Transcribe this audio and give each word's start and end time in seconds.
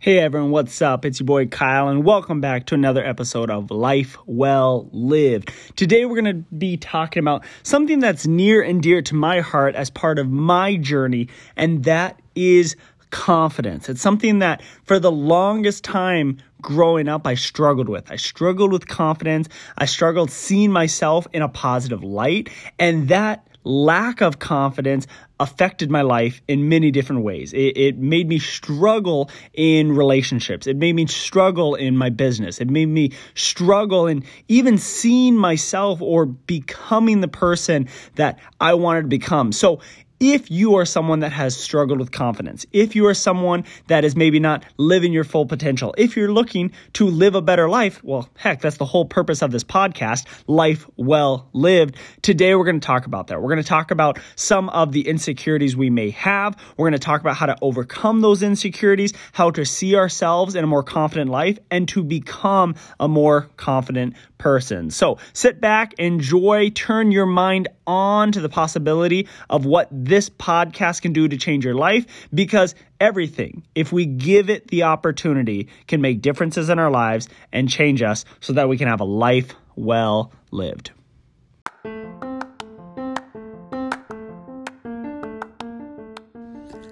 Hey 0.00 0.20
everyone, 0.20 0.52
what's 0.52 0.80
up? 0.80 1.04
It's 1.04 1.18
your 1.18 1.26
boy 1.26 1.46
Kyle, 1.46 1.88
and 1.88 2.04
welcome 2.04 2.40
back 2.40 2.66
to 2.66 2.76
another 2.76 3.04
episode 3.04 3.50
of 3.50 3.72
Life 3.72 4.16
Well 4.26 4.88
Lived. 4.92 5.52
Today 5.74 6.04
we're 6.04 6.22
going 6.22 6.36
to 6.36 6.54
be 6.56 6.76
talking 6.76 7.20
about 7.20 7.44
something 7.64 7.98
that's 7.98 8.24
near 8.24 8.62
and 8.62 8.80
dear 8.80 9.02
to 9.02 9.16
my 9.16 9.40
heart 9.40 9.74
as 9.74 9.90
part 9.90 10.20
of 10.20 10.30
my 10.30 10.76
journey, 10.76 11.26
and 11.56 11.82
that 11.82 12.22
is 12.36 12.76
confidence. 13.10 13.88
It's 13.88 14.00
something 14.00 14.38
that 14.38 14.62
for 14.84 15.00
the 15.00 15.10
longest 15.10 15.82
time 15.82 16.38
growing 16.62 17.08
up 17.08 17.26
I 17.26 17.34
struggled 17.34 17.88
with. 17.88 18.08
I 18.08 18.16
struggled 18.16 18.70
with 18.70 18.86
confidence. 18.86 19.48
I 19.78 19.86
struggled 19.86 20.30
seeing 20.30 20.70
myself 20.70 21.26
in 21.32 21.42
a 21.42 21.48
positive 21.48 22.04
light, 22.04 22.50
and 22.78 23.08
that 23.08 23.48
lack 23.64 24.20
of 24.20 24.38
confidence 24.38 25.08
affected 25.40 25.90
my 25.90 26.02
life 26.02 26.40
in 26.48 26.68
many 26.68 26.90
different 26.90 27.22
ways. 27.22 27.52
It, 27.52 27.76
it, 27.76 27.98
made 27.98 28.28
me 28.28 28.38
struggle 28.38 29.30
in 29.54 29.92
relationships. 29.92 30.66
It 30.66 30.76
made 30.76 30.94
me 30.94 31.06
struggle 31.06 31.74
in 31.74 31.96
my 31.96 32.10
business. 32.10 32.60
It 32.60 32.68
made 32.70 32.86
me 32.86 33.12
struggle 33.34 34.06
in 34.06 34.24
even 34.48 34.78
seeing 34.78 35.36
myself 35.36 36.00
or 36.02 36.26
becoming 36.26 37.20
the 37.20 37.28
person 37.28 37.88
that 38.16 38.38
I 38.60 38.74
wanted 38.74 39.02
to 39.02 39.08
become. 39.08 39.52
So 39.52 39.80
if 40.20 40.50
you 40.50 40.76
are 40.76 40.84
someone 40.84 41.20
that 41.20 41.32
has 41.32 41.56
struggled 41.56 41.98
with 41.98 42.10
confidence, 42.10 42.66
if 42.72 42.96
you 42.96 43.06
are 43.06 43.14
someone 43.14 43.64
that 43.86 44.04
is 44.04 44.16
maybe 44.16 44.40
not 44.40 44.64
living 44.76 45.12
your 45.12 45.24
full 45.24 45.46
potential, 45.46 45.94
if 45.96 46.16
you're 46.16 46.32
looking 46.32 46.72
to 46.94 47.06
live 47.06 47.34
a 47.34 47.42
better 47.42 47.68
life, 47.68 48.02
well, 48.02 48.28
heck, 48.36 48.60
that's 48.60 48.78
the 48.78 48.84
whole 48.84 49.04
purpose 49.04 49.42
of 49.42 49.50
this 49.50 49.64
podcast, 49.64 50.26
Life 50.46 50.86
Well 50.96 51.48
Lived. 51.52 51.96
Today, 52.22 52.54
we're 52.54 52.64
going 52.64 52.80
to 52.80 52.86
talk 52.86 53.06
about 53.06 53.28
that. 53.28 53.40
We're 53.40 53.48
going 53.48 53.62
to 53.62 53.68
talk 53.68 53.90
about 53.90 54.18
some 54.34 54.68
of 54.70 54.92
the 54.92 55.06
insecurities 55.06 55.76
we 55.76 55.90
may 55.90 56.10
have. 56.10 56.56
We're 56.76 56.88
going 56.88 56.98
to 57.00 57.04
talk 57.04 57.20
about 57.20 57.36
how 57.36 57.46
to 57.46 57.56
overcome 57.62 58.20
those 58.20 58.42
insecurities, 58.42 59.12
how 59.32 59.50
to 59.52 59.64
see 59.64 59.94
ourselves 59.94 60.54
in 60.54 60.64
a 60.64 60.66
more 60.66 60.82
confident 60.82 61.30
life, 61.30 61.58
and 61.70 61.88
to 61.88 62.02
become 62.02 62.74
a 62.98 63.06
more 63.06 63.50
confident 63.56 64.14
person. 64.38 64.90
So 64.90 65.18
sit 65.32 65.60
back, 65.60 65.94
enjoy, 65.94 66.70
turn 66.70 67.12
your 67.12 67.26
mind 67.26 67.68
on 67.86 68.32
to 68.32 68.40
the 68.40 68.48
possibility 68.48 69.28
of 69.50 69.66
what 69.66 69.88
this 69.90 70.30
podcast 70.30 71.02
can 71.02 71.12
do 71.12 71.28
to 71.28 71.36
change 71.36 71.64
your 71.64 71.74
life 71.74 72.06
because 72.32 72.74
everything, 73.00 73.64
if 73.74 73.92
we 73.92 74.06
give 74.06 74.48
it 74.48 74.68
the 74.68 74.84
opportunity, 74.84 75.68
can 75.86 76.00
make 76.00 76.22
differences 76.22 76.68
in 76.68 76.78
our 76.78 76.90
lives 76.90 77.28
and 77.52 77.68
change 77.68 78.02
us 78.02 78.24
so 78.40 78.52
that 78.54 78.68
we 78.68 78.78
can 78.78 78.88
have 78.88 79.00
a 79.00 79.04
life 79.04 79.54
well 79.76 80.32
lived. 80.50 80.92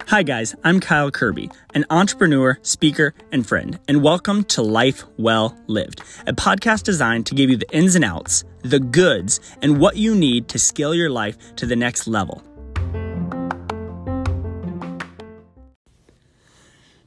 Hi, 0.07 0.23
guys, 0.23 0.55
I'm 0.63 0.79
Kyle 0.79 1.11
Kirby, 1.11 1.51
an 1.73 1.83
entrepreneur, 1.89 2.57
speaker, 2.61 3.13
and 3.33 3.45
friend, 3.45 3.77
and 3.89 4.01
welcome 4.01 4.45
to 4.45 4.61
Life 4.61 5.03
Well 5.17 5.53
Lived, 5.67 5.99
a 6.25 6.31
podcast 6.31 6.83
designed 6.83 7.25
to 7.25 7.35
give 7.35 7.49
you 7.49 7.57
the 7.57 7.69
ins 7.75 7.93
and 7.93 8.05
outs, 8.05 8.45
the 8.61 8.79
goods, 8.79 9.41
and 9.61 9.81
what 9.81 9.97
you 9.97 10.15
need 10.15 10.47
to 10.47 10.59
scale 10.59 10.95
your 10.95 11.09
life 11.09 11.37
to 11.57 11.65
the 11.65 11.75
next 11.75 12.07
level. 12.07 12.41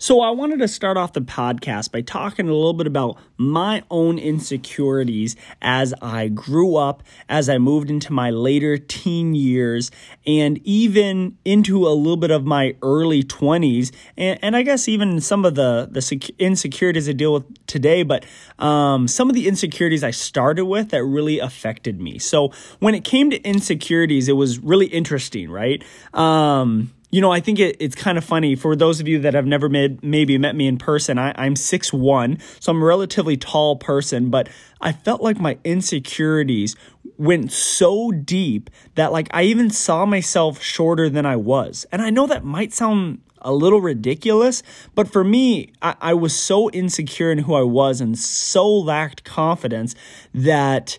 So, 0.02 0.22
I 0.22 0.30
wanted 0.30 0.60
to 0.60 0.68
start 0.68 0.96
off 0.96 1.12
the 1.12 1.20
podcast 1.20 1.92
by 1.92 2.00
talking 2.00 2.48
a 2.48 2.54
little 2.54 2.72
bit 2.72 2.86
about 2.86 3.18
my 3.36 3.82
own 3.90 4.18
insecurities 4.18 5.36
as 5.60 5.92
I 6.00 6.28
grew 6.28 6.76
up, 6.76 7.02
as 7.28 7.50
I 7.50 7.58
moved 7.58 7.90
into 7.90 8.10
my 8.10 8.30
later 8.30 8.78
teen 8.78 9.34
years, 9.34 9.90
and 10.26 10.58
even 10.64 11.36
into 11.44 11.86
a 11.86 11.92
little 11.92 12.16
bit 12.16 12.30
of 12.30 12.46
my 12.46 12.76
early 12.80 13.22
20s. 13.22 13.92
And, 14.16 14.38
and 14.40 14.56
I 14.56 14.62
guess 14.62 14.88
even 14.88 15.20
some 15.20 15.44
of 15.44 15.54
the, 15.54 15.86
the 15.90 16.32
insecurities 16.38 17.06
I 17.06 17.12
deal 17.12 17.34
with 17.34 17.66
today, 17.66 18.02
but 18.02 18.24
um, 18.58 19.06
some 19.06 19.28
of 19.28 19.34
the 19.34 19.46
insecurities 19.46 20.02
I 20.02 20.12
started 20.12 20.64
with 20.64 20.92
that 20.92 21.04
really 21.04 21.40
affected 21.40 22.00
me. 22.00 22.18
So, 22.18 22.54
when 22.78 22.94
it 22.94 23.04
came 23.04 23.28
to 23.28 23.40
insecurities, 23.42 24.30
it 24.30 24.32
was 24.32 24.60
really 24.60 24.86
interesting, 24.86 25.50
right? 25.50 25.84
Um, 26.14 26.90
you 27.10 27.20
know, 27.20 27.32
I 27.32 27.40
think 27.40 27.58
it, 27.58 27.76
it's 27.80 27.94
kind 27.94 28.16
of 28.16 28.24
funny 28.24 28.54
for 28.54 28.76
those 28.76 29.00
of 29.00 29.08
you 29.08 29.18
that 29.20 29.34
have 29.34 29.46
never 29.46 29.68
made, 29.68 30.02
maybe 30.02 30.38
met 30.38 30.54
me 30.54 30.66
in 30.66 30.78
person. 30.78 31.18
I, 31.18 31.32
I'm 31.36 31.54
6'1, 31.54 32.40
so 32.60 32.72
I'm 32.72 32.82
a 32.82 32.84
relatively 32.84 33.36
tall 33.36 33.76
person, 33.76 34.30
but 34.30 34.48
I 34.80 34.92
felt 34.92 35.20
like 35.20 35.40
my 35.40 35.58
insecurities 35.64 36.76
went 37.16 37.52
so 37.52 38.10
deep 38.12 38.70
that 38.94 39.12
like 39.12 39.28
I 39.32 39.42
even 39.42 39.70
saw 39.70 40.06
myself 40.06 40.62
shorter 40.62 41.08
than 41.08 41.26
I 41.26 41.36
was. 41.36 41.84
And 41.92 42.00
I 42.00 42.10
know 42.10 42.26
that 42.26 42.44
might 42.44 42.72
sound 42.72 43.20
a 43.42 43.52
little 43.52 43.80
ridiculous, 43.80 44.62
but 44.94 45.10
for 45.10 45.24
me, 45.24 45.72
I, 45.82 45.96
I 46.00 46.14
was 46.14 46.36
so 46.36 46.70
insecure 46.70 47.32
in 47.32 47.38
who 47.38 47.54
I 47.54 47.62
was 47.62 48.00
and 48.00 48.18
so 48.18 48.68
lacked 48.68 49.24
confidence 49.24 49.94
that 50.32 50.98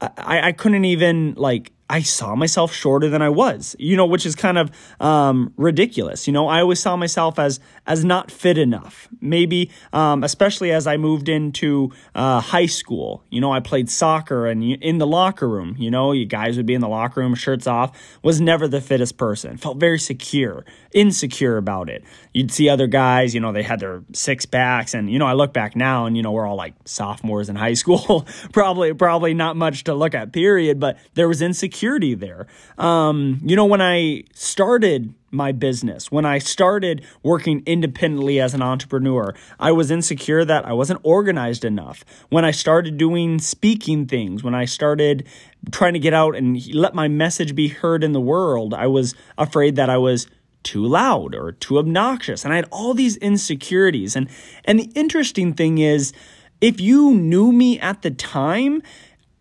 I, 0.00 0.48
I 0.48 0.52
couldn't 0.52 0.84
even 0.84 1.34
like 1.34 1.72
I 1.90 2.02
saw 2.02 2.34
myself 2.34 2.74
shorter 2.74 3.08
than 3.08 3.22
I 3.22 3.30
was, 3.30 3.74
you 3.78 3.96
know, 3.96 4.04
which 4.04 4.26
is 4.26 4.34
kind 4.34 4.58
of 4.58 4.70
um, 5.00 5.54
ridiculous. 5.56 6.26
You 6.26 6.34
know, 6.34 6.46
I 6.46 6.60
always 6.60 6.80
saw 6.80 6.96
myself 6.96 7.38
as 7.38 7.60
as 7.86 8.04
not 8.04 8.30
fit 8.30 8.58
enough. 8.58 9.08
Maybe, 9.22 9.70
um, 9.94 10.22
especially 10.22 10.70
as 10.70 10.86
I 10.86 10.98
moved 10.98 11.30
into 11.30 11.90
uh, 12.14 12.40
high 12.40 12.66
school. 12.66 13.24
You 13.30 13.40
know, 13.40 13.50
I 13.50 13.60
played 13.60 13.88
soccer 13.88 14.46
and 14.46 14.62
in 14.62 14.98
the 14.98 15.06
locker 15.06 15.48
room. 15.48 15.76
You 15.78 15.90
know, 15.90 16.12
you 16.12 16.26
guys 16.26 16.58
would 16.58 16.66
be 16.66 16.74
in 16.74 16.82
the 16.82 16.88
locker 16.88 17.20
room, 17.20 17.34
shirts 17.34 17.66
off. 17.66 17.96
Was 18.22 18.38
never 18.38 18.68
the 18.68 18.82
fittest 18.82 19.16
person. 19.16 19.56
Felt 19.56 19.78
very 19.78 19.98
secure, 19.98 20.66
insecure 20.92 21.56
about 21.56 21.88
it. 21.88 22.04
You'd 22.34 22.50
see 22.50 22.68
other 22.68 22.86
guys. 22.86 23.34
You 23.34 23.40
know, 23.40 23.52
they 23.52 23.62
had 23.62 23.80
their 23.80 24.02
six 24.12 24.44
packs, 24.44 24.92
and 24.92 25.10
you 25.10 25.18
know, 25.18 25.26
I 25.26 25.32
look 25.32 25.54
back 25.54 25.74
now, 25.74 26.04
and 26.04 26.18
you 26.18 26.22
know, 26.22 26.32
we're 26.32 26.46
all 26.46 26.56
like 26.56 26.74
sophomores 26.84 27.48
in 27.48 27.56
high 27.56 27.74
school. 27.82 28.26
probably, 28.52 28.92
probably 28.92 29.32
not 29.32 29.56
much 29.56 29.84
to 29.84 29.94
look 29.94 30.14
at. 30.14 30.34
Period. 30.34 30.78
But 30.78 30.98
there 31.14 31.28
was 31.28 31.40
insecure 31.40 31.77
security 31.78 32.14
there. 32.14 32.48
Um, 32.76 33.40
you 33.44 33.54
know, 33.54 33.64
when 33.64 33.80
I 33.80 34.24
started 34.34 35.14
my 35.30 35.52
business, 35.52 36.10
when 36.10 36.26
I 36.26 36.38
started 36.38 37.04
working 37.22 37.62
independently 37.66 38.40
as 38.40 38.52
an 38.52 38.62
entrepreneur, 38.62 39.32
I 39.60 39.70
was 39.70 39.92
insecure 39.92 40.44
that 40.44 40.66
I 40.66 40.72
wasn't 40.72 40.98
organized 41.04 41.64
enough. 41.64 42.04
When 42.30 42.44
I 42.44 42.50
started 42.50 42.96
doing 42.96 43.38
speaking 43.38 44.06
things, 44.06 44.42
when 44.42 44.56
I 44.56 44.64
started 44.64 45.24
trying 45.70 45.92
to 45.92 46.00
get 46.00 46.14
out 46.14 46.34
and 46.34 46.74
let 46.74 46.94
my 46.96 47.06
message 47.06 47.54
be 47.54 47.68
heard 47.68 48.02
in 48.02 48.10
the 48.12 48.20
world, 48.20 48.74
I 48.74 48.88
was 48.88 49.14
afraid 49.36 49.76
that 49.76 49.88
I 49.88 49.98
was 49.98 50.26
too 50.64 50.84
loud 50.84 51.32
or 51.32 51.52
too 51.52 51.78
obnoxious 51.78 52.44
and 52.44 52.52
I 52.52 52.56
had 52.56 52.66
all 52.72 52.92
these 52.92 53.16
insecurities 53.18 54.16
and 54.16 54.28
and 54.64 54.78
the 54.78 54.90
interesting 54.96 55.54
thing 55.54 55.78
is 55.78 56.12
if 56.60 56.80
you 56.80 57.14
knew 57.14 57.52
me 57.52 57.78
at 57.78 58.02
the 58.02 58.10
time 58.10 58.82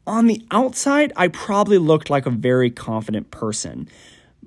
on 0.08 0.28
the 0.28 0.44
outside, 0.50 1.14
I 1.16 1.28
probably 1.28 1.78
looked 1.78 2.10
like 2.10 2.26
a 2.26 2.32
very 2.32 2.72
confident 2.72 3.30
person. 3.30 3.88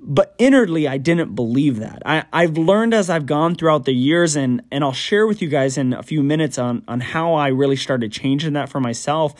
But 0.03 0.33
inwardly, 0.39 0.87
I 0.87 0.97
didn't 0.97 1.35
believe 1.35 1.77
that. 1.77 2.01
I, 2.05 2.25
I've 2.33 2.57
learned 2.57 2.95
as 2.95 3.09
I've 3.09 3.27
gone 3.27 3.53
throughout 3.53 3.85
the 3.85 3.93
years, 3.93 4.35
and, 4.35 4.63
and 4.71 4.83
I'll 4.83 4.93
share 4.93 5.27
with 5.27 5.43
you 5.43 5.47
guys 5.47 5.77
in 5.77 5.93
a 5.93 6.01
few 6.01 6.23
minutes 6.23 6.57
on, 6.57 6.83
on 6.87 6.99
how 6.99 7.35
I 7.35 7.49
really 7.49 7.75
started 7.75 8.11
changing 8.11 8.53
that 8.53 8.67
for 8.67 8.79
myself. 8.79 9.35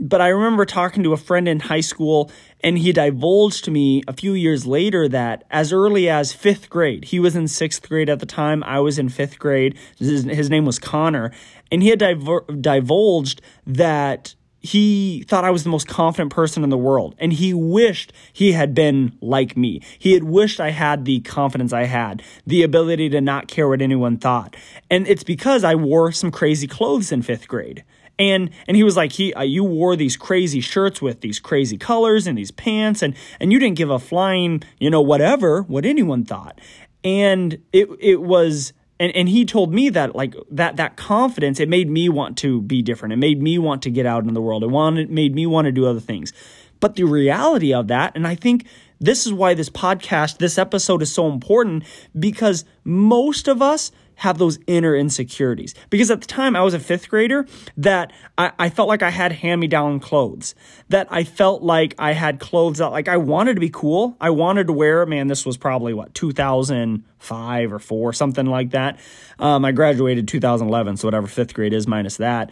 But 0.00 0.20
I 0.20 0.28
remember 0.28 0.64
talking 0.64 1.02
to 1.02 1.12
a 1.12 1.16
friend 1.16 1.48
in 1.48 1.58
high 1.58 1.80
school, 1.80 2.30
and 2.62 2.78
he 2.78 2.92
divulged 2.92 3.64
to 3.64 3.72
me 3.72 4.04
a 4.06 4.12
few 4.12 4.34
years 4.34 4.64
later 4.64 5.08
that 5.08 5.42
as 5.50 5.72
early 5.72 6.08
as 6.08 6.32
fifth 6.32 6.70
grade, 6.70 7.06
he 7.06 7.18
was 7.18 7.34
in 7.34 7.48
sixth 7.48 7.88
grade 7.88 8.08
at 8.08 8.20
the 8.20 8.26
time, 8.26 8.62
I 8.62 8.78
was 8.78 9.00
in 9.00 9.08
fifth 9.08 9.40
grade. 9.40 9.76
His, 9.98 10.22
his 10.22 10.48
name 10.48 10.64
was 10.64 10.78
Connor, 10.78 11.32
and 11.72 11.82
he 11.82 11.88
had 11.88 11.98
divulged 11.98 13.42
that 13.66 14.36
he 14.60 15.24
thought 15.28 15.44
I 15.44 15.50
was 15.50 15.62
the 15.62 15.70
most 15.70 15.86
confident 15.86 16.32
person 16.32 16.64
in 16.64 16.70
the 16.70 16.78
world, 16.78 17.14
and 17.18 17.32
he 17.32 17.54
wished 17.54 18.12
he 18.32 18.52
had 18.52 18.74
been 18.74 19.16
like 19.20 19.56
me. 19.56 19.80
He 19.98 20.14
had 20.14 20.24
wished 20.24 20.60
I 20.60 20.70
had 20.70 21.04
the 21.04 21.20
confidence 21.20 21.72
I 21.72 21.84
had, 21.84 22.22
the 22.46 22.62
ability 22.62 23.08
to 23.10 23.20
not 23.20 23.48
care 23.48 23.68
what 23.68 23.80
anyone 23.80 24.18
thought. 24.18 24.56
And 24.90 25.06
it's 25.06 25.22
because 25.22 25.62
I 25.62 25.74
wore 25.74 26.10
some 26.12 26.30
crazy 26.30 26.66
clothes 26.66 27.12
in 27.12 27.22
fifth 27.22 27.46
grade. 27.46 27.84
And 28.18 28.50
and 28.66 28.76
he 28.76 28.82
was 28.82 28.96
like, 28.96 29.12
he 29.12 29.32
uh, 29.34 29.42
you 29.42 29.62
wore 29.62 29.94
these 29.94 30.16
crazy 30.16 30.60
shirts 30.60 31.00
with 31.00 31.20
these 31.20 31.38
crazy 31.38 31.78
colors 31.78 32.26
and 32.26 32.36
these 32.36 32.50
pants, 32.50 33.00
and 33.00 33.14
and 33.38 33.52
you 33.52 33.60
didn't 33.60 33.76
give 33.76 33.90
a 33.90 33.98
flying, 34.00 34.62
you 34.80 34.90
know, 34.90 35.00
whatever 35.00 35.62
what 35.62 35.86
anyone 35.86 36.24
thought. 36.24 36.60
And 37.04 37.62
it 37.72 37.88
it 38.00 38.22
was 38.22 38.72
and 39.00 39.14
and 39.14 39.28
he 39.28 39.44
told 39.44 39.72
me 39.72 39.88
that 39.90 40.14
like 40.14 40.34
that 40.50 40.76
that 40.76 40.96
confidence 40.96 41.60
it 41.60 41.68
made 41.68 41.88
me 41.88 42.08
want 42.08 42.36
to 42.38 42.62
be 42.62 42.82
different. 42.82 43.12
It 43.12 43.18
made 43.18 43.42
me 43.42 43.58
want 43.58 43.82
to 43.82 43.90
get 43.90 44.06
out 44.06 44.24
in 44.24 44.34
the 44.34 44.42
world. 44.42 44.62
It 44.62 44.70
wanted 44.70 45.10
made 45.10 45.34
me 45.34 45.46
want 45.46 45.66
to 45.66 45.72
do 45.72 45.86
other 45.86 46.00
things. 46.00 46.32
But 46.80 46.94
the 46.94 47.04
reality 47.04 47.74
of 47.74 47.88
that 47.88 48.12
and 48.14 48.26
i 48.26 48.34
think 48.34 48.66
this 49.00 49.26
is 49.26 49.32
why 49.32 49.54
this 49.54 49.70
podcast, 49.70 50.38
this 50.38 50.58
episode 50.58 51.02
is 51.02 51.12
so 51.12 51.30
important 51.30 51.84
because 52.18 52.64
most 52.84 53.48
of 53.48 53.62
us 53.62 53.92
have 54.18 54.38
those 54.38 54.58
inner 54.66 54.94
insecurities. 54.94 55.74
Because 55.90 56.10
at 56.10 56.20
the 56.20 56.26
time 56.26 56.56
I 56.56 56.62
was 56.62 56.74
a 56.74 56.80
fifth 56.80 57.08
grader, 57.08 57.46
that 57.76 58.12
I, 58.36 58.52
I 58.58 58.68
felt 58.68 58.88
like 58.88 59.02
I 59.02 59.10
had 59.10 59.32
hand 59.32 59.60
me 59.60 59.68
down 59.68 60.00
clothes, 60.00 60.54
that 60.88 61.06
I 61.10 61.24
felt 61.24 61.62
like 61.62 61.94
I 61.98 62.12
had 62.12 62.40
clothes 62.40 62.78
that 62.78 62.88
like 62.88 63.08
I 63.08 63.16
wanted 63.16 63.54
to 63.54 63.60
be 63.60 63.70
cool. 63.70 64.16
I 64.20 64.30
wanted 64.30 64.66
to 64.66 64.72
wear, 64.72 65.06
man, 65.06 65.28
this 65.28 65.46
was 65.46 65.56
probably 65.56 65.94
what, 65.94 66.14
2005 66.14 67.72
or 67.72 67.78
four, 67.78 68.12
something 68.12 68.46
like 68.46 68.70
that. 68.70 68.98
Um, 69.38 69.64
I 69.64 69.70
graduated 69.70 70.26
2011, 70.26 70.96
so 70.96 71.06
whatever 71.06 71.28
fifth 71.28 71.54
grade 71.54 71.72
is 71.72 71.86
minus 71.86 72.16
that. 72.16 72.50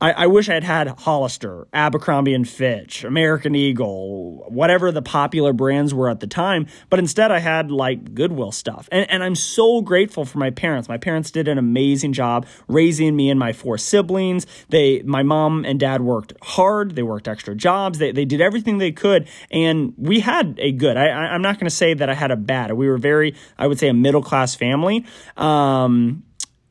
I, 0.00 0.12
I, 0.12 0.26
wish 0.26 0.50
I 0.50 0.54
had 0.54 0.64
had 0.64 0.88
Hollister, 0.88 1.66
Abercrombie 1.72 2.34
and 2.34 2.46
Fitch, 2.46 3.02
American 3.02 3.54
Eagle, 3.54 4.44
whatever 4.48 4.92
the 4.92 5.00
popular 5.00 5.54
brands 5.54 5.94
were 5.94 6.10
at 6.10 6.20
the 6.20 6.26
time, 6.26 6.66
but 6.90 6.98
instead 6.98 7.30
I 7.32 7.38
had 7.38 7.70
like 7.70 8.14
Goodwill 8.14 8.52
stuff. 8.52 8.90
And, 8.92 9.10
and 9.10 9.22
I'm 9.22 9.34
so 9.34 9.80
grateful 9.80 10.26
for 10.26 10.36
my 10.38 10.50
parents. 10.50 10.88
My 10.88 10.98
parents 10.98 11.30
did 11.30 11.48
an 11.48 11.56
amazing 11.56 12.12
job 12.12 12.46
raising 12.68 13.16
me 13.16 13.30
and 13.30 13.40
my 13.40 13.54
four 13.54 13.78
siblings. 13.78 14.46
They, 14.68 15.00
my 15.02 15.22
mom 15.22 15.64
and 15.64 15.80
dad 15.80 16.02
worked 16.02 16.34
hard. 16.42 16.94
They 16.94 17.02
worked 17.02 17.26
extra 17.26 17.54
jobs. 17.54 17.98
They, 17.98 18.12
they 18.12 18.26
did 18.26 18.42
everything 18.42 18.76
they 18.76 18.92
could. 18.92 19.26
And 19.50 19.94
we 19.96 20.20
had 20.20 20.58
a 20.60 20.72
good, 20.72 20.98
I, 20.98 21.08
I'm 21.08 21.42
not 21.42 21.54
going 21.58 21.70
to 21.70 21.74
say 21.74 21.94
that 21.94 22.10
I 22.10 22.14
had 22.14 22.30
a 22.30 22.36
bad. 22.36 22.70
We 22.72 22.86
were 22.88 22.98
very, 22.98 23.34
I 23.56 23.66
would 23.66 23.78
say 23.78 23.88
a 23.88 23.94
middle 23.94 24.22
class 24.22 24.54
family. 24.54 25.06
Um, 25.38 26.22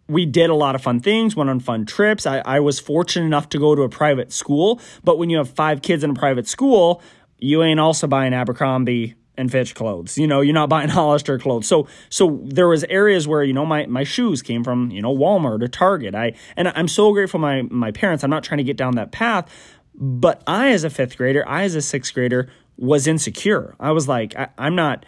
we 0.08 0.26
did 0.26 0.50
a 0.50 0.56
lot 0.56 0.76
of 0.76 0.82
fun 0.82 1.00
things, 1.00 1.36
went 1.36 1.50
on 1.50 1.60
fun 1.60 1.86
trips. 1.86 2.26
I, 2.26 2.40
I 2.40 2.60
was 2.60 2.80
fortunate 2.80 3.26
enough 3.26 3.50
to 3.50 3.60
go 3.60 3.76
to 3.76 3.82
a 3.82 3.90
private 3.90 4.32
school, 4.32 4.80
but 5.04 5.18
when 5.18 5.30
you 5.30 5.38
have 5.38 5.50
five 5.50 5.82
kids 5.82 6.04
in 6.04 6.12
a 6.12 6.14
private 6.14 6.48
school, 6.48 7.02
you 7.40 7.64
ain't 7.64 7.80
also 7.80 8.08
buying 8.08 8.34
Abercrombie 8.34 9.16
and 9.38 9.52
Fitch 9.52 9.76
clothes. 9.76 10.18
You 10.18 10.28
know, 10.28 10.42
you're 10.42 10.54
not 10.54 10.70
buying 10.76 10.90
Hollister 10.90 11.40
clothes. 11.40 11.68
So 11.68 11.88
so 12.10 12.42
there 12.44 12.68
was 12.68 12.84
areas 12.86 13.28
where, 13.28 13.44
you 13.44 13.54
know, 13.54 13.66
my 13.66 13.86
my 13.88 14.04
shoes 14.04 14.42
came 14.42 14.64
from, 14.64 14.92
you 14.92 15.02
know, 15.02 15.16
Walmart 15.16 15.62
or 15.62 15.68
Target. 15.68 16.16
I 16.16 16.34
and 16.56 16.70
I'm 16.70 16.88
so 16.88 17.12
grateful 17.14 17.40
my 17.40 17.64
my 17.64 17.92
parents. 17.92 18.24
I'm 18.24 18.30
not 18.30 18.44
trying 18.44 18.60
to 18.60 18.64
get 18.64 18.78
down 18.78 18.96
that 18.96 19.12
path, 19.12 19.50
but 19.96 20.44
I 20.46 20.70
as 20.70 20.84
a 20.84 20.90
5th 20.90 21.18
grader, 21.18 21.48
I 21.48 21.64
as 21.64 21.76
a 21.76 21.80
6th 21.80 22.14
grader 22.14 22.50
was 22.78 23.08
insecure. 23.08 23.76
I 23.80 23.92
was 23.92 24.08
like 24.08 24.36
I, 24.36 24.50
I'm 24.58 24.76
not 24.76 25.06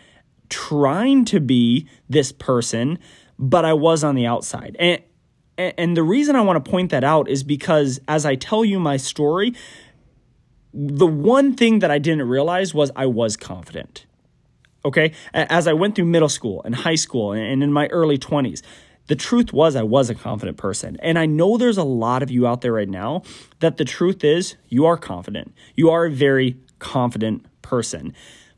trying 0.50 1.26
to 1.26 1.40
be 1.40 1.88
this 2.10 2.32
person 2.32 2.98
but 3.40 3.66
I 3.66 3.74
was 3.74 4.04
on 4.04 4.16
the 4.16 4.26
outside. 4.26 4.76
And 4.80 5.02
and 5.58 5.98
the 5.98 6.04
reason 6.04 6.36
I 6.36 6.42
want 6.42 6.64
to 6.64 6.70
point 6.70 6.92
that 6.92 7.04
out 7.04 7.28
is 7.28 7.44
because 7.44 8.00
as 8.08 8.26
I 8.26 8.36
tell 8.36 8.64
you 8.64 8.80
my 8.80 8.98
story, 8.98 9.56
the 10.72 11.08
one 11.08 11.56
thing 11.56 11.80
that 11.80 11.90
I 11.90 11.98
didn't 11.98 12.28
realize 12.28 12.74
was 12.76 12.92
I 12.96 13.08
was 13.08 13.36
confident. 13.36 14.06
Okay? 14.86 15.14
As 15.34 15.68
I 15.68 15.74
went 15.74 15.96
through 15.96 16.06
middle 16.06 16.30
school 16.30 16.62
and 16.64 16.76
high 16.76 16.96
school 16.96 17.32
and 17.32 17.64
in 17.64 17.74
my 17.74 17.88
early 17.88 18.20
20s, 18.20 18.62
the 19.08 19.16
truth 19.16 19.52
was 19.52 19.76
I 19.76 19.84
was 19.84 20.10
a 20.10 20.16
confident 20.16 20.58
person. 20.58 20.98
And 21.02 21.18
I 21.18 21.26
know 21.26 21.58
there's 21.58 21.78
a 21.78 21.84
lot 21.84 22.22
of 22.22 22.30
you 22.30 22.46
out 22.46 22.62
there 22.62 22.74
right 22.74 22.90
now 22.90 23.24
that 23.60 23.78
the 23.78 23.86
truth 23.86 24.24
is 24.24 24.56
you 24.70 24.86
are 24.86 24.98
confident. 24.98 25.54
You 25.76 25.90
are 25.90 26.06
a 26.06 26.12
very 26.12 26.58
confident 26.78 27.46
person, 27.64 28.14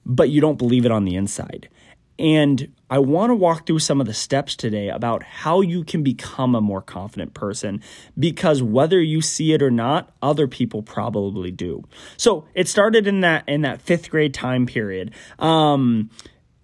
but 0.06 0.30
you 0.30 0.42
don't 0.42 0.58
believe 0.58 0.86
it 0.86 0.92
on 0.92 1.06
the 1.06 1.16
inside. 1.16 1.70
And 2.20 2.74
I 2.90 3.00
want 3.00 3.30
to 3.30 3.36
walk 3.36 3.66
through 3.66 3.80
some 3.80 4.02
of 4.02 4.08
the 4.08 4.14
steps 4.14 4.56
today 4.56 4.90
about 4.90 5.24
how 5.24 5.62
you 5.62 5.86
can 5.86 6.04
become 6.04 6.54
a 6.54 6.60
more 6.60 6.82
confident 6.82 7.34
person 7.34 7.82
because 8.18 8.62
whether 8.62 9.02
you 9.02 9.22
see 9.22 9.54
it 9.54 9.64
or 9.64 9.72
not, 9.72 10.12
other 10.22 10.48
people 10.48 10.84
probably 10.84 11.50
do. 11.50 11.86
So 12.18 12.46
it 12.54 12.68
started 12.68 13.08
in 13.08 13.22
that 13.22 13.48
in 13.48 13.62
that 13.62 13.82
fifth 13.82 14.10
grade 14.10 14.34
time 14.34 14.66
period. 14.66 15.12
Um, 15.40 16.10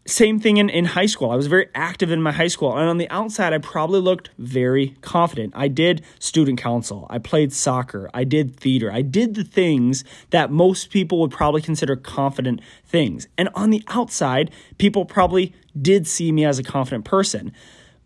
same 0.07 0.40
thing 0.40 0.57
in, 0.57 0.69
in 0.69 0.86
high 0.86 1.07
school. 1.07 1.31
I 1.31 1.36
was 1.36 1.48
very 1.48 1.68
active 1.74 2.12
in 2.12 2.22
my 2.22 2.31
high 2.31 2.48
school. 2.48 2.78
And 2.78 2.88
on 2.88 2.98
the 2.98 3.10
outside, 3.10 3.54
I 3.54 3.57
probably 3.57 4.00
looked 4.00 4.30
very 4.38 4.96
confident. 5.02 5.54
I 5.56 5.68
did 5.68 6.04
student 6.19 6.60
council. 6.60 7.07
I 7.10 7.18
played 7.18 7.52
soccer. 7.52 8.10
I 8.13 8.24
did 8.24 8.56
theater. 8.56 8.92
I 8.92 9.02
did 9.02 9.34
the 9.34 9.44
things 9.44 10.04
that 10.30 10.52
most 10.52 10.92
people 10.92 11.19
would 11.22 11.31
probably 11.31 11.62
consider 11.62 11.96
confident 11.96 12.62
things. 12.86 13.28
And 13.38 13.50
on 13.56 13.72
the 13.72 13.84
outside, 13.88 14.52
people 14.78 15.06
probably 15.06 15.54
did 15.80 16.06
see 16.06 16.31
me 16.31 16.46
as 16.46 16.60
a 16.60 16.63
confident 16.63 17.06
person. 17.06 17.52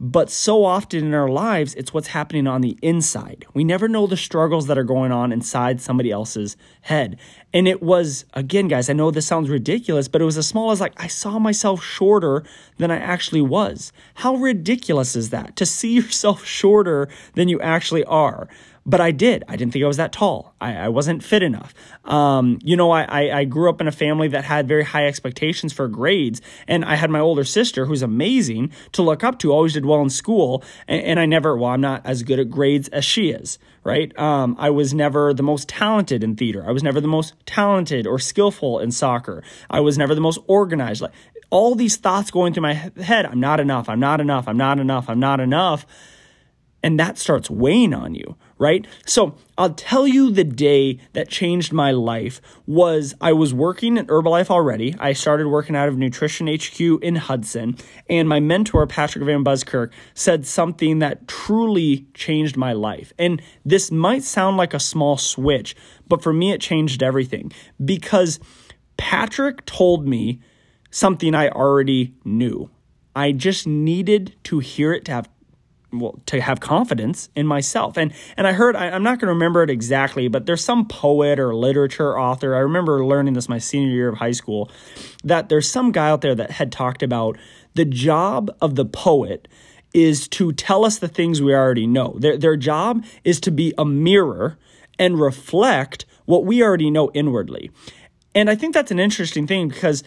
But 0.01 0.29
so 0.29 0.63
often 0.63 1.05
in 1.07 1.13
our 1.13 1.27
lives, 1.27 1.75
it's 1.75 1.93
what's 1.93 2.07
happening 2.07 2.47
on 2.47 2.61
the 2.61 2.77
inside. 2.81 3.45
We 3.53 3.65
never 3.65 3.89
know 3.89 4.07
the 4.07 4.15
struggles 4.15 4.67
that 4.67 4.77
are 4.77 4.85
going 4.85 5.11
on 5.11 5.33
inside 5.33 5.81
somebody 5.81 6.09
else's 6.09 6.55
head. 6.81 7.19
And 7.53 7.67
it 7.67 7.83
was, 7.83 8.23
again, 8.33 8.69
guys, 8.69 8.89
I 8.89 8.93
know 8.93 9.11
this 9.11 9.27
sounds 9.27 9.49
ridiculous, 9.49 10.07
but 10.07 10.21
it 10.21 10.25
was 10.25 10.37
as 10.37 10.47
small 10.47 10.71
as 10.71 10.79
like 10.79 10.93
I 10.95 11.07
saw 11.07 11.37
myself 11.37 11.83
shorter 11.83 12.43
than 12.77 12.91
I 12.91 12.97
actually 12.97 13.41
was. 13.41 13.91
How 14.15 14.35
ridiculous 14.35 15.17
is 15.17 15.31
that 15.31 15.57
to 15.57 15.65
see 15.65 15.93
yourself 15.95 16.45
shorter 16.45 17.09
than 17.33 17.49
you 17.49 17.59
actually 17.59 18.05
are? 18.05 18.47
But 18.85 19.01
I 19.01 19.11
did. 19.11 19.43
I 19.47 19.55
didn't 19.55 19.73
think 19.73 19.83
I 19.83 19.87
was 19.87 19.97
that 19.97 20.11
tall. 20.11 20.55
I, 20.59 20.75
I 20.75 20.87
wasn't 20.89 21.23
fit 21.23 21.43
enough. 21.43 21.73
Um, 22.05 22.59
you 22.63 22.75
know, 22.75 22.91
I, 22.91 23.03
I, 23.03 23.39
I 23.39 23.43
grew 23.45 23.69
up 23.69 23.81
in 23.81 23.87
a 23.87 23.91
family 23.91 24.27
that 24.29 24.43
had 24.43 24.67
very 24.67 24.83
high 24.83 25.05
expectations 25.07 25.73
for 25.73 25.87
grades, 25.87 26.41
and 26.67 26.83
I 26.85 26.95
had 26.95 27.09
my 27.09 27.19
older 27.19 27.43
sister 27.43 27.85
who's 27.85 28.01
amazing 28.01 28.71
to 28.93 29.01
look 29.01 29.23
up 29.23 29.39
to, 29.39 29.51
always 29.51 29.73
did 29.73 29.85
well 29.85 30.01
in 30.01 30.09
school, 30.09 30.63
and, 30.87 31.01
and 31.01 31.19
I 31.19 31.25
never, 31.25 31.55
well, 31.55 31.71
I'm 31.71 31.81
not 31.81 32.05
as 32.05 32.23
good 32.23 32.39
at 32.39 32.49
grades 32.49 32.87
as 32.89 33.05
she 33.05 33.29
is, 33.29 33.59
right? 33.83 34.17
Um, 34.17 34.55
I 34.59 34.69
was 34.69 34.93
never 34.93 35.33
the 35.33 35.43
most 35.43 35.69
talented 35.69 36.23
in 36.23 36.35
theater. 36.35 36.65
I 36.67 36.71
was 36.71 36.83
never 36.83 36.99
the 36.99 37.07
most 37.07 37.33
talented 37.45 38.07
or 38.07 38.19
skillful 38.19 38.79
in 38.79 38.91
soccer. 38.91 39.43
I 39.69 39.79
was 39.79 39.97
never 39.97 40.15
the 40.15 40.21
most 40.21 40.39
organized. 40.47 41.01
Like 41.01 41.11
all 41.49 41.75
these 41.75 41.95
thoughts 41.95 42.31
going 42.31 42.53
through 42.53 42.63
my 42.63 42.73
head, 42.73 43.25
I'm 43.25 43.39
not 43.39 43.59
enough, 43.59 43.89
I'm 43.89 43.99
not 43.99 44.21
enough, 44.21 44.47
I'm 44.47 44.57
not 44.57 44.79
enough, 44.79 45.09
I'm 45.09 45.19
not 45.19 45.39
enough. 45.39 45.85
And 46.81 46.99
that 46.99 47.17
starts 47.17 47.49
weighing 47.49 47.93
on 47.93 48.15
you, 48.15 48.37
right? 48.59 48.85
So 49.05 49.35
I'll 49.57 49.73
tell 49.73 50.05
you 50.05 50.29
the 50.29 50.43
day 50.43 50.99
that 51.13 51.29
changed 51.29 51.73
my 51.73 51.91
life 51.91 52.41
was 52.67 53.15
I 53.19 53.33
was 53.33 53.53
working 53.53 53.97
at 53.97 54.07
Herbalife 54.07 54.51
already. 54.51 54.95
I 54.99 55.13
started 55.13 55.47
working 55.47 55.75
out 55.75 55.87
of 55.87 55.97
Nutrition 55.97 56.47
HQ 56.47 56.79
in 57.01 57.15
Hudson, 57.15 57.77
and 58.09 58.29
my 58.29 58.39
mentor, 58.39 58.85
Patrick 58.85 59.23
Van 59.23 59.43
Buskirk, 59.43 59.91
said 60.13 60.45
something 60.45 60.99
that 60.99 61.27
truly 61.27 62.05
changed 62.13 62.57
my 62.57 62.73
life. 62.73 63.13
And 63.17 63.41
this 63.65 63.89
might 63.89 64.23
sound 64.23 64.57
like 64.57 64.73
a 64.73 64.79
small 64.79 65.17
switch, 65.17 65.75
but 66.07 66.21
for 66.21 66.33
me, 66.33 66.51
it 66.51 66.61
changed 66.61 67.01
everything 67.01 67.51
because 67.83 68.39
Patrick 68.97 69.65
told 69.65 70.05
me 70.05 70.41
something 70.91 71.33
I 71.33 71.47
already 71.49 72.13
knew. 72.25 72.69
I 73.15 73.31
just 73.31 73.65
needed 73.65 74.35
to 74.43 74.59
hear 74.59 74.93
it 74.93 75.05
to 75.05 75.11
have 75.13 75.29
well 75.91 76.19
to 76.27 76.41
have 76.41 76.59
confidence 76.59 77.29
in 77.35 77.47
myself. 77.47 77.97
And 77.97 78.13
and 78.37 78.47
i 78.47 78.53
heard 78.53 78.75
I, 78.75 78.87
am 78.87 79.03
not 79.03 79.19
going 79.19 79.27
to 79.27 79.33
remember 79.33 79.63
it 79.63 79.69
exactly 79.69 80.27
but 80.27 80.45
there's 80.45 80.63
some 80.63 80.87
poet 80.87 81.39
or 81.39 81.55
literature 81.55 82.17
author 82.17 82.55
i 82.55 82.59
remember 82.59 83.05
learning 83.05 83.33
this 83.33 83.49
my 83.49 83.57
senior 83.57 83.89
year 83.89 84.09
of 84.09 84.17
high 84.17 84.31
school 84.31 84.71
that 85.23 85.49
there's 85.49 85.69
some 85.69 85.91
guy 85.91 86.09
out 86.09 86.21
there 86.21 86.35
that 86.35 86.51
had 86.51 86.71
talked 86.71 87.03
about 87.03 87.37
the 87.75 87.85
job 87.85 88.49
of 88.61 88.75
the 88.75 88.85
poet 88.85 89.47
is 89.93 90.27
to 90.27 90.51
tell 90.51 90.85
us 90.85 90.99
the 90.99 91.07
things 91.07 91.41
we 91.41 91.53
already 91.53 91.87
know. 91.87 92.15
Their, 92.19 92.37
their 92.37 92.57
job 92.57 93.03
is 93.23 93.39
to 93.41 93.51
be 93.51 93.73
a 93.77 93.85
mirror 93.85 94.57
and 94.97 95.19
reflect 95.19 96.05
what 96.25 96.45
we 96.45 96.61
already 96.61 96.91
know 96.91 97.09
inwardly. 97.13 97.71
And 98.35 98.49
I 98.49 98.55
think 98.55 98.73
that's 98.73 98.91
an 98.91 98.99
interesting 98.99 99.47
thing 99.47 99.69
because 99.69 100.03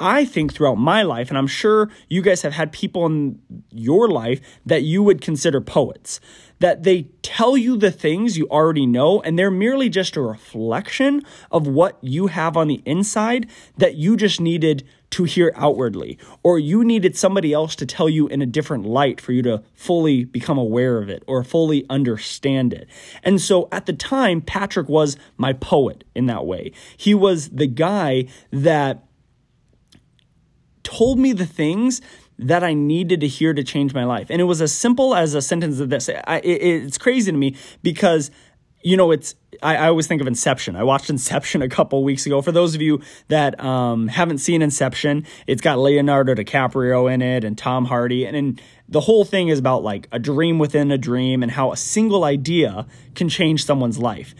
I 0.00 0.24
think 0.24 0.52
throughout 0.52 0.76
my 0.78 1.02
life, 1.02 1.28
and 1.28 1.36
I'm 1.36 1.46
sure 1.46 1.90
you 2.08 2.22
guys 2.22 2.42
have 2.42 2.54
had 2.54 2.72
people 2.72 3.04
in 3.06 3.38
your 3.70 4.08
life 4.08 4.40
that 4.64 4.82
you 4.82 5.02
would 5.02 5.20
consider 5.20 5.60
poets, 5.60 6.20
that 6.58 6.82
they 6.82 7.02
tell 7.22 7.56
you 7.56 7.76
the 7.76 7.90
things 7.90 8.38
you 8.38 8.48
already 8.48 8.86
know, 8.86 9.20
and 9.20 9.38
they're 9.38 9.50
merely 9.50 9.88
just 9.88 10.16
a 10.16 10.22
reflection 10.22 11.22
of 11.50 11.66
what 11.66 11.98
you 12.00 12.28
have 12.28 12.56
on 12.56 12.68
the 12.68 12.82
inside 12.86 13.48
that 13.76 13.94
you 13.94 14.16
just 14.16 14.40
needed 14.40 14.86
to 15.10 15.24
hear 15.24 15.52
outwardly, 15.56 16.18
or 16.42 16.58
you 16.58 16.84
needed 16.84 17.16
somebody 17.16 17.52
else 17.52 17.74
to 17.74 17.84
tell 17.84 18.08
you 18.08 18.28
in 18.28 18.40
a 18.40 18.46
different 18.46 18.86
light 18.86 19.20
for 19.20 19.32
you 19.32 19.42
to 19.42 19.62
fully 19.74 20.24
become 20.24 20.56
aware 20.56 20.98
of 20.98 21.08
it 21.08 21.22
or 21.26 21.42
fully 21.42 21.84
understand 21.90 22.72
it. 22.72 22.88
And 23.22 23.40
so 23.40 23.68
at 23.72 23.86
the 23.86 23.92
time, 23.92 24.40
Patrick 24.40 24.88
was 24.88 25.16
my 25.36 25.52
poet 25.52 26.04
in 26.14 26.26
that 26.26 26.46
way. 26.46 26.72
He 26.96 27.12
was 27.12 27.48
the 27.50 27.66
guy 27.66 28.26
that 28.52 29.04
told 30.82 31.18
me 31.18 31.32
the 31.32 31.46
things 31.46 32.00
that 32.40 32.64
I 32.64 32.72
needed 32.72 33.20
to 33.20 33.28
hear 33.28 33.52
to 33.52 33.62
change 33.62 33.92
my 33.92 34.04
life. 34.04 34.28
And 34.30 34.40
it 34.40 34.44
was 34.44 34.62
as 34.62 34.72
simple 34.72 35.14
as 35.14 35.34
a 35.34 35.42
sentence 35.42 35.78
of 35.78 35.90
this. 35.90 36.08
I, 36.08 36.38
it, 36.38 36.62
it's 36.62 36.98
crazy 36.98 37.30
to 37.30 37.36
me 37.36 37.56
because, 37.82 38.30
you 38.82 38.96
know, 38.96 39.10
it's, 39.10 39.34
I, 39.62 39.76
I, 39.76 39.88
always 39.88 40.06
think 40.06 40.22
of 40.22 40.26
Inception. 40.26 40.74
I 40.74 40.82
watched 40.82 41.10
Inception 41.10 41.60
a 41.60 41.68
couple 41.68 42.02
weeks 42.02 42.24
ago. 42.24 42.40
For 42.40 42.50
those 42.50 42.74
of 42.74 42.80
you 42.80 43.02
that 43.28 43.62
um, 43.62 44.08
haven't 44.08 44.38
seen 44.38 44.62
Inception, 44.62 45.26
it's 45.46 45.60
got 45.60 45.78
Leonardo 45.78 46.34
DiCaprio 46.34 47.12
in 47.12 47.20
it 47.20 47.44
and 47.44 47.58
Tom 47.58 47.84
Hardy. 47.84 48.24
And, 48.24 48.34
and 48.34 48.62
the 48.88 49.00
whole 49.00 49.26
thing 49.26 49.48
is 49.48 49.58
about 49.58 49.82
like 49.82 50.08
a 50.10 50.18
dream 50.18 50.58
within 50.58 50.90
a 50.90 50.98
dream 50.98 51.42
and 51.42 51.52
how 51.52 51.72
a 51.72 51.76
single 51.76 52.24
idea 52.24 52.86
can 53.14 53.28
change 53.28 53.66
someone's 53.66 53.98
life. 53.98 54.34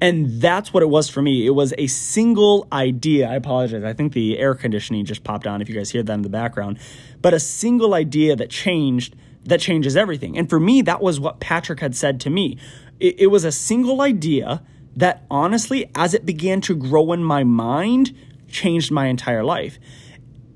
And 0.00 0.42
that's 0.42 0.74
what 0.74 0.82
it 0.82 0.90
was 0.90 1.08
for 1.08 1.22
me. 1.22 1.46
It 1.46 1.54
was 1.54 1.72
a 1.78 1.86
single 1.86 2.68
idea. 2.70 3.28
I 3.28 3.34
apologize. 3.34 3.82
I 3.82 3.94
think 3.94 4.12
the 4.12 4.38
air 4.38 4.54
conditioning 4.54 5.04
just 5.06 5.24
popped 5.24 5.46
on 5.46 5.62
if 5.62 5.68
you 5.68 5.74
guys 5.74 5.90
hear 5.90 6.02
that 6.02 6.12
in 6.12 6.22
the 6.22 6.28
background. 6.28 6.78
But 7.22 7.32
a 7.32 7.40
single 7.40 7.94
idea 7.94 8.36
that 8.36 8.50
changed 8.50 9.16
that 9.46 9.60
changes 9.60 9.96
everything. 9.96 10.36
And 10.36 10.50
for 10.50 10.58
me, 10.58 10.82
that 10.82 11.00
was 11.00 11.20
what 11.20 11.40
Patrick 11.40 11.80
had 11.80 11.94
said 11.94 12.20
to 12.22 12.30
me. 12.30 12.58
It, 12.98 13.20
it 13.20 13.26
was 13.28 13.44
a 13.44 13.52
single 13.52 14.00
idea 14.00 14.62
that 14.96 15.24
honestly, 15.30 15.90
as 15.94 16.14
it 16.14 16.26
began 16.26 16.60
to 16.62 16.74
grow 16.74 17.12
in 17.12 17.22
my 17.22 17.44
mind, 17.44 18.16
changed 18.48 18.90
my 18.90 19.06
entire 19.06 19.44
life. 19.44 19.78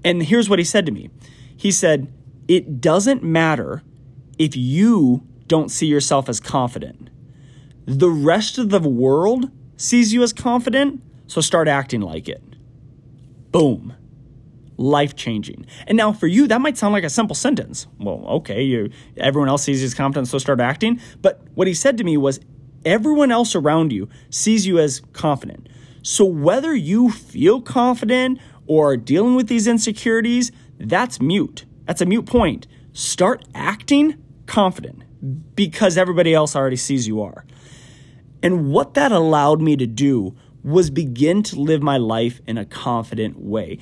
And 0.04 0.22
here's 0.22 0.48
what 0.48 0.58
he 0.58 0.64
said 0.64 0.86
to 0.86 0.92
me 0.92 1.10
He 1.56 1.70
said, 1.70 2.12
It 2.48 2.80
doesn't 2.80 3.22
matter 3.22 3.82
if 4.38 4.56
you 4.56 5.22
don't 5.46 5.70
see 5.70 5.86
yourself 5.86 6.28
as 6.28 6.40
confident. 6.40 7.10
The 7.90 8.08
rest 8.08 8.56
of 8.56 8.70
the 8.70 8.78
world 8.78 9.50
sees 9.76 10.12
you 10.12 10.22
as 10.22 10.32
confident, 10.32 11.02
so 11.26 11.40
start 11.40 11.66
acting 11.66 12.00
like 12.00 12.28
it. 12.28 12.40
Boom 13.50 13.96
life 14.76 15.14
changing. 15.14 15.66
And 15.86 15.98
now 15.98 16.10
for 16.10 16.26
you, 16.26 16.46
that 16.46 16.62
might 16.62 16.78
sound 16.78 16.94
like 16.94 17.04
a 17.04 17.10
simple 17.10 17.34
sentence. 17.34 17.86
Well, 17.98 18.24
okay, 18.28 18.62
you 18.62 18.90
everyone 19.18 19.50
else 19.50 19.64
sees 19.64 19.82
you 19.82 19.86
as 19.86 19.92
confident, 19.92 20.28
so 20.28 20.38
start 20.38 20.58
acting. 20.58 20.98
But 21.20 21.42
what 21.54 21.66
he 21.66 21.74
said 21.74 21.98
to 21.98 22.04
me 22.04 22.16
was 22.16 22.40
everyone 22.86 23.30
else 23.30 23.54
around 23.54 23.92
you 23.92 24.08
sees 24.30 24.66
you 24.66 24.78
as 24.78 25.02
confident. 25.12 25.68
So 26.00 26.24
whether 26.24 26.74
you 26.74 27.10
feel 27.10 27.60
confident 27.60 28.38
or 28.66 28.96
dealing 28.96 29.34
with 29.34 29.48
these 29.48 29.66
insecurities, 29.66 30.50
that's 30.78 31.20
mute. 31.20 31.66
That's 31.84 32.00
a 32.00 32.06
mute 32.06 32.24
point. 32.24 32.66
Start 32.94 33.44
acting 33.54 34.16
confident 34.46 35.02
because 35.54 35.98
everybody 35.98 36.32
else 36.32 36.56
already 36.56 36.76
sees 36.76 37.06
you 37.06 37.20
are. 37.20 37.44
And 38.42 38.70
what 38.70 38.94
that 38.94 39.12
allowed 39.12 39.60
me 39.60 39.76
to 39.76 39.86
do 39.86 40.34
was 40.62 40.90
begin 40.90 41.42
to 41.42 41.60
live 41.60 41.82
my 41.82 41.96
life 41.96 42.40
in 42.46 42.58
a 42.58 42.64
confident 42.64 43.38
way. 43.38 43.78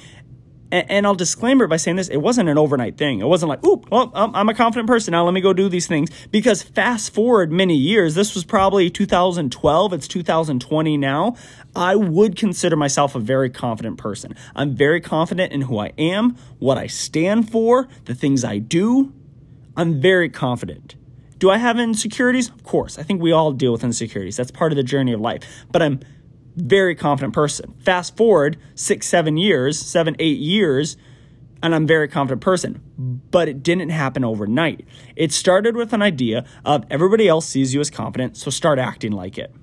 And, 0.70 0.90
and 0.90 1.06
I'll 1.06 1.14
disclaimer 1.14 1.66
by 1.66 1.76
saying 1.76 1.96
this: 1.96 2.08
it 2.08 2.18
wasn't 2.18 2.48
an 2.48 2.58
overnight 2.58 2.96
thing. 2.96 3.20
It 3.20 3.26
wasn't 3.26 3.48
like, 3.48 3.64
"Oop, 3.64 3.90
well, 3.90 4.10
I'm 4.14 4.48
a 4.48 4.54
confident 4.54 4.86
person 4.86 5.12
now. 5.12 5.24
Let 5.24 5.34
me 5.34 5.40
go 5.40 5.52
do 5.52 5.68
these 5.68 5.86
things." 5.86 6.10
Because 6.30 6.62
fast 6.62 7.12
forward 7.12 7.50
many 7.50 7.74
years, 7.74 8.14
this 8.14 8.34
was 8.34 8.44
probably 8.44 8.90
2012. 8.90 9.92
It's 9.92 10.08
2020 10.08 10.96
now. 10.96 11.36
I 11.74 11.96
would 11.96 12.36
consider 12.36 12.76
myself 12.76 13.14
a 13.14 13.20
very 13.20 13.50
confident 13.50 13.98
person. 13.98 14.34
I'm 14.54 14.74
very 14.74 15.00
confident 15.00 15.52
in 15.52 15.62
who 15.62 15.78
I 15.78 15.92
am, 15.98 16.36
what 16.58 16.78
I 16.78 16.86
stand 16.86 17.50
for, 17.50 17.88
the 18.04 18.14
things 18.14 18.44
I 18.44 18.58
do. 18.58 19.12
I'm 19.76 20.00
very 20.00 20.28
confident. 20.28 20.96
Do 21.38 21.50
I 21.50 21.58
have 21.58 21.78
insecurities? 21.78 22.48
Of 22.48 22.64
course. 22.64 22.98
I 22.98 23.02
think 23.02 23.22
we 23.22 23.32
all 23.32 23.52
deal 23.52 23.72
with 23.72 23.84
insecurities. 23.84 24.36
That's 24.36 24.50
part 24.50 24.72
of 24.72 24.76
the 24.76 24.82
journey 24.82 25.12
of 25.12 25.20
life. 25.20 25.42
But 25.70 25.82
I'm 25.82 25.94
a 25.94 26.62
very 26.62 26.94
confident 26.94 27.32
person. 27.32 27.74
Fast 27.78 28.16
forward 28.16 28.58
six, 28.74 29.06
seven 29.06 29.36
years, 29.36 29.78
seven, 29.78 30.16
eight 30.18 30.38
years, 30.38 30.96
and 31.62 31.74
I'm 31.74 31.84
a 31.84 31.86
very 31.86 32.08
confident 32.08 32.40
person. 32.40 32.82
But 33.30 33.48
it 33.48 33.62
didn't 33.62 33.90
happen 33.90 34.24
overnight. 34.24 34.86
It 35.16 35.32
started 35.32 35.76
with 35.76 35.92
an 35.92 36.02
idea 36.02 36.44
of 36.64 36.84
everybody 36.90 37.28
else 37.28 37.46
sees 37.46 37.72
you 37.72 37.80
as 37.80 37.90
confident, 37.90 38.36
so 38.36 38.50
start 38.50 38.78
acting 38.78 39.12
like 39.12 39.38
it. 39.38 39.54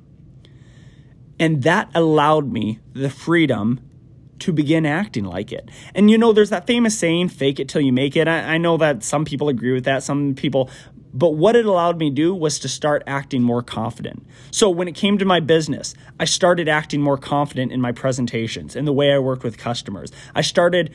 And 1.37 1.63
that 1.63 1.89
allowed 1.93 2.51
me 2.51 2.79
the 2.93 3.09
freedom 3.09 3.81
to 4.39 4.51
begin 4.51 4.85
acting 4.85 5.25
like 5.25 5.51
it. 5.51 5.69
And 5.93 6.11
you 6.11 6.17
know, 6.17 6.33
there's 6.33 6.49
that 6.49 6.67
famous 6.67 6.97
saying, 6.97 7.29
fake 7.29 7.59
it 7.59 7.69
till 7.69 7.81
you 7.81 7.93
make 7.93 8.15
it. 8.15 8.27
I, 8.27 8.55
I 8.55 8.57
know 8.57 8.77
that 8.77 9.03
some 9.03 9.25
people 9.25 9.49
agree 9.49 9.73
with 9.73 9.85
that, 9.85 10.03
some 10.03 10.35
people 10.35 10.69
but 11.15 11.31
what 11.31 11.55
it 11.55 11.65
allowed 11.65 11.97
me 11.97 12.09
to 12.09 12.15
do 12.15 12.35
was 12.35 12.59
to 12.59 12.67
start 12.67 13.01
acting 13.07 13.41
more 13.41 13.63
confident. 13.63 14.27
So 14.51 14.69
when 14.69 14.89
it 14.89 14.95
came 14.95 15.17
to 15.17 15.25
my 15.25 15.39
business, 15.39 15.95
I 16.19 16.25
started 16.25 16.67
acting 16.67 17.01
more 17.01 17.17
confident 17.17 17.71
in 17.71 17.79
my 17.79 17.93
presentations, 17.93 18.75
and 18.75 18.85
the 18.85 18.93
way 18.93 19.13
I 19.13 19.19
worked 19.19 19.43
with 19.43 19.57
customers. 19.57 20.11
I 20.35 20.41
started 20.41 20.93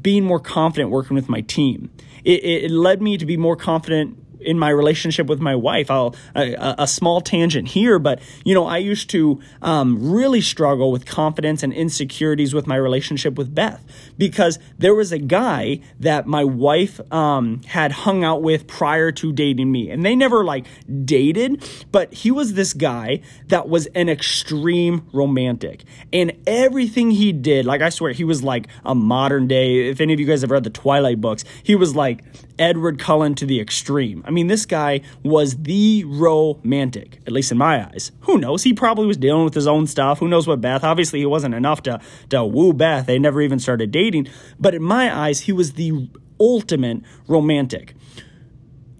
being 0.00 0.24
more 0.24 0.40
confident 0.40 0.90
working 0.90 1.14
with 1.14 1.28
my 1.28 1.42
team. 1.42 1.90
It, 2.24 2.44
it 2.44 2.70
led 2.72 3.00
me 3.00 3.16
to 3.18 3.26
be 3.26 3.36
more 3.36 3.56
confident 3.56 4.18
in 4.40 4.58
my 4.58 4.70
relationship 4.70 5.26
with 5.26 5.40
my 5.40 5.54
wife. 5.54 5.90
I'll 5.90 6.14
a, 6.34 6.74
a, 6.78 6.86
small 6.86 7.20
tangent 7.20 7.68
here, 7.68 7.98
but 7.98 8.20
you 8.44 8.54
know, 8.54 8.66
I 8.66 8.78
used 8.78 9.10
to 9.10 9.40
um, 9.62 10.12
really 10.12 10.40
struggle 10.40 10.90
with 10.92 11.06
confidence 11.06 11.62
and 11.62 11.72
insecurities 11.72 12.54
with 12.54 12.66
my 12.66 12.76
relationship 12.76 13.36
with 13.36 13.54
Beth 13.54 13.84
because 14.18 14.58
there 14.78 14.94
was 14.94 15.12
a 15.12 15.18
guy 15.18 15.80
that 16.00 16.26
my 16.26 16.44
wife 16.44 17.00
um, 17.12 17.62
had 17.64 17.92
hung 17.92 18.24
out 18.24 18.42
with 18.42 18.66
prior 18.66 19.12
to 19.12 19.32
dating 19.32 19.70
me, 19.70 19.90
and 19.90 20.04
they 20.04 20.16
never 20.16 20.44
like 20.44 20.66
dated, 21.04 21.64
but 21.92 22.12
he 22.12 22.30
was 22.30 22.54
this 22.54 22.72
guy 22.72 23.20
that 23.48 23.68
was 23.68 23.86
an 23.94 24.08
extreme 24.08 25.08
romantic, 25.12 25.84
and 26.12 26.32
everything 26.46 27.10
he 27.10 27.32
did, 27.32 27.66
like 27.66 27.82
I 27.82 27.90
swear, 27.90 28.12
he 28.12 28.24
was 28.24 28.42
like 28.42 28.68
a 28.84 28.94
modern 28.94 29.46
day. 29.46 29.88
If 29.88 30.00
any 30.00 30.12
of 30.12 30.20
you 30.20 30.26
guys 30.26 30.42
have 30.42 30.50
read 30.50 30.64
the 30.64 30.70
Twilight 30.70 31.20
books, 31.20 31.44
he 31.62 31.74
was 31.74 31.94
like 31.94 32.22
Edward 32.58 32.98
Cullen 32.98 33.34
to 33.36 33.46
the 33.46 33.60
extreme. 33.60 34.22
I 34.30 34.32
mean, 34.32 34.46
this 34.46 34.64
guy 34.64 35.00
was 35.24 35.56
the 35.56 36.04
romantic, 36.06 37.20
at 37.26 37.32
least 37.32 37.50
in 37.50 37.58
my 37.58 37.84
eyes. 37.84 38.12
Who 38.20 38.38
knows? 38.38 38.62
He 38.62 38.72
probably 38.72 39.08
was 39.08 39.16
dealing 39.16 39.42
with 39.42 39.54
his 39.54 39.66
own 39.66 39.88
stuff. 39.88 40.20
Who 40.20 40.28
knows 40.28 40.46
what 40.46 40.60
Beth? 40.60 40.84
Obviously, 40.84 41.18
he 41.18 41.26
wasn't 41.26 41.56
enough 41.56 41.82
to, 41.82 42.00
to 42.28 42.44
woo 42.44 42.72
Beth. 42.72 43.06
They 43.06 43.18
never 43.18 43.42
even 43.42 43.58
started 43.58 43.90
dating. 43.90 44.28
But 44.56 44.76
in 44.76 44.84
my 44.84 45.12
eyes, 45.12 45.40
he 45.40 45.52
was 45.52 45.72
the 45.72 46.08
ultimate 46.38 47.02
romantic. 47.26 47.94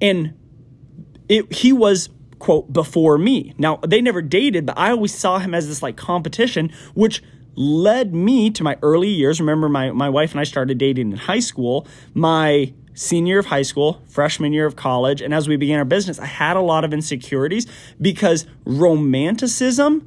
And 0.00 0.34
it, 1.28 1.52
he 1.52 1.72
was 1.72 2.08
quote 2.40 2.72
before 2.72 3.16
me. 3.16 3.54
Now, 3.56 3.76
they 3.86 4.00
never 4.00 4.22
dated, 4.22 4.66
but 4.66 4.76
I 4.76 4.90
always 4.90 5.14
saw 5.14 5.38
him 5.38 5.54
as 5.54 5.68
this 5.68 5.80
like 5.80 5.96
competition, 5.96 6.72
which 6.94 7.22
led 7.54 8.12
me 8.12 8.50
to 8.50 8.64
my 8.64 8.76
early 8.82 9.10
years. 9.10 9.38
Remember, 9.38 9.68
my, 9.68 9.92
my 9.92 10.08
wife 10.08 10.32
and 10.32 10.40
I 10.40 10.44
started 10.44 10.78
dating 10.78 11.12
in 11.12 11.18
high 11.18 11.38
school. 11.38 11.86
My 12.14 12.72
senior 13.00 13.38
of 13.38 13.46
high 13.46 13.62
school, 13.62 14.02
freshman 14.08 14.52
year 14.52 14.66
of 14.66 14.76
college, 14.76 15.22
and 15.22 15.32
as 15.32 15.48
we 15.48 15.56
began 15.56 15.78
our 15.78 15.86
business, 15.86 16.18
I 16.18 16.26
had 16.26 16.54
a 16.54 16.60
lot 16.60 16.84
of 16.84 16.92
insecurities 16.92 17.66
because 17.98 18.44
romanticism 18.66 20.06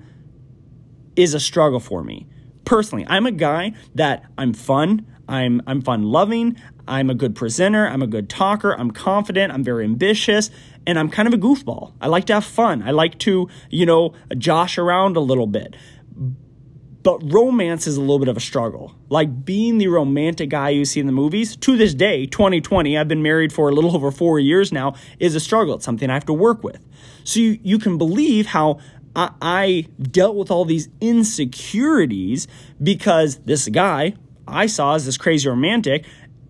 is 1.15 1.33
a 1.33 1.39
struggle 1.39 1.79
for 1.79 2.03
me. 2.03 2.27
Personally, 2.65 3.03
I'm 3.09 3.25
a 3.25 3.31
guy 3.31 3.73
that 3.95 4.25
I'm 4.37 4.53
fun, 4.53 5.07
I'm 5.27 5.59
I'm 5.65 5.81
fun 5.81 6.03
loving, 6.03 6.55
I'm 6.87 7.09
a 7.09 7.15
good 7.15 7.35
presenter, 7.35 7.87
I'm 7.87 8.03
a 8.03 8.07
good 8.07 8.29
talker, 8.29 8.73
I'm 8.73 8.91
confident, 8.91 9.51
I'm 9.51 9.63
very 9.63 9.85
ambitious, 9.85 10.51
and 10.85 10.99
I'm 10.99 11.09
kind 11.09 11.27
of 11.27 11.33
a 11.33 11.37
goofball. 11.37 11.93
I 11.99 12.07
like 12.07 12.25
to 12.25 12.33
have 12.33 12.45
fun. 12.45 12.83
I 12.83 12.91
like 12.91 13.17
to, 13.19 13.49
you 13.71 13.87
know, 13.87 14.13
josh 14.37 14.77
around 14.77 15.17
a 15.17 15.19
little 15.19 15.47
bit. 15.47 15.75
But 17.03 17.33
romance 17.33 17.85
is 17.85 17.97
a 17.97 18.01
little 18.01 18.19
bit 18.19 18.29
of 18.29 18.37
a 18.37 18.41
struggle. 18.41 18.95
Like 19.09 19.45
being 19.45 19.77
the 19.77 19.87
romantic 19.87 20.49
guy 20.49 20.69
you 20.69 20.85
see 20.85 21.01
in 21.01 21.05
the 21.05 21.11
movies, 21.11 21.57
to 21.57 21.75
this 21.75 21.93
day, 21.93 22.25
2020, 22.25 22.97
I've 22.97 23.09
been 23.09 23.21
married 23.21 23.51
for 23.51 23.69
a 23.69 23.73
little 23.73 23.93
over 23.93 24.09
four 24.09 24.39
years 24.39 24.71
now, 24.71 24.95
is 25.19 25.35
a 25.35 25.39
struggle. 25.39 25.75
It's 25.75 25.85
something 25.85 26.09
I 26.09 26.13
have 26.13 26.25
to 26.27 26.33
work 26.33 26.63
with. 26.63 26.83
So 27.25 27.41
you, 27.41 27.59
you 27.61 27.77
can 27.77 27.97
believe 27.97 28.47
how 28.47 28.79
I, 29.15 29.31
I 29.41 29.87
dealt 30.01 30.37
with 30.37 30.49
all 30.49 30.63
these 30.63 30.87
insecurities 31.01 32.47
because 32.81 33.37
this 33.39 33.67
guy 33.67 34.13
I 34.47 34.65
saw 34.65 34.95
as 34.95 35.05
this 35.05 35.17
crazy 35.17 35.47
romantic 35.47 36.05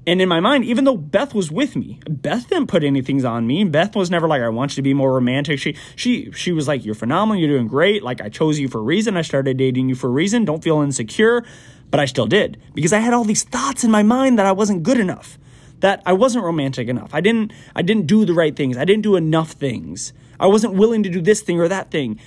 and 0.05 0.21
in 0.21 0.27
my 0.27 0.39
mind, 0.39 0.65
even 0.65 0.83
though 0.83 0.97
Beth 0.97 1.33
was 1.33 1.49
with 1.49 1.75
me, 1.75 1.99
Beth 2.09 2.49
didn't 2.49 2.67
put 2.67 2.83
anything 2.83 3.23
on 3.25 3.47
me. 3.47 3.63
Beth 3.63 3.95
was 3.95 4.11
never 4.11 4.27
like, 4.27 4.41
I 4.41 4.49
want 4.49 4.71
you 4.71 4.75
to 4.75 4.81
be 4.81 4.93
more 4.93 5.13
romantic. 5.13 5.59
She 5.59 5.75
she 5.95 6.31
she 6.31 6.51
was 6.51 6.67
like, 6.67 6.83
You're 6.83 6.95
phenomenal, 6.95 7.41
you're 7.41 7.55
doing 7.57 7.67
great. 7.67 8.03
Like 8.03 8.19
I 8.19 8.29
chose 8.29 8.59
you 8.59 8.67
for 8.67 8.79
a 8.79 8.83
reason. 8.83 9.15
I 9.15 9.21
started 9.21 9.57
dating 9.57 9.87
you 9.87 9.95
for 9.95 10.07
a 10.07 10.11
reason. 10.11 10.43
Don't 10.43 10.63
feel 10.63 10.81
insecure. 10.81 11.45
But 11.89 11.99
I 11.99 12.05
still 12.05 12.25
did. 12.25 12.61
Because 12.73 12.91
I 12.91 12.99
had 12.99 13.13
all 13.13 13.23
these 13.23 13.43
thoughts 13.43 13.83
in 13.83 13.91
my 13.91 14.03
mind 14.03 14.39
that 14.39 14.45
I 14.45 14.51
wasn't 14.51 14.83
good 14.83 14.99
enough. 14.99 15.37
That 15.79 16.01
I 16.05 16.13
wasn't 16.13 16.43
romantic 16.43 16.87
enough. 16.87 17.13
I 17.13 17.21
didn't 17.21 17.53
I 17.75 17.81
didn't 17.81 18.07
do 18.07 18.25
the 18.25 18.33
right 18.33 18.55
things. 18.55 18.77
I 18.77 18.85
didn't 18.85 19.03
do 19.03 19.15
enough 19.15 19.51
things. 19.51 20.11
I 20.39 20.47
wasn't 20.47 20.73
willing 20.73 21.03
to 21.03 21.09
do 21.09 21.21
this 21.21 21.41
thing 21.41 21.59
or 21.61 21.69
that 21.69 21.91
thing. 21.91 22.19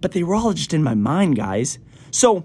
But 0.00 0.12
they 0.12 0.22
were 0.22 0.36
all 0.36 0.52
just 0.52 0.72
in 0.72 0.84
my 0.84 0.94
mind, 0.94 1.34
guys. 1.36 1.80
So 2.12 2.44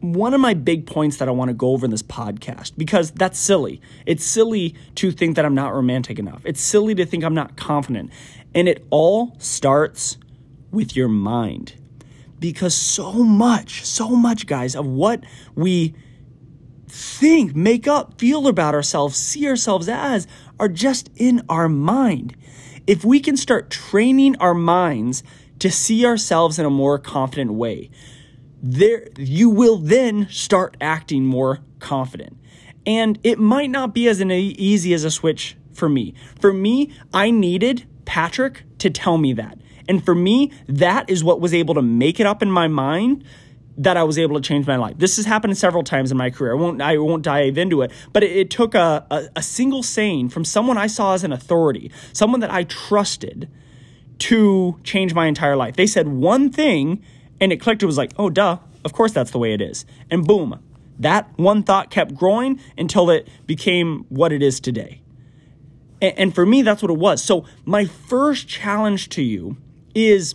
one 0.00 0.32
of 0.32 0.40
my 0.40 0.54
big 0.54 0.86
points 0.86 1.16
that 1.16 1.28
I 1.28 1.32
want 1.32 1.48
to 1.48 1.54
go 1.54 1.70
over 1.70 1.84
in 1.84 1.90
this 1.90 2.02
podcast 2.02 2.72
because 2.76 3.10
that's 3.10 3.38
silly. 3.38 3.80
It's 4.06 4.24
silly 4.24 4.74
to 4.96 5.10
think 5.10 5.36
that 5.36 5.44
I'm 5.44 5.54
not 5.54 5.74
romantic 5.74 6.18
enough. 6.18 6.42
It's 6.44 6.60
silly 6.60 6.94
to 6.94 7.04
think 7.04 7.24
I'm 7.24 7.34
not 7.34 7.56
confident. 7.56 8.10
And 8.54 8.68
it 8.68 8.86
all 8.90 9.34
starts 9.38 10.18
with 10.70 10.94
your 10.94 11.08
mind. 11.08 11.74
Because 12.38 12.74
so 12.74 13.12
much, 13.12 13.84
so 13.84 14.10
much, 14.10 14.46
guys, 14.46 14.76
of 14.76 14.86
what 14.86 15.24
we 15.56 15.94
think, 16.86 17.56
make 17.56 17.88
up, 17.88 18.18
feel 18.20 18.46
about 18.46 18.74
ourselves, 18.74 19.16
see 19.16 19.48
ourselves 19.48 19.88
as 19.88 20.28
are 20.60 20.68
just 20.68 21.10
in 21.16 21.42
our 21.48 21.68
mind. 21.68 22.36
If 22.86 23.04
we 23.04 23.18
can 23.18 23.36
start 23.36 23.70
training 23.70 24.36
our 24.36 24.54
minds 24.54 25.24
to 25.58 25.70
see 25.70 26.06
ourselves 26.06 26.60
in 26.60 26.64
a 26.64 26.70
more 26.70 26.98
confident 26.98 27.54
way, 27.54 27.90
there 28.62 29.08
you 29.16 29.50
will 29.50 29.76
then 29.76 30.28
start 30.30 30.76
acting 30.80 31.24
more 31.24 31.60
confident. 31.78 32.36
And 32.86 33.18
it 33.22 33.38
might 33.38 33.70
not 33.70 33.94
be 33.94 34.08
as 34.08 34.20
easy 34.22 34.94
as 34.94 35.04
a 35.04 35.10
switch 35.10 35.56
for 35.72 35.88
me. 35.88 36.14
For 36.40 36.52
me, 36.52 36.92
I 37.12 37.30
needed 37.30 37.86
Patrick 38.04 38.64
to 38.78 38.90
tell 38.90 39.18
me 39.18 39.32
that. 39.34 39.58
And 39.88 40.04
for 40.04 40.14
me, 40.14 40.52
that 40.66 41.08
is 41.08 41.22
what 41.22 41.40
was 41.40 41.54
able 41.54 41.74
to 41.74 41.82
make 41.82 42.20
it 42.20 42.26
up 42.26 42.42
in 42.42 42.50
my 42.50 42.68
mind 42.68 43.24
that 43.78 43.96
I 43.96 44.02
was 44.02 44.18
able 44.18 44.34
to 44.34 44.40
change 44.40 44.66
my 44.66 44.76
life. 44.76 44.98
This 44.98 45.16
has 45.16 45.24
happened 45.24 45.56
several 45.56 45.84
times 45.84 46.10
in 46.10 46.18
my 46.18 46.30
career. 46.30 46.52
I 46.52 46.56
won't 46.56 46.82
I 46.82 46.98
won't 46.98 47.22
dive 47.22 47.56
into 47.56 47.82
it, 47.82 47.92
but 48.12 48.24
it, 48.24 48.32
it 48.32 48.50
took 48.50 48.74
a, 48.74 49.06
a, 49.10 49.28
a 49.36 49.42
single 49.42 49.84
saying 49.84 50.30
from 50.30 50.44
someone 50.44 50.76
I 50.76 50.88
saw 50.88 51.14
as 51.14 51.22
an 51.22 51.32
authority, 51.32 51.90
someone 52.12 52.40
that 52.40 52.50
I 52.50 52.64
trusted, 52.64 53.48
to 54.18 54.78
change 54.82 55.14
my 55.14 55.26
entire 55.26 55.54
life. 55.56 55.76
They 55.76 55.86
said 55.86 56.08
one 56.08 56.50
thing, 56.50 57.04
and 57.40 57.52
it 57.52 57.58
clicked. 57.58 57.82
It 57.82 57.86
was 57.86 57.98
like, 57.98 58.12
oh 58.18 58.30
duh, 58.30 58.58
of 58.84 58.92
course 58.92 59.12
that's 59.12 59.30
the 59.30 59.38
way 59.38 59.52
it 59.52 59.60
is, 59.60 59.84
and 60.10 60.26
boom, 60.26 60.60
that 60.98 61.30
one 61.36 61.62
thought 61.62 61.90
kept 61.90 62.14
growing 62.14 62.60
until 62.76 63.10
it 63.10 63.28
became 63.46 64.04
what 64.08 64.32
it 64.32 64.42
is 64.42 64.60
today. 64.60 65.00
And, 66.00 66.18
and 66.18 66.34
for 66.34 66.44
me, 66.44 66.62
that's 66.62 66.82
what 66.82 66.90
it 66.90 66.98
was. 66.98 67.22
So 67.22 67.44
my 67.64 67.84
first 67.84 68.48
challenge 68.48 69.08
to 69.10 69.22
you 69.22 69.56
is 69.94 70.34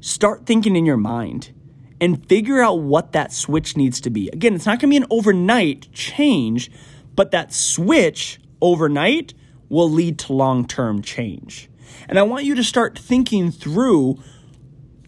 start 0.00 0.46
thinking 0.46 0.76
in 0.76 0.86
your 0.86 0.96
mind 0.96 1.52
and 2.00 2.26
figure 2.28 2.60
out 2.60 2.80
what 2.80 3.12
that 3.12 3.32
switch 3.32 3.76
needs 3.76 4.00
to 4.02 4.10
be. 4.10 4.28
Again, 4.28 4.54
it's 4.54 4.66
not 4.66 4.78
going 4.80 4.90
to 4.90 4.92
be 4.92 4.96
an 4.96 5.06
overnight 5.10 5.90
change, 5.92 6.70
but 7.14 7.30
that 7.30 7.52
switch 7.52 8.38
overnight 8.60 9.34
will 9.68 9.90
lead 9.90 10.18
to 10.20 10.32
long 10.32 10.66
term 10.66 11.02
change. 11.02 11.68
And 12.08 12.18
I 12.18 12.22
want 12.22 12.44
you 12.44 12.54
to 12.54 12.64
start 12.64 12.98
thinking 12.98 13.50
through 13.50 14.22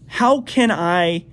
how 0.09 0.41
can 0.41 0.71
I 0.71 1.25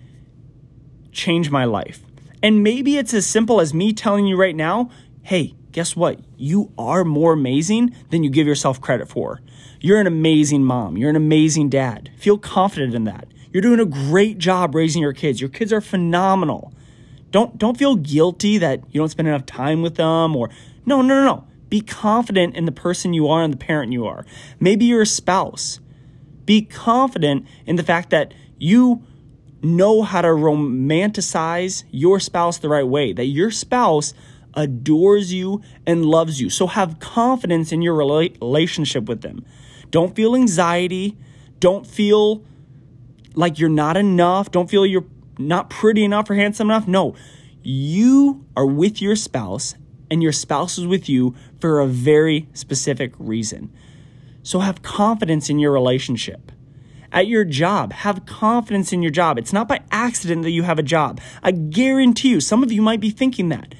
change 1.10 1.50
my 1.50 1.64
life? 1.64 2.02
And 2.42 2.62
maybe 2.62 2.96
it's 2.96 3.12
as 3.12 3.26
simple 3.26 3.60
as 3.60 3.74
me 3.74 3.92
telling 3.92 4.26
you 4.26 4.36
right 4.36 4.54
now 4.54 4.90
hey, 5.26 5.56
guess 5.72 5.96
what? 5.96 6.20
You 6.36 6.70
are 6.78 7.02
more 7.04 7.32
amazing 7.32 7.92
than 8.10 8.22
you 8.22 8.30
give 8.30 8.46
yourself 8.46 8.80
credit 8.80 9.08
for. 9.08 9.40
You're 9.80 10.00
an 10.00 10.06
amazing 10.06 10.62
mom. 10.62 10.96
You're 10.96 11.10
an 11.10 11.16
amazing 11.16 11.68
dad. 11.68 12.12
Feel 12.16 12.38
confident 12.38 12.94
in 12.94 13.04
that. 13.04 13.26
You're 13.52 13.60
doing 13.60 13.80
a 13.80 13.84
great 13.84 14.38
job 14.38 14.76
raising 14.76 15.02
your 15.02 15.12
kids. 15.12 15.40
Your 15.40 15.50
kids 15.50 15.72
are 15.72 15.80
phenomenal. 15.80 16.72
Don't 17.32 17.58
don't 17.58 17.76
feel 17.76 17.96
guilty 17.96 18.56
that 18.58 18.84
you 18.90 19.00
don't 19.00 19.08
spend 19.08 19.26
enough 19.26 19.46
time 19.46 19.82
with 19.82 19.96
them 19.96 20.36
or 20.36 20.48
no, 20.84 21.02
no, 21.02 21.14
no, 21.14 21.24
no. 21.24 21.48
Be 21.68 21.80
confident 21.80 22.54
in 22.54 22.64
the 22.64 22.72
person 22.72 23.12
you 23.12 23.26
are 23.26 23.42
and 23.42 23.52
the 23.52 23.58
parent 23.58 23.92
you 23.92 24.06
are. 24.06 24.24
Maybe 24.60 24.84
you're 24.84 25.02
a 25.02 25.06
spouse. 25.06 25.80
Be 26.44 26.62
confident 26.62 27.46
in 27.66 27.74
the 27.74 27.82
fact 27.82 28.10
that 28.10 28.32
you 28.58 29.04
know 29.62 30.02
how 30.02 30.22
to 30.22 30.28
romanticize 30.28 31.84
your 31.90 32.20
spouse 32.20 32.58
the 32.58 32.68
right 32.68 32.86
way, 32.86 33.12
that 33.12 33.26
your 33.26 33.50
spouse 33.50 34.14
adores 34.54 35.32
you 35.32 35.62
and 35.86 36.06
loves 36.06 36.40
you. 36.40 36.48
So 36.50 36.66
have 36.66 36.98
confidence 36.98 37.72
in 37.72 37.82
your 37.82 37.94
relationship 37.94 39.04
with 39.04 39.20
them. 39.20 39.44
Don't 39.90 40.14
feel 40.16 40.34
anxiety. 40.34 41.16
Don't 41.60 41.86
feel 41.86 42.44
like 43.34 43.58
you're 43.58 43.68
not 43.68 43.96
enough. 43.96 44.50
Don't 44.50 44.70
feel 44.70 44.86
you're 44.86 45.04
not 45.38 45.70
pretty 45.70 46.04
enough 46.04 46.30
or 46.30 46.34
handsome 46.34 46.70
enough. 46.70 46.88
No, 46.88 47.14
you 47.62 48.44
are 48.56 48.66
with 48.66 49.02
your 49.02 49.16
spouse 49.16 49.74
and 50.10 50.22
your 50.22 50.32
spouse 50.32 50.78
is 50.78 50.86
with 50.86 51.08
you 51.08 51.34
for 51.60 51.80
a 51.80 51.86
very 51.86 52.48
specific 52.54 53.12
reason. 53.18 53.72
So 54.42 54.60
have 54.60 54.82
confidence 54.82 55.50
in 55.50 55.58
your 55.58 55.72
relationship. 55.72 56.52
At 57.16 57.28
your 57.28 57.46
job, 57.46 57.94
have 57.94 58.26
confidence 58.26 58.92
in 58.92 59.00
your 59.00 59.10
job. 59.10 59.38
It's 59.38 59.52
not 59.54 59.68
by 59.68 59.80
accident 59.90 60.42
that 60.42 60.50
you 60.50 60.64
have 60.64 60.78
a 60.78 60.82
job. 60.82 61.18
I 61.42 61.50
guarantee 61.50 62.28
you, 62.28 62.42
some 62.42 62.62
of 62.62 62.70
you 62.70 62.82
might 62.82 63.00
be 63.00 63.08
thinking 63.08 63.48
that. 63.48 63.74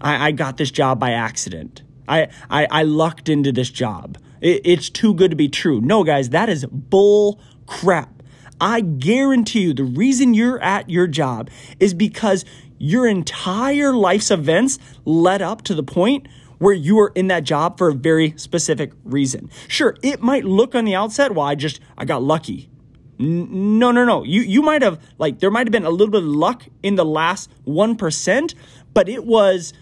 I, 0.00 0.28
I 0.28 0.30
got 0.30 0.56
this 0.56 0.70
job 0.70 0.98
by 0.98 1.10
accident. 1.10 1.82
I, 2.08 2.28
I, 2.48 2.66
I 2.70 2.82
lucked 2.84 3.28
into 3.28 3.52
this 3.52 3.68
job. 3.68 4.16
It, 4.40 4.62
it's 4.64 4.88
too 4.88 5.12
good 5.12 5.32
to 5.32 5.36
be 5.36 5.50
true. 5.50 5.82
No, 5.82 6.02
guys, 6.02 6.30
that 6.30 6.48
is 6.48 6.64
bull 6.64 7.42
crap. 7.66 8.22
I 8.58 8.80
guarantee 8.80 9.60
you 9.60 9.74
the 9.74 9.84
reason 9.84 10.32
you're 10.32 10.58
at 10.62 10.88
your 10.88 11.06
job 11.06 11.50
is 11.78 11.92
because 11.92 12.46
your 12.78 13.06
entire 13.06 13.92
life's 13.92 14.30
events 14.30 14.78
led 15.04 15.42
up 15.42 15.60
to 15.64 15.74
the 15.74 15.82
point 15.82 16.26
where 16.58 16.74
you 16.74 16.98
are 16.98 17.12
in 17.14 17.28
that 17.28 17.44
job 17.44 17.78
for 17.78 17.88
a 17.88 17.94
very 17.94 18.34
specific 18.36 18.92
reason. 19.04 19.50
Sure, 19.68 19.96
it 20.02 20.20
might 20.22 20.44
look 20.44 20.74
on 20.74 20.84
the 20.84 20.94
outset, 20.94 21.34
well, 21.34 21.46
I 21.46 21.54
just, 21.54 21.80
I 21.96 22.04
got 22.04 22.22
lucky. 22.22 22.70
No, 23.18 23.92
no, 23.92 24.04
no. 24.04 24.24
You, 24.24 24.42
you 24.42 24.62
might 24.62 24.82
have, 24.82 25.00
like, 25.18 25.38
there 25.38 25.50
might 25.50 25.66
have 25.66 25.72
been 25.72 25.86
a 25.86 25.90
little 25.90 26.10
bit 26.10 26.22
of 26.22 26.28
luck 26.28 26.64
in 26.82 26.96
the 26.96 27.04
last 27.04 27.50
1%, 27.66 28.54
but 28.92 29.08
it 29.08 29.24
was 29.24 29.72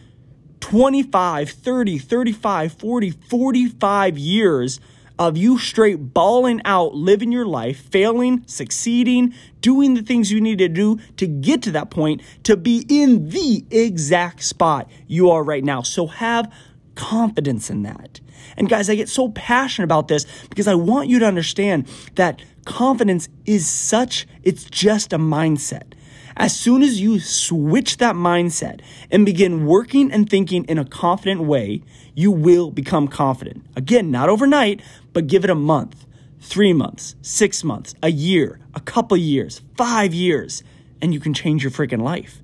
25, 0.60 1.50
30, 1.50 1.98
35, 1.98 2.72
40, 2.72 3.10
45 3.10 4.18
years 4.18 4.80
of 5.18 5.36
you 5.36 5.58
straight 5.58 6.14
balling 6.14 6.60
out, 6.64 6.94
living 6.94 7.30
your 7.30 7.46
life, 7.46 7.78
failing, 7.90 8.42
succeeding, 8.46 9.34
doing 9.60 9.94
the 9.94 10.02
things 10.02 10.32
you 10.32 10.40
need 10.40 10.58
to 10.58 10.68
do 10.68 10.98
to 11.16 11.26
get 11.26 11.62
to 11.62 11.70
that 11.72 11.90
point 11.90 12.20
to 12.42 12.56
be 12.56 12.84
in 12.88 13.28
the 13.28 13.64
exact 13.70 14.42
spot 14.42 14.90
you 15.06 15.30
are 15.30 15.42
right 15.42 15.62
now. 15.62 15.82
So 15.82 16.06
have 16.06 16.52
confidence 16.94 17.70
in 17.70 17.82
that. 17.82 18.20
And 18.56 18.68
guys, 18.68 18.88
I 18.88 18.94
get 18.94 19.08
so 19.08 19.30
passionate 19.30 19.84
about 19.84 20.08
this 20.08 20.26
because 20.48 20.68
I 20.68 20.74
want 20.74 21.08
you 21.08 21.18
to 21.18 21.26
understand 21.26 21.88
that 22.14 22.42
confidence 22.64 23.28
is 23.46 23.66
such, 23.66 24.26
it's 24.42 24.64
just 24.64 25.12
a 25.12 25.18
mindset. 25.18 25.92
As 26.36 26.58
soon 26.58 26.82
as 26.82 27.00
you 27.00 27.20
switch 27.20 27.98
that 27.98 28.16
mindset 28.16 28.80
and 29.10 29.24
begin 29.24 29.66
working 29.66 30.10
and 30.10 30.28
thinking 30.28 30.64
in 30.64 30.78
a 30.78 30.84
confident 30.84 31.42
way, 31.42 31.82
you 32.14 32.32
will 32.32 32.70
become 32.70 33.06
confident. 33.06 33.64
Again, 33.76 34.10
not 34.10 34.28
overnight, 34.28 34.80
but 35.12 35.28
give 35.28 35.44
it 35.44 35.50
a 35.50 35.54
month, 35.54 36.06
three 36.40 36.72
months, 36.72 37.14
six 37.22 37.62
months, 37.62 37.94
a 38.02 38.10
year, 38.10 38.58
a 38.74 38.80
couple 38.80 39.16
years, 39.16 39.62
five 39.76 40.12
years, 40.12 40.64
and 41.00 41.14
you 41.14 41.20
can 41.20 41.34
change 41.34 41.62
your 41.62 41.70
freaking 41.70 42.02
life. 42.02 42.42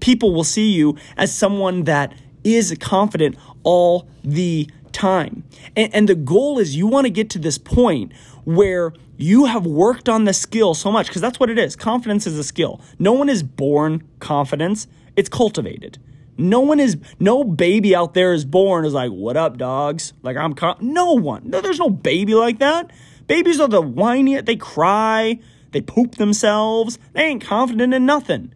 People 0.00 0.34
will 0.34 0.44
see 0.44 0.70
you 0.70 0.96
as 1.16 1.34
someone 1.34 1.84
that 1.84 2.12
is 2.44 2.76
confident 2.80 3.36
all 3.62 4.08
the 4.22 4.68
time. 4.92 5.44
And, 5.76 5.94
and 5.94 6.08
the 6.08 6.14
goal 6.14 6.58
is 6.58 6.76
you 6.76 6.86
want 6.86 7.06
to 7.06 7.10
get 7.10 7.30
to 7.30 7.38
this 7.38 7.58
point 7.58 8.12
where 8.44 8.92
you 9.16 9.44
have 9.46 9.64
worked 9.64 10.08
on 10.08 10.24
the 10.24 10.32
skill 10.32 10.74
so 10.74 10.90
much, 10.90 11.06
because 11.06 11.22
that's 11.22 11.38
what 11.38 11.50
it 11.50 11.58
is. 11.58 11.76
Confidence 11.76 12.26
is 12.26 12.38
a 12.38 12.44
skill. 12.44 12.80
No 12.98 13.12
one 13.12 13.28
is 13.28 13.42
born 13.42 14.02
confidence, 14.18 14.86
it's 15.16 15.28
cultivated. 15.28 15.98
No 16.38 16.60
one 16.60 16.80
is, 16.80 16.96
no 17.20 17.44
baby 17.44 17.94
out 17.94 18.14
there 18.14 18.32
is 18.32 18.44
born 18.44 18.84
is 18.84 18.94
like, 18.94 19.10
what 19.10 19.36
up, 19.36 19.58
dogs? 19.58 20.12
Like, 20.22 20.36
I'm, 20.36 20.54
con-. 20.54 20.78
no 20.80 21.12
one. 21.12 21.42
No, 21.44 21.60
there's 21.60 21.78
no 21.78 21.90
baby 21.90 22.34
like 22.34 22.58
that. 22.58 22.90
Babies 23.26 23.60
are 23.60 23.68
the 23.68 23.82
whiny, 23.82 24.40
they 24.40 24.56
cry, 24.56 25.38
they 25.70 25.82
poop 25.82 26.16
themselves, 26.16 26.98
they 27.12 27.24
ain't 27.24 27.44
confident 27.44 27.94
in 27.94 28.06
nothing. 28.06 28.52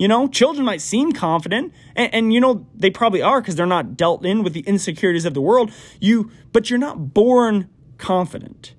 You 0.00 0.08
know, 0.08 0.28
children 0.28 0.64
might 0.64 0.80
seem 0.80 1.12
confident, 1.12 1.74
and, 1.94 2.14
and 2.14 2.32
you 2.32 2.40
know 2.40 2.66
they 2.74 2.88
probably 2.88 3.20
are 3.20 3.42
because 3.42 3.54
they're 3.54 3.66
not 3.66 3.98
dealt 3.98 4.24
in 4.24 4.42
with 4.42 4.54
the 4.54 4.60
insecurities 4.60 5.26
of 5.26 5.34
the 5.34 5.42
world. 5.42 5.70
You, 6.00 6.30
but 6.54 6.70
you're 6.70 6.78
not 6.78 7.12
born 7.12 7.68
confident. 7.98 8.72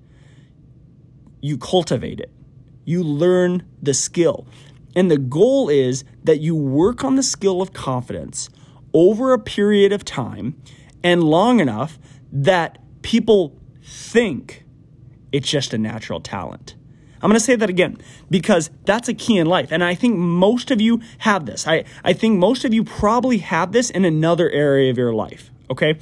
You 1.40 1.58
cultivate 1.58 2.18
it. 2.18 2.32
You 2.84 3.04
learn 3.04 3.62
the 3.80 3.94
skill. 3.94 4.48
And 4.96 5.12
the 5.12 5.16
goal 5.16 5.68
is 5.68 6.02
that 6.24 6.40
you 6.40 6.56
work 6.56 7.04
on 7.04 7.14
the 7.14 7.22
skill 7.22 7.62
of 7.62 7.72
confidence 7.72 8.50
over 8.92 9.32
a 9.32 9.38
period 9.38 9.92
of 9.92 10.04
time 10.04 10.60
and 11.04 11.22
long 11.22 11.60
enough 11.60 12.00
that 12.32 12.78
people 13.02 13.56
think 13.84 14.64
it's 15.30 15.48
just 15.48 15.72
a 15.72 15.78
natural 15.78 16.20
talent. 16.20 16.74
I'm 17.22 17.28
going 17.28 17.38
to 17.38 17.44
say 17.44 17.54
that 17.54 17.70
again 17.70 17.98
because 18.30 18.70
that's 18.84 19.08
a 19.08 19.14
key 19.14 19.38
in 19.38 19.46
life. 19.46 19.70
And 19.70 19.84
I 19.84 19.94
think 19.94 20.16
most 20.16 20.70
of 20.72 20.80
you 20.80 21.00
have 21.18 21.46
this. 21.46 21.68
I, 21.68 21.84
I 22.02 22.12
think 22.12 22.38
most 22.38 22.64
of 22.64 22.74
you 22.74 22.82
probably 22.82 23.38
have 23.38 23.72
this 23.72 23.90
in 23.90 24.04
another 24.04 24.50
area 24.50 24.90
of 24.90 24.98
your 24.98 25.14
life, 25.14 25.50
okay? 25.70 25.98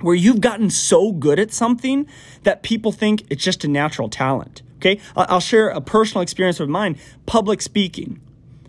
Where 0.00 0.14
you've 0.14 0.40
gotten 0.40 0.70
so 0.70 1.12
good 1.12 1.38
at 1.38 1.52
something 1.52 2.06
that 2.42 2.62
people 2.62 2.90
think 2.90 3.24
it's 3.28 3.44
just 3.44 3.64
a 3.64 3.68
natural 3.68 4.08
talent, 4.08 4.62
okay? 4.76 4.98
I'll 5.14 5.40
share 5.40 5.68
a 5.68 5.82
personal 5.82 6.22
experience 6.22 6.58
of 6.58 6.70
mine. 6.70 6.98
Public 7.26 7.60
speaking 7.60 8.20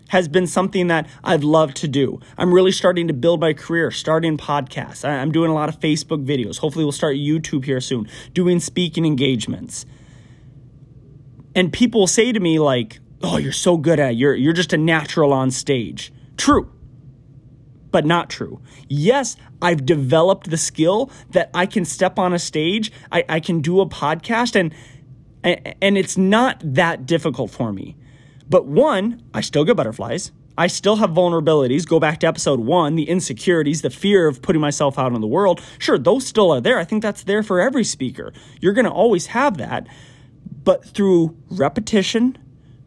has 0.08 0.28
been 0.28 0.46
something 0.46 0.86
that 0.88 1.08
I've 1.24 1.42
loved 1.42 1.76
to 1.78 1.88
do. 1.88 2.20
I'm 2.38 2.52
really 2.52 2.70
starting 2.70 3.08
to 3.08 3.14
build 3.14 3.40
my 3.40 3.54
career, 3.54 3.90
starting 3.90 4.36
podcasts. 4.36 5.08
I'm 5.08 5.32
doing 5.32 5.50
a 5.50 5.54
lot 5.54 5.68
of 5.68 5.80
Facebook 5.80 6.24
videos. 6.24 6.58
Hopefully, 6.58 6.84
we'll 6.84 6.92
start 6.92 7.16
YouTube 7.16 7.64
here 7.64 7.80
soon, 7.80 8.08
doing 8.32 8.60
speaking 8.60 9.04
engagements. 9.04 9.86
And 11.56 11.72
people 11.72 12.06
say 12.06 12.30
to 12.30 12.38
me 12.38 12.60
like, 12.60 13.00
"Oh, 13.22 13.38
you're 13.38 13.50
so 13.50 13.76
good 13.78 13.98
at 13.98 14.12
it. 14.12 14.16
You're 14.18 14.36
you're 14.36 14.52
just 14.52 14.72
a 14.72 14.78
natural 14.78 15.32
on 15.32 15.50
stage." 15.50 16.12
True. 16.36 16.70
But 17.90 18.04
not 18.04 18.28
true. 18.28 18.60
Yes, 18.88 19.36
I've 19.62 19.86
developed 19.86 20.50
the 20.50 20.58
skill 20.58 21.10
that 21.30 21.50
I 21.54 21.64
can 21.64 21.86
step 21.86 22.18
on 22.18 22.34
a 22.34 22.38
stage, 22.38 22.92
I, 23.10 23.24
I 23.28 23.40
can 23.40 23.60
do 23.60 23.80
a 23.80 23.88
podcast, 23.88 24.54
and 24.54 24.72
and 25.80 25.96
it's 25.96 26.16
not 26.18 26.60
that 26.62 27.06
difficult 27.06 27.50
for 27.50 27.72
me. 27.72 27.96
But 28.48 28.66
one, 28.66 29.22
I 29.32 29.40
still 29.40 29.64
get 29.64 29.76
butterflies. 29.76 30.32
I 30.58 30.66
still 30.68 30.96
have 30.96 31.10
vulnerabilities. 31.10 31.86
Go 31.86 32.00
back 32.00 32.20
to 32.20 32.26
episode 32.26 32.60
one, 32.60 32.96
the 32.96 33.08
insecurities, 33.08 33.82
the 33.82 33.90
fear 33.90 34.26
of 34.26 34.40
putting 34.40 34.60
myself 34.60 34.98
out 34.98 35.14
in 35.14 35.20
the 35.20 35.26
world. 35.26 35.60
Sure, 35.78 35.98
those 35.98 36.26
still 36.26 36.50
are 36.50 36.60
there. 36.60 36.78
I 36.78 36.84
think 36.84 37.02
that's 37.02 37.24
there 37.24 37.42
for 37.42 37.60
every 37.60 37.84
speaker. 37.84 38.32
You're 38.60 38.72
going 38.72 38.86
to 38.86 38.90
always 38.90 39.26
have 39.26 39.58
that. 39.58 39.86
But 40.66 40.84
through 40.84 41.36
repetition, 41.48 42.36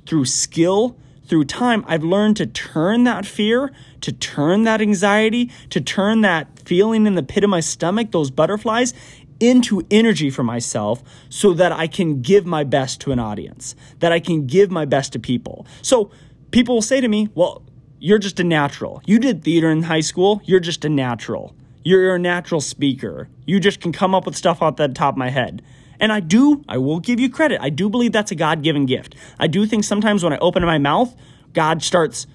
through 0.05 0.25
skill, 0.25 0.97
through 1.23 1.45
time, 1.45 1.85
I've 1.87 2.03
learned 2.03 2.35
to 2.37 2.45
turn 2.45 3.05
that 3.05 3.25
fear, 3.25 3.71
to 4.01 4.11
turn 4.11 4.63
that 4.63 4.81
anxiety, 4.81 5.49
to 5.69 5.79
turn 5.79 6.19
that 6.19 6.59
feeling 6.59 7.07
in 7.07 7.15
the 7.15 7.23
pit 7.23 7.45
of 7.45 7.49
my 7.49 7.61
stomach, 7.61 8.11
those 8.11 8.31
butterflies, 8.31 8.93
into 9.39 9.81
energy 9.89 10.29
for 10.29 10.43
myself 10.43 11.01
so 11.29 11.53
that 11.53 11.71
I 11.71 11.87
can 11.87 12.21
give 12.21 12.45
my 12.45 12.65
best 12.65 12.99
to 13.01 13.13
an 13.13 13.19
audience, 13.19 13.75
that 13.99 14.11
I 14.11 14.19
can 14.19 14.45
give 14.45 14.69
my 14.69 14.83
best 14.83 15.13
to 15.13 15.19
people. 15.19 15.65
So 15.81 16.11
people 16.51 16.75
will 16.75 16.81
say 16.81 16.99
to 16.99 17.07
me, 17.07 17.29
well, 17.33 17.63
you're 17.99 18.19
just 18.19 18.41
a 18.41 18.43
natural. 18.43 19.01
You 19.05 19.19
did 19.19 19.41
theater 19.41 19.71
in 19.71 19.83
high 19.83 20.01
school. 20.01 20.41
You're 20.43 20.59
just 20.59 20.83
a 20.83 20.89
natural. 20.89 21.55
You're 21.85 22.15
a 22.15 22.19
natural 22.19 22.59
speaker. 22.59 23.29
You 23.45 23.61
just 23.61 23.79
can 23.79 23.93
come 23.93 24.13
up 24.13 24.25
with 24.25 24.35
stuff 24.35 24.61
off 24.61 24.75
the 24.75 24.89
top 24.89 25.13
of 25.13 25.17
my 25.17 25.29
head. 25.29 25.61
And 25.99 26.11
I 26.11 26.19
do, 26.19 26.63
I 26.67 26.77
will 26.77 26.99
give 26.99 27.19
you 27.19 27.29
credit. 27.29 27.59
I 27.61 27.69
do 27.69 27.89
believe 27.89 28.11
that's 28.11 28.31
a 28.31 28.35
God 28.35 28.63
given 28.63 28.85
gift. 28.85 29.15
I 29.37 29.47
do 29.47 29.65
think 29.65 29.83
sometimes 29.83 30.23
when 30.23 30.33
I 30.33 30.37
open 30.37 30.63
my 30.63 30.77
mouth, 30.77 31.15
God 31.53 31.83
starts 31.83 32.25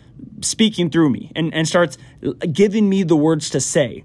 speaking 0.41 0.91
through 0.91 1.11
me 1.11 1.33
and, 1.35 1.53
and 1.55 1.67
starts 1.67 1.97
giving 2.53 2.89
me 2.89 3.03
the 3.03 3.17
words 3.17 3.51
to 3.51 3.61
say. 3.61 4.05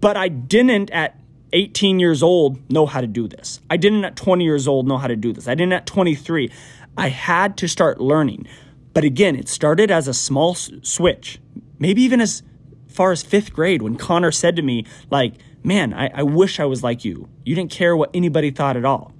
But 0.00 0.16
I 0.16 0.28
didn't 0.28 0.90
at 0.90 1.16
18 1.52 1.98
years 1.98 2.22
old 2.22 2.70
know 2.70 2.86
how 2.86 3.00
to 3.00 3.06
do 3.06 3.26
this. 3.26 3.60
I 3.68 3.76
didn't 3.76 4.04
at 4.04 4.16
20 4.16 4.44
years 4.44 4.68
old 4.68 4.86
know 4.86 4.98
how 4.98 5.08
to 5.08 5.16
do 5.16 5.32
this. 5.32 5.48
I 5.48 5.54
didn't 5.54 5.72
at 5.72 5.86
23. 5.86 6.50
I 6.96 7.08
had 7.08 7.56
to 7.58 7.68
start 7.68 8.00
learning. 8.00 8.46
But 8.92 9.04
again, 9.04 9.36
it 9.36 9.48
started 9.48 9.90
as 9.90 10.08
a 10.08 10.14
small 10.14 10.54
switch, 10.54 11.40
maybe 11.78 12.02
even 12.02 12.20
as 12.20 12.42
far 12.88 13.12
as 13.12 13.22
fifth 13.22 13.52
grade 13.52 13.82
when 13.82 13.96
Connor 13.96 14.32
said 14.32 14.56
to 14.56 14.62
me, 14.62 14.84
like, 15.10 15.34
man, 15.62 15.92
I, 15.92 16.10
I 16.14 16.22
wish 16.22 16.60
I 16.60 16.64
was 16.64 16.82
like 16.82 17.04
you. 17.04 17.28
You 17.44 17.54
didn't 17.54 17.70
care 17.70 17.96
what 17.96 18.10
anybody 18.14 18.50
thought 18.50 18.76
at 18.76 18.84
all. 18.84 19.12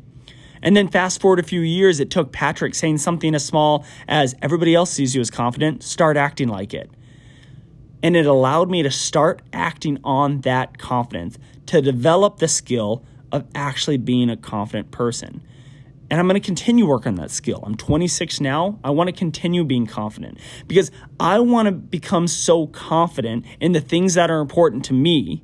And 0.63 0.77
then 0.77 0.89
fast 0.89 1.21
forward 1.21 1.39
a 1.39 1.43
few 1.43 1.61
years, 1.61 2.01
it 2.01 2.11
took 2.11 2.33
Patrick 2.33 2.75
saying 2.75 2.99
something 2.99 3.35
as 3.35 3.45
small 3.45 3.85
as 4.07 4.35
everybody 4.43 4.75
else 4.75 4.91
sees 4.91 5.15
you 5.15 5.21
as 5.21 5.31
confident, 5.31 5.83
start 5.83 6.17
acting 6.17 6.49
like 6.49 6.75
it. 6.75 6.91
And 8.03 8.17
it 8.17 8.27
allowed 8.27 8.71
me 8.71 8.83
to 8.83 8.91
start 8.91 9.43
acting 9.53 9.99
on 10.05 10.41
that 10.43 10.79
confidence, 10.79 11.39
to 11.67 11.81
develop 11.81 12.39
the 12.39 12.49
skill 12.49 13.05
of 13.33 13.47
actually 13.55 13.97
being 13.97 14.29
a 14.29 14.37
confident 14.37 14.91
person. 14.91 15.43
And 16.11 16.19
I'm 16.19 16.27
going 16.27 16.41
to 16.41 16.45
continue 16.45 16.87
working 16.87 17.11
on 17.11 17.15
that 17.17 17.31
skill. 17.31 17.63
I'm 17.65 17.77
26 17.77 18.41
now. 18.41 18.81
I 18.83 18.91
want 18.91 19.09
to 19.09 19.13
continue 19.13 19.65
being 19.65 19.87
confident 19.87 20.39
because 20.67 20.91
I 21.21 21.39
want 21.39 21.67
to 21.67 21.73
become 21.73 22.27
so 22.27 22.67
confident 22.67 23.47
in 23.61 23.73
the 23.73 23.81
things 23.81 24.15
that 24.15 24.29
are 24.29 24.41
important 24.41 24.85
to 24.87 24.93
me 24.93 25.43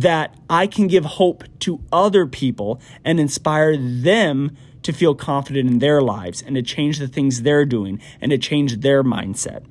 that 0.00 0.34
I 0.50 0.66
can 0.66 0.88
give 0.88 1.04
hope 1.04 1.44
to 1.60 1.80
other 1.92 2.26
people 2.26 2.80
and 3.04 3.20
inspire 3.20 3.76
them 3.76 4.56
to 4.82 4.92
feel 4.92 5.14
confident 5.14 5.70
in 5.70 5.78
their 5.78 6.00
lives 6.02 6.42
and 6.42 6.56
to 6.56 6.62
change 6.62 6.98
the 6.98 7.08
things 7.08 7.42
they're 7.42 7.64
doing 7.64 8.00
and 8.20 8.30
to 8.30 8.38
change 8.38 8.78
their 8.78 9.02
mindset. 9.02 9.64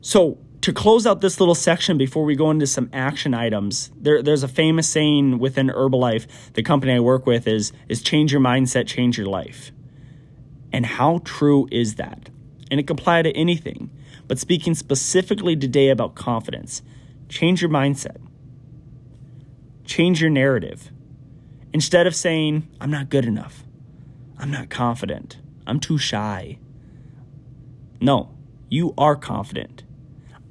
So, 0.00 0.38
to 0.62 0.72
close 0.72 1.06
out 1.06 1.20
this 1.20 1.38
little 1.38 1.54
section 1.54 1.96
before 1.96 2.24
we 2.24 2.34
go 2.34 2.50
into 2.50 2.66
some 2.66 2.90
action 2.92 3.34
items, 3.34 3.92
there, 3.96 4.20
there's 4.20 4.42
a 4.42 4.48
famous 4.48 4.88
saying 4.88 5.38
within 5.38 5.68
Herbalife, 5.68 6.26
the 6.54 6.62
company 6.62 6.92
I 6.92 7.00
work 7.00 7.24
with, 7.24 7.46
is, 7.46 7.72
is 7.88 8.02
change 8.02 8.32
your 8.32 8.40
mindset, 8.40 8.88
change 8.88 9.16
your 9.16 9.28
life. 9.28 9.70
And 10.72 10.84
how 10.84 11.20
true 11.24 11.68
is 11.70 11.96
that? 11.96 12.30
And 12.68 12.80
it 12.80 12.88
can 12.88 12.98
apply 12.98 13.22
to 13.22 13.36
anything. 13.36 13.90
But 14.26 14.40
speaking 14.40 14.74
specifically 14.74 15.54
today 15.54 15.90
about 15.90 16.16
confidence, 16.16 16.82
change 17.28 17.62
your 17.62 17.70
mindset 17.70 18.16
change 19.86 20.20
your 20.20 20.30
narrative. 20.30 20.90
Instead 21.72 22.06
of 22.06 22.14
saying, 22.14 22.68
I'm 22.80 22.90
not 22.90 23.08
good 23.08 23.24
enough, 23.24 23.64
I'm 24.38 24.50
not 24.50 24.70
confident, 24.70 25.38
I'm 25.66 25.80
too 25.80 25.98
shy. 25.98 26.58
No, 28.00 28.34
you 28.68 28.94
are 28.98 29.16
confident. 29.16 29.84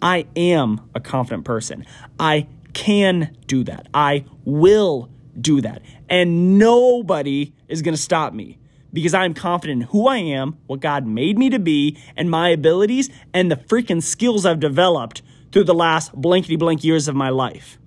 I 0.01 0.27
am 0.35 0.89
a 0.93 0.99
confident 0.99 1.45
person. 1.45 1.85
I 2.19 2.47
can 2.73 3.35
do 3.47 3.63
that. 3.63 3.87
I 3.93 4.25
will 4.43 5.09
do 5.39 5.61
that. 5.61 5.81
And 6.09 6.57
nobody 6.57 7.53
is 7.67 7.81
going 7.81 7.95
to 7.95 8.01
stop 8.01 8.33
me 8.33 8.59
because 8.93 9.13
I'm 9.13 9.33
confident 9.33 9.83
in 9.83 9.87
who 9.89 10.07
I 10.07 10.17
am, 10.17 10.57
what 10.67 10.79
God 10.79 11.05
made 11.05 11.37
me 11.37 11.49
to 11.49 11.59
be, 11.59 11.97
and 12.15 12.29
my 12.29 12.49
abilities, 12.49 13.09
and 13.33 13.51
the 13.51 13.55
freaking 13.55 14.01
skills 14.01 14.45
I've 14.45 14.59
developed 14.59 15.21
through 15.51 15.65
the 15.65 15.73
last 15.73 16.13
blankety 16.13 16.55
blank 16.55 16.83
years 16.83 17.07
of 17.07 17.15
my 17.15 17.29
life. 17.29 17.77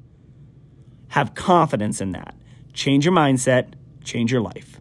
Have 1.08 1.34
confidence 1.34 2.00
in 2.00 2.12
that. 2.12 2.34
Change 2.72 3.04
your 3.04 3.14
mindset, 3.14 3.72
change 4.04 4.30
your 4.30 4.40
life. 4.40 4.78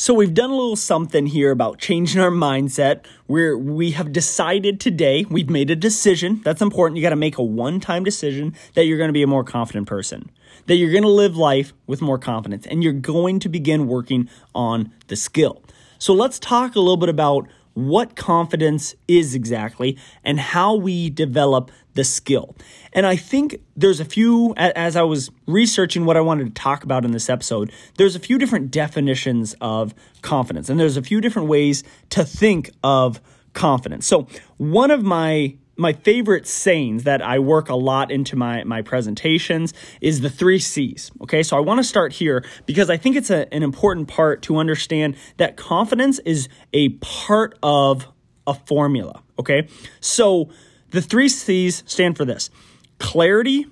So 0.00 0.14
we've 0.14 0.32
done 0.32 0.50
a 0.50 0.54
little 0.54 0.76
something 0.76 1.26
here 1.26 1.50
about 1.50 1.78
changing 1.80 2.20
our 2.20 2.30
mindset. 2.30 3.04
Where 3.26 3.58
we 3.58 3.90
have 3.90 4.12
decided 4.12 4.78
today, 4.78 5.24
we've 5.28 5.50
made 5.50 5.70
a 5.70 5.76
decision. 5.76 6.40
That's 6.44 6.62
important. 6.62 6.98
You 6.98 7.02
got 7.02 7.10
to 7.10 7.16
make 7.16 7.36
a 7.36 7.42
one-time 7.42 8.04
decision 8.04 8.54
that 8.74 8.84
you're 8.84 8.96
going 8.96 9.08
to 9.08 9.12
be 9.12 9.24
a 9.24 9.26
more 9.26 9.42
confident 9.42 9.88
person. 9.88 10.30
That 10.66 10.76
you're 10.76 10.92
going 10.92 11.02
to 11.02 11.08
live 11.08 11.36
life 11.36 11.72
with 11.88 12.00
more 12.00 12.16
confidence 12.16 12.64
and 12.64 12.84
you're 12.84 12.92
going 12.92 13.40
to 13.40 13.48
begin 13.48 13.88
working 13.88 14.28
on 14.54 14.92
the 15.08 15.16
skill. 15.16 15.64
So 15.98 16.14
let's 16.14 16.38
talk 16.38 16.76
a 16.76 16.80
little 16.80 16.96
bit 16.96 17.08
about 17.08 17.48
what 17.86 18.16
confidence 18.16 18.94
is 19.06 19.34
exactly 19.34 19.96
and 20.24 20.40
how 20.40 20.74
we 20.74 21.10
develop 21.10 21.70
the 21.94 22.02
skill. 22.02 22.56
And 22.92 23.06
I 23.06 23.16
think 23.16 23.60
there's 23.76 24.00
a 24.00 24.04
few, 24.04 24.54
as 24.56 24.96
I 24.96 25.02
was 25.02 25.30
researching 25.46 26.04
what 26.04 26.16
I 26.16 26.20
wanted 26.20 26.46
to 26.46 26.60
talk 26.60 26.82
about 26.82 27.04
in 27.04 27.12
this 27.12 27.30
episode, 27.30 27.72
there's 27.96 28.16
a 28.16 28.20
few 28.20 28.38
different 28.38 28.70
definitions 28.70 29.54
of 29.60 29.94
confidence, 30.22 30.68
and 30.68 30.78
there's 30.78 30.96
a 30.96 31.02
few 31.02 31.20
different 31.20 31.48
ways 31.48 31.84
to 32.10 32.24
think 32.24 32.70
of 32.82 33.20
confidence. 33.52 34.06
So, 34.06 34.26
one 34.56 34.90
of 34.90 35.04
my 35.04 35.56
my 35.78 35.92
favorite 35.92 36.46
sayings 36.46 37.04
that 37.04 37.22
I 37.22 37.38
work 37.38 37.68
a 37.68 37.76
lot 37.76 38.10
into 38.10 38.36
my, 38.36 38.64
my 38.64 38.82
presentations 38.82 39.72
is 40.00 40.20
the 40.20 40.28
three 40.28 40.58
C's. 40.58 41.10
Okay, 41.22 41.42
so 41.42 41.56
I 41.56 41.60
want 41.60 41.78
to 41.78 41.84
start 41.84 42.12
here 42.12 42.44
because 42.66 42.90
I 42.90 42.96
think 42.96 43.16
it's 43.16 43.30
a, 43.30 43.52
an 43.54 43.62
important 43.62 44.08
part 44.08 44.42
to 44.42 44.56
understand 44.56 45.16
that 45.36 45.56
confidence 45.56 46.18
is 46.20 46.48
a 46.72 46.90
part 46.90 47.56
of 47.62 48.08
a 48.46 48.54
formula. 48.54 49.22
Okay, 49.38 49.68
so 50.00 50.50
the 50.90 51.00
three 51.00 51.28
C's 51.28 51.84
stand 51.86 52.16
for 52.16 52.24
this 52.24 52.50
clarity, 52.98 53.66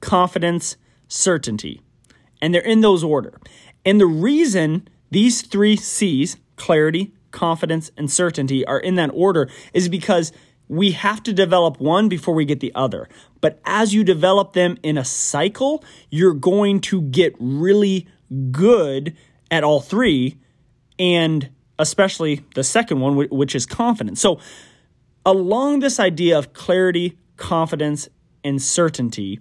confidence, 0.00 0.76
certainty. 1.08 1.82
And 2.40 2.54
they're 2.54 2.62
in 2.62 2.80
those 2.80 3.02
order. 3.02 3.38
And 3.84 4.00
the 4.00 4.06
reason 4.06 4.88
these 5.10 5.42
three 5.42 5.76
C's, 5.76 6.36
clarity, 6.56 7.12
confidence, 7.32 7.90
and 7.96 8.10
certainty, 8.10 8.64
are 8.64 8.78
in 8.78 8.94
that 8.94 9.10
order 9.12 9.50
is 9.74 9.88
because 9.88 10.32
we 10.72 10.92
have 10.92 11.22
to 11.22 11.34
develop 11.34 11.78
one 11.80 12.08
before 12.08 12.34
we 12.34 12.46
get 12.46 12.60
the 12.60 12.72
other. 12.74 13.06
But 13.42 13.60
as 13.66 13.92
you 13.92 14.04
develop 14.04 14.54
them 14.54 14.78
in 14.82 14.96
a 14.96 15.04
cycle, 15.04 15.84
you're 16.08 16.32
going 16.32 16.80
to 16.80 17.02
get 17.02 17.34
really 17.38 18.08
good 18.50 19.14
at 19.50 19.64
all 19.64 19.80
three, 19.80 20.38
and 20.98 21.50
especially 21.78 22.40
the 22.54 22.64
second 22.64 23.00
one, 23.00 23.28
which 23.28 23.54
is 23.54 23.66
confidence. 23.66 24.18
So, 24.22 24.40
along 25.26 25.80
this 25.80 26.00
idea 26.00 26.38
of 26.38 26.54
clarity, 26.54 27.18
confidence, 27.36 28.08
and 28.42 28.60
certainty, 28.60 29.40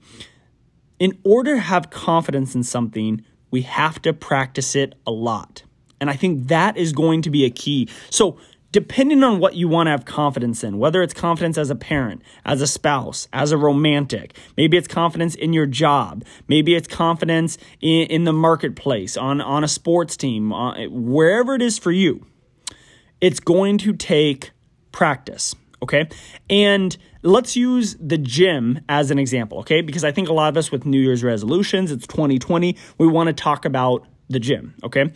in 0.99 1.17
order 1.23 1.55
to 1.55 1.61
have 1.61 1.91
confidence 1.91 2.55
in 2.55 2.63
something, 2.63 3.23
we 3.51 3.61
have 3.61 4.01
to 4.01 4.11
practice 4.11 4.75
it 4.75 4.95
a 5.07 5.11
lot. 5.11 5.63
And 6.01 6.09
I 6.09 6.17
think 6.17 6.49
that 6.49 6.75
is 6.75 6.91
going 6.91 7.21
to 7.21 7.29
be 7.29 7.45
a 7.45 7.49
key. 7.49 7.87
So, 8.09 8.37
depending 8.71 9.23
on 9.23 9.39
what 9.39 9.55
you 9.55 9.67
want 9.67 9.87
to 9.87 9.91
have 9.91 10.05
confidence 10.05 10.63
in, 10.63 10.77
whether 10.77 11.01
it's 11.01 11.13
confidence 11.13 11.57
as 11.57 11.69
a 11.69 11.75
parent, 11.75 12.21
as 12.45 12.61
a 12.61 12.67
spouse, 12.67 13.27
as 13.33 13.51
a 13.51 13.57
romantic, 13.57 14.35
maybe 14.55 14.77
it's 14.77 14.87
confidence 14.87 15.35
in 15.35 15.53
your 15.53 15.65
job, 15.65 16.23
maybe 16.47 16.75
it's 16.75 16.87
confidence 16.87 17.57
in, 17.81 18.07
in 18.07 18.23
the 18.23 18.33
marketplace, 18.33 19.17
on, 19.17 19.41
on 19.41 19.63
a 19.63 19.67
sports 19.67 20.15
team, 20.15 20.53
uh, 20.53 20.87
wherever 20.87 21.55
it 21.55 21.61
is 21.61 21.77
for 21.77 21.91
you, 21.91 22.25
it's 23.19 23.39
going 23.39 23.77
to 23.77 23.93
take 23.93 24.51
practice. 24.91 25.55
Okay. 25.83 26.07
And 26.49 26.95
let's 27.23 27.55
use 27.55 27.95
the 27.99 28.17
gym 28.17 28.81
as 28.87 29.09
an 29.09 29.17
example. 29.17 29.59
Okay. 29.59 29.81
Because 29.81 30.03
I 30.03 30.11
think 30.11 30.29
a 30.29 30.33
lot 30.33 30.49
of 30.49 30.57
us 30.57 30.71
with 30.71 30.85
New 30.85 30.99
Year's 30.99 31.23
resolutions, 31.23 31.91
it's 31.91 32.05
2020, 32.07 32.77
we 32.99 33.07
want 33.07 33.27
to 33.27 33.33
talk 33.33 33.65
about 33.65 34.05
the 34.29 34.39
gym. 34.39 34.75
Okay 34.83 35.11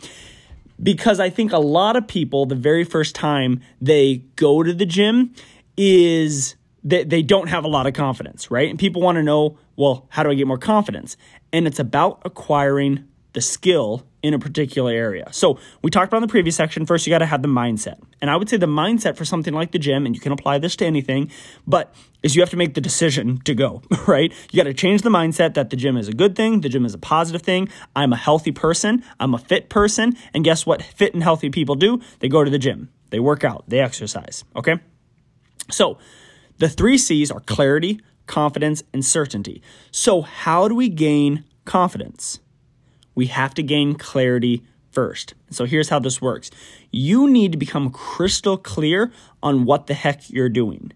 because 0.82 1.20
I 1.20 1.30
think 1.30 1.52
a 1.52 1.58
lot 1.58 1.96
of 1.96 2.06
people, 2.06 2.46
the 2.46 2.54
very 2.54 2.84
first 2.84 3.14
time 3.14 3.60
they 3.80 4.24
go 4.36 4.62
to 4.62 4.72
the 4.72 4.86
gym, 4.86 5.34
is 5.76 6.56
that 6.84 7.10
they 7.10 7.22
don't 7.22 7.48
have 7.48 7.64
a 7.64 7.68
lot 7.68 7.86
of 7.86 7.94
confidence, 7.94 8.50
right? 8.50 8.70
And 8.70 8.78
people 8.78 9.02
want 9.02 9.16
to 9.16 9.22
know, 9.22 9.58
well, 9.76 10.06
how 10.10 10.22
do 10.22 10.30
I 10.30 10.34
get 10.34 10.46
more 10.46 10.58
confidence? 10.58 11.16
And 11.52 11.66
it's 11.66 11.78
about 11.78 12.22
acquiring 12.24 13.04
the 13.36 13.42
skill 13.42 14.06
in 14.22 14.32
a 14.32 14.38
particular 14.38 14.90
area. 14.90 15.28
So 15.30 15.58
we 15.82 15.90
talked 15.90 16.08
about 16.08 16.16
in 16.16 16.22
the 16.22 16.28
previous 16.28 16.56
section. 16.56 16.86
First, 16.86 17.06
you 17.06 17.10
got 17.10 17.18
to 17.18 17.26
have 17.26 17.42
the 17.42 17.48
mindset. 17.48 18.00
And 18.22 18.30
I 18.30 18.36
would 18.36 18.48
say 18.48 18.56
the 18.56 18.64
mindset 18.64 19.14
for 19.14 19.26
something 19.26 19.52
like 19.52 19.72
the 19.72 19.78
gym, 19.78 20.06
and 20.06 20.14
you 20.14 20.22
can 20.22 20.32
apply 20.32 20.56
this 20.56 20.74
to 20.76 20.86
anything, 20.86 21.30
but 21.66 21.94
is 22.22 22.34
you 22.34 22.40
have 22.40 22.48
to 22.48 22.56
make 22.56 22.72
the 22.72 22.80
decision 22.80 23.36
to 23.44 23.54
go, 23.54 23.82
right? 24.06 24.32
You 24.50 24.56
got 24.56 24.68
to 24.68 24.72
change 24.72 25.02
the 25.02 25.10
mindset 25.10 25.52
that 25.52 25.68
the 25.68 25.76
gym 25.76 25.98
is 25.98 26.08
a 26.08 26.14
good 26.14 26.34
thing, 26.34 26.62
the 26.62 26.70
gym 26.70 26.86
is 26.86 26.94
a 26.94 26.98
positive 26.98 27.42
thing. 27.42 27.68
I'm 27.94 28.14
a 28.14 28.16
healthy 28.16 28.52
person, 28.52 29.04
I'm 29.20 29.34
a 29.34 29.38
fit 29.38 29.68
person, 29.68 30.16
and 30.32 30.42
guess 30.42 30.64
what 30.64 30.82
fit 30.82 31.12
and 31.12 31.22
healthy 31.22 31.50
people 31.50 31.74
do? 31.74 32.00
They 32.20 32.30
go 32.30 32.42
to 32.42 32.50
the 32.50 32.58
gym, 32.58 32.88
they 33.10 33.20
work 33.20 33.44
out, 33.44 33.68
they 33.68 33.80
exercise, 33.80 34.44
okay? 34.56 34.76
So, 35.70 35.98
the 36.56 36.70
three 36.70 36.96
C's 36.96 37.30
are 37.30 37.40
clarity, 37.40 38.00
confidence, 38.24 38.82
and 38.94 39.04
certainty. 39.04 39.60
So, 39.90 40.22
how 40.22 40.68
do 40.68 40.74
we 40.74 40.88
gain 40.88 41.44
confidence? 41.66 42.40
We 43.16 43.26
have 43.26 43.54
to 43.54 43.64
gain 43.64 43.96
clarity 43.96 44.62
first. 44.92 45.34
So, 45.50 45.64
here's 45.64 45.88
how 45.88 45.98
this 45.98 46.22
works 46.22 46.50
you 46.92 47.28
need 47.28 47.50
to 47.52 47.58
become 47.58 47.90
crystal 47.90 48.56
clear 48.56 49.10
on 49.42 49.64
what 49.64 49.88
the 49.88 49.94
heck 49.94 50.30
you're 50.30 50.48
doing. 50.48 50.92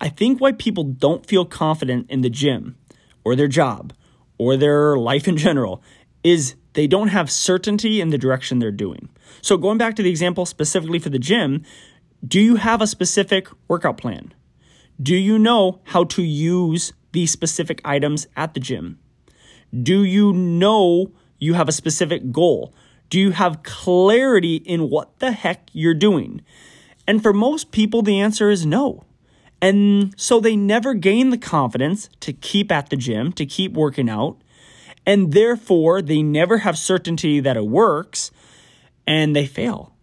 I 0.00 0.08
think 0.08 0.40
why 0.40 0.52
people 0.52 0.84
don't 0.84 1.26
feel 1.26 1.44
confident 1.44 2.10
in 2.10 2.22
the 2.22 2.30
gym 2.30 2.76
or 3.24 3.36
their 3.36 3.48
job 3.48 3.92
or 4.38 4.56
their 4.56 4.96
life 4.96 5.28
in 5.28 5.36
general 5.36 5.82
is 6.22 6.54
they 6.72 6.86
don't 6.86 7.08
have 7.08 7.30
certainty 7.30 8.00
in 8.00 8.10
the 8.10 8.18
direction 8.18 8.58
they're 8.58 8.72
doing. 8.72 9.08
So, 9.42 9.56
going 9.56 9.78
back 9.78 9.94
to 9.96 10.02
the 10.02 10.10
example 10.10 10.46
specifically 10.46 10.98
for 10.98 11.10
the 11.10 11.18
gym, 11.18 11.62
do 12.26 12.40
you 12.40 12.56
have 12.56 12.80
a 12.80 12.86
specific 12.86 13.48
workout 13.68 13.98
plan? 13.98 14.32
Do 15.02 15.14
you 15.14 15.38
know 15.38 15.80
how 15.84 16.04
to 16.04 16.22
use 16.22 16.92
these 17.12 17.30
specific 17.30 17.80
items 17.84 18.26
at 18.36 18.54
the 18.54 18.60
gym? 18.60 18.98
Do 19.82 20.04
you 20.04 20.32
know 20.32 21.12
you 21.38 21.54
have 21.54 21.68
a 21.68 21.72
specific 21.72 22.32
goal? 22.32 22.74
Do 23.10 23.20
you 23.20 23.32
have 23.32 23.62
clarity 23.62 24.56
in 24.56 24.90
what 24.90 25.18
the 25.18 25.32
heck 25.32 25.68
you're 25.72 25.94
doing? 25.94 26.42
And 27.06 27.22
for 27.22 27.32
most 27.32 27.70
people, 27.70 28.02
the 28.02 28.20
answer 28.20 28.50
is 28.50 28.64
no. 28.64 29.04
And 29.60 30.14
so 30.20 30.40
they 30.40 30.56
never 30.56 30.94
gain 30.94 31.30
the 31.30 31.38
confidence 31.38 32.08
to 32.20 32.32
keep 32.32 32.70
at 32.72 32.90
the 32.90 32.96
gym, 32.96 33.32
to 33.32 33.46
keep 33.46 33.72
working 33.72 34.08
out. 34.08 34.38
And 35.06 35.32
therefore, 35.32 36.02
they 36.02 36.22
never 36.22 36.58
have 36.58 36.78
certainty 36.78 37.40
that 37.40 37.56
it 37.56 37.66
works 37.66 38.30
and 39.06 39.36
they 39.36 39.46
fail. 39.46 39.94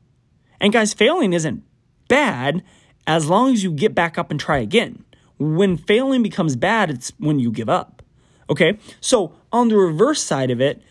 And 0.60 0.72
guys, 0.72 0.94
failing 0.94 1.34
isn't 1.34 1.64
bad 2.08 2.64
as 3.08 3.28
long 3.28 3.54
as 3.54 3.64
you 3.64 3.72
get 3.72 3.96
back 3.96 4.18
up 4.18 4.32
and 4.32 4.40
try 4.40 4.60
again. 4.60 5.04
When 5.40 5.76
failing 5.76 6.22
becomes 6.22 6.56
bad, 6.56 6.92
it's 6.92 7.12
when 7.18 7.40
you 7.40 7.52
give 7.52 7.70
up. 7.70 8.04
Okay? 8.50 8.78
So, 9.00 9.34
on 9.52 9.70
the 9.70 9.78
reverse 9.78 10.22
side 10.22 10.52
of 10.52 10.62
it, 10.62 10.82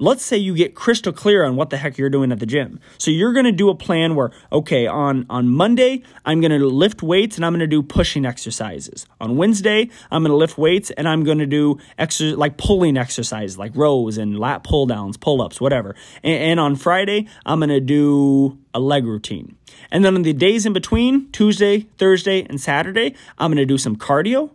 let's 0.00 0.24
say 0.24 0.36
you 0.36 0.54
get 0.54 0.74
crystal 0.74 1.12
clear 1.12 1.44
on 1.44 1.54
what 1.54 1.70
the 1.70 1.76
heck 1.76 1.98
you're 1.98 2.10
doing 2.10 2.32
at 2.32 2.40
the 2.40 2.46
gym. 2.46 2.80
So 2.98 3.10
you're 3.10 3.32
going 3.32 3.44
to 3.44 3.52
do 3.52 3.68
a 3.68 3.74
plan 3.74 4.16
where 4.16 4.32
okay, 4.50 4.86
on 4.86 5.26
on 5.30 5.48
Monday, 5.48 6.02
I'm 6.24 6.40
going 6.40 6.58
to 6.58 6.66
lift 6.66 7.02
weights 7.02 7.36
and 7.36 7.44
I'm 7.44 7.52
going 7.52 7.60
to 7.60 7.66
do 7.66 7.82
pushing 7.82 8.26
exercises. 8.26 9.06
On 9.20 9.36
Wednesday, 9.36 9.90
I'm 10.10 10.22
going 10.22 10.30
to 10.30 10.36
lift 10.36 10.58
weights 10.58 10.90
and 10.90 11.08
I'm 11.08 11.22
going 11.22 11.38
to 11.38 11.46
do 11.46 11.78
exer- 11.98 12.36
like 12.36 12.56
pulling 12.56 12.96
exercises 12.96 13.58
like 13.58 13.76
rows 13.76 14.18
and 14.18 14.38
lat 14.38 14.64
pull 14.64 14.86
downs, 14.86 15.16
pull-ups, 15.16 15.60
whatever. 15.60 15.94
And, 16.22 16.42
and 16.42 16.60
on 16.60 16.76
Friday, 16.76 17.28
I'm 17.44 17.60
going 17.60 17.68
to 17.68 17.80
do 17.80 18.58
a 18.74 18.80
leg 18.80 19.04
routine. 19.04 19.56
And 19.90 20.04
then 20.04 20.14
on 20.14 20.22
the 20.22 20.32
days 20.32 20.66
in 20.66 20.72
between, 20.72 21.30
Tuesday, 21.32 21.80
Thursday, 21.98 22.44
and 22.48 22.60
Saturday, 22.60 23.14
I'm 23.38 23.50
going 23.50 23.58
to 23.58 23.66
do 23.66 23.78
some 23.78 23.96
cardio. 23.96 24.50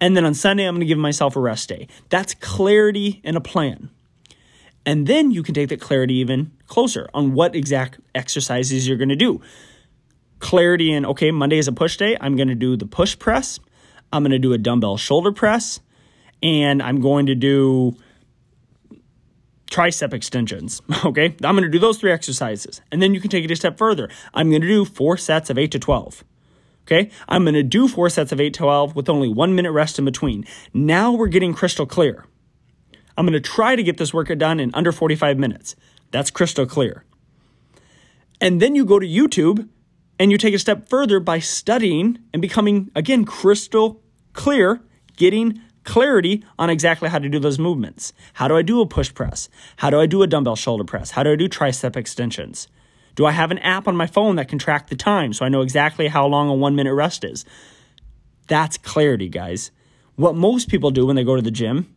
And 0.00 0.16
then 0.16 0.24
on 0.24 0.34
Sunday, 0.34 0.64
I'm 0.64 0.74
going 0.74 0.80
to 0.80 0.86
give 0.86 0.98
myself 0.98 1.36
a 1.36 1.40
rest 1.40 1.68
day. 1.68 1.86
That's 2.08 2.34
clarity 2.34 3.20
and 3.22 3.36
a 3.36 3.40
plan. 3.40 3.90
And 4.86 5.06
then 5.06 5.30
you 5.30 5.42
can 5.42 5.54
take 5.54 5.68
that 5.68 5.80
clarity 5.80 6.14
even 6.14 6.52
closer 6.66 7.08
on 7.12 7.34
what 7.34 7.54
exact 7.54 8.00
exercises 8.14 8.88
you're 8.88 8.96
going 8.96 9.10
to 9.10 9.16
do. 9.16 9.40
Clarity 10.38 10.92
in, 10.92 11.04
okay, 11.04 11.30
Monday 11.30 11.58
is 11.58 11.68
a 11.68 11.72
push 11.72 11.96
day. 11.96 12.16
I'm 12.20 12.34
going 12.36 12.48
to 12.48 12.54
do 12.54 12.76
the 12.76 12.86
push 12.86 13.18
press. 13.18 13.60
I'm 14.12 14.22
going 14.22 14.32
to 14.32 14.38
do 14.38 14.52
a 14.52 14.58
dumbbell 14.58 14.96
shoulder 14.96 15.32
press. 15.32 15.80
And 16.42 16.82
I'm 16.82 17.00
going 17.00 17.26
to 17.26 17.34
do 17.34 17.96
tricep 19.70 20.12
extensions. 20.12 20.82
Okay, 21.02 21.34
I'm 21.42 21.54
going 21.54 21.62
to 21.62 21.70
do 21.70 21.78
those 21.78 21.98
three 21.98 22.12
exercises. 22.12 22.82
And 22.92 23.00
then 23.00 23.14
you 23.14 23.20
can 23.20 23.30
take 23.30 23.44
it 23.44 23.50
a 23.50 23.56
step 23.56 23.78
further. 23.78 24.10
I'm 24.34 24.50
going 24.50 24.60
to 24.60 24.68
do 24.68 24.84
four 24.84 25.16
sets 25.16 25.48
of 25.48 25.56
8 25.56 25.70
to 25.72 25.78
12. 25.78 26.24
Okay, 26.82 27.10
I'm 27.28 27.44
going 27.44 27.54
to 27.54 27.62
do 27.62 27.88
four 27.88 28.10
sets 28.10 28.32
of 28.32 28.40
8 28.40 28.52
to 28.54 28.58
12 28.58 28.96
with 28.96 29.08
only 29.08 29.28
one 29.28 29.54
minute 29.54 29.72
rest 29.72 29.98
in 29.98 30.04
between. 30.04 30.44
Now 30.74 31.12
we're 31.12 31.28
getting 31.28 31.54
crystal 31.54 31.86
clear. 31.86 32.26
I'm 33.16 33.26
going 33.26 33.32
to 33.32 33.40
try 33.40 33.76
to 33.76 33.82
get 33.82 33.98
this 33.98 34.14
workout 34.14 34.38
done 34.38 34.60
in 34.60 34.70
under 34.74 34.92
45 34.92 35.38
minutes. 35.38 35.76
That's 36.10 36.30
crystal 36.30 36.66
clear. 36.66 37.04
And 38.40 38.60
then 38.60 38.74
you 38.74 38.84
go 38.84 38.98
to 38.98 39.06
YouTube 39.06 39.68
and 40.18 40.30
you 40.30 40.38
take 40.38 40.54
a 40.54 40.58
step 40.58 40.88
further 40.88 41.20
by 41.20 41.38
studying 41.38 42.18
and 42.32 42.40
becoming, 42.40 42.90
again, 42.94 43.24
crystal 43.24 44.02
clear, 44.32 44.80
getting 45.16 45.60
clarity 45.84 46.44
on 46.58 46.70
exactly 46.70 47.08
how 47.08 47.18
to 47.18 47.28
do 47.28 47.38
those 47.38 47.58
movements. 47.58 48.12
How 48.34 48.48
do 48.48 48.56
I 48.56 48.62
do 48.62 48.80
a 48.80 48.86
push 48.86 49.12
press? 49.12 49.48
How 49.76 49.90
do 49.90 50.00
I 50.00 50.06
do 50.06 50.22
a 50.22 50.26
dumbbell 50.26 50.56
shoulder 50.56 50.84
press? 50.84 51.12
How 51.12 51.22
do 51.22 51.32
I 51.32 51.36
do 51.36 51.48
tricep 51.48 51.96
extensions? 51.96 52.68
Do 53.16 53.26
I 53.26 53.32
have 53.32 53.50
an 53.50 53.58
app 53.58 53.88
on 53.88 53.96
my 53.96 54.06
phone 54.06 54.36
that 54.36 54.48
can 54.48 54.58
track 54.58 54.88
the 54.88 54.96
time 54.96 55.32
so 55.32 55.44
I 55.44 55.48
know 55.48 55.62
exactly 55.62 56.08
how 56.08 56.26
long 56.26 56.48
a 56.48 56.54
one 56.54 56.76
minute 56.76 56.94
rest 56.94 57.24
is? 57.24 57.44
That's 58.46 58.78
clarity, 58.78 59.28
guys. 59.28 59.70
What 60.16 60.34
most 60.34 60.68
people 60.68 60.90
do 60.90 61.06
when 61.06 61.16
they 61.16 61.24
go 61.24 61.36
to 61.36 61.42
the 61.42 61.50
gym 61.50 61.94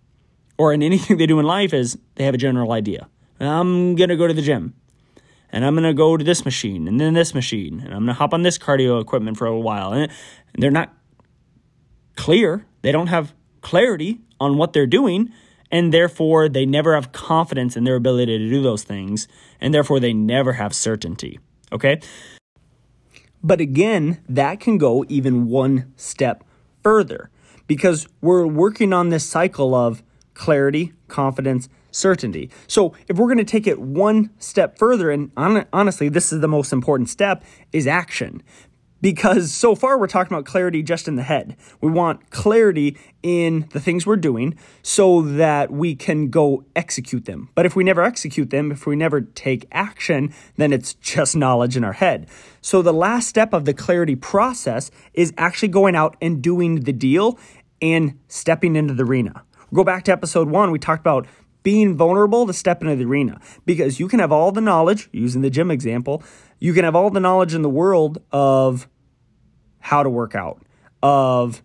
or 0.57 0.73
in 0.73 0.83
anything 0.83 1.17
they 1.17 1.25
do 1.25 1.39
in 1.39 1.45
life 1.45 1.73
is 1.73 1.97
they 2.15 2.23
have 2.23 2.33
a 2.33 2.37
general 2.37 2.71
idea. 2.71 3.07
I'm 3.39 3.95
going 3.95 4.09
to 4.09 4.15
go 4.15 4.27
to 4.27 4.33
the 4.33 4.41
gym 4.41 4.73
and 5.51 5.65
I'm 5.65 5.75
going 5.75 5.83
to 5.83 5.93
go 5.93 6.17
to 6.17 6.23
this 6.23 6.45
machine 6.45 6.87
and 6.87 6.99
then 6.99 7.13
this 7.13 7.33
machine 7.33 7.79
and 7.79 7.93
I'm 7.93 8.05
going 8.05 8.07
to 8.07 8.13
hop 8.13 8.33
on 8.33 8.43
this 8.43 8.57
cardio 8.57 9.01
equipment 9.01 9.37
for 9.37 9.47
a 9.47 9.59
while. 9.59 9.91
And 9.91 10.11
they're 10.57 10.71
not 10.71 10.93
clear. 12.15 12.65
They 12.81 12.91
don't 12.91 13.07
have 13.07 13.33
clarity 13.61 14.21
on 14.39 14.57
what 14.57 14.73
they're 14.73 14.87
doing 14.87 15.31
and 15.71 15.93
therefore 15.93 16.47
they 16.47 16.65
never 16.65 16.93
have 16.93 17.11
confidence 17.11 17.75
in 17.75 17.83
their 17.83 17.95
ability 17.95 18.37
to 18.37 18.49
do 18.49 18.61
those 18.61 18.83
things 18.83 19.27
and 19.59 19.73
therefore 19.73 19.99
they 19.99 20.13
never 20.13 20.53
have 20.53 20.73
certainty. 20.73 21.39
Okay? 21.71 21.99
But 23.43 23.59
again, 23.59 24.23
that 24.29 24.59
can 24.59 24.77
go 24.77 25.03
even 25.09 25.47
one 25.47 25.91
step 25.97 26.43
further 26.81 27.29
because 27.67 28.07
we're 28.21 28.45
working 28.45 28.93
on 28.93 29.09
this 29.09 29.25
cycle 29.25 29.75
of 29.75 30.03
clarity, 30.33 30.93
confidence, 31.07 31.69
certainty. 31.91 32.49
So, 32.67 32.93
if 33.07 33.17
we're 33.17 33.27
going 33.27 33.37
to 33.37 33.43
take 33.43 33.67
it 33.67 33.79
one 33.79 34.31
step 34.39 34.77
further, 34.77 35.11
and 35.11 35.31
honestly, 35.37 36.09
this 36.09 36.33
is 36.33 36.41
the 36.41 36.47
most 36.47 36.73
important 36.73 37.09
step, 37.09 37.43
is 37.71 37.87
action. 37.87 38.43
Because 39.01 39.51
so 39.53 39.75
far 39.75 39.99
we're 39.99 40.07
talking 40.07 40.33
about 40.33 40.45
clarity 40.45 40.81
just 40.81 41.09
in 41.09 41.17
the 41.17 41.23
head. 41.23 41.57
We 41.81 41.91
want 41.91 42.29
clarity 42.29 42.97
in 43.21 43.67
the 43.73 43.81
things 43.81 44.05
we're 44.05 44.15
doing 44.15 44.57
so 44.81 45.21
that 45.21 45.71
we 45.71 45.93
can 45.93 46.29
go 46.29 46.63
execute 46.73 47.25
them. 47.25 47.49
But 47.53 47.65
if 47.65 47.75
we 47.75 47.83
never 47.83 48.01
execute 48.01 48.49
them, 48.49 48.71
if 48.71 48.87
we 48.87 48.95
never 48.95 49.19
take 49.19 49.67
action, 49.73 50.33
then 50.55 50.71
it's 50.71 50.93
just 50.93 51.35
knowledge 51.35 51.75
in 51.75 51.83
our 51.83 51.91
head. 51.91 52.29
So 52.61 52.81
the 52.81 52.93
last 52.93 53.27
step 53.27 53.51
of 53.51 53.65
the 53.65 53.73
clarity 53.73 54.15
process 54.15 54.89
is 55.13 55.33
actually 55.37 55.67
going 55.67 55.97
out 55.97 56.15
and 56.21 56.41
doing 56.41 56.75
the 56.85 56.93
deal 56.93 57.37
and 57.81 58.17
stepping 58.29 58.77
into 58.77 58.93
the 58.93 59.03
arena. 59.03 59.43
Go 59.73 59.83
back 59.83 60.03
to 60.03 60.11
episode 60.11 60.49
one, 60.49 60.69
we 60.69 60.77
talked 60.77 61.01
about 61.01 61.25
being 61.63 61.95
vulnerable 61.95 62.45
to 62.45 62.53
step 62.53 62.83
into 62.83 62.95
the 62.95 63.05
arena 63.05 63.39
because 63.65 63.99
you 63.99 64.07
can 64.07 64.19
have 64.19 64.31
all 64.31 64.51
the 64.51 64.61
knowledge, 64.61 65.09
using 65.11 65.41
the 65.41 65.49
gym 65.49 65.71
example, 65.71 66.21
you 66.59 66.73
can 66.73 66.83
have 66.83 66.95
all 66.95 67.09
the 67.09 67.19
knowledge 67.19 67.55
in 67.55 67.63
the 67.63 67.69
world 67.69 68.21
of 68.31 68.87
how 69.79 70.03
to 70.03 70.09
work 70.09 70.35
out, 70.35 70.61
of 71.01 71.63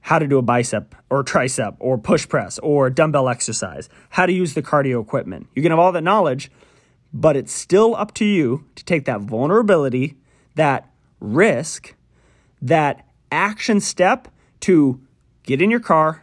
how 0.00 0.18
to 0.18 0.26
do 0.26 0.38
a 0.38 0.42
bicep 0.42 0.94
or 1.10 1.22
tricep 1.22 1.76
or 1.78 1.98
push 1.98 2.26
press 2.26 2.58
or 2.60 2.88
dumbbell 2.88 3.28
exercise, 3.28 3.90
how 4.08 4.24
to 4.24 4.32
use 4.32 4.54
the 4.54 4.62
cardio 4.62 5.02
equipment. 5.02 5.46
You 5.54 5.60
can 5.60 5.72
have 5.72 5.78
all 5.78 5.92
that 5.92 6.02
knowledge, 6.02 6.50
but 7.12 7.36
it's 7.36 7.52
still 7.52 7.94
up 7.94 8.14
to 8.14 8.24
you 8.24 8.64
to 8.76 8.84
take 8.84 9.04
that 9.04 9.20
vulnerability, 9.20 10.16
that 10.54 10.90
risk, 11.20 11.94
that 12.62 13.06
action 13.30 13.78
step 13.78 14.28
to 14.60 15.00
get 15.42 15.60
in 15.60 15.70
your 15.70 15.80
car, 15.80 16.22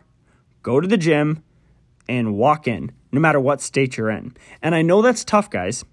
go 0.61 0.79
to 0.79 0.87
the 0.87 0.97
gym 0.97 1.43
and 2.07 2.35
walk 2.35 2.67
in 2.67 2.91
no 3.11 3.19
matter 3.19 3.39
what 3.39 3.61
state 3.61 3.97
you're 3.97 4.09
in. 4.09 4.35
And 4.61 4.75
I 4.75 4.81
know 4.81 5.01
that's 5.01 5.23
tough, 5.23 5.49
guys. 5.49 5.83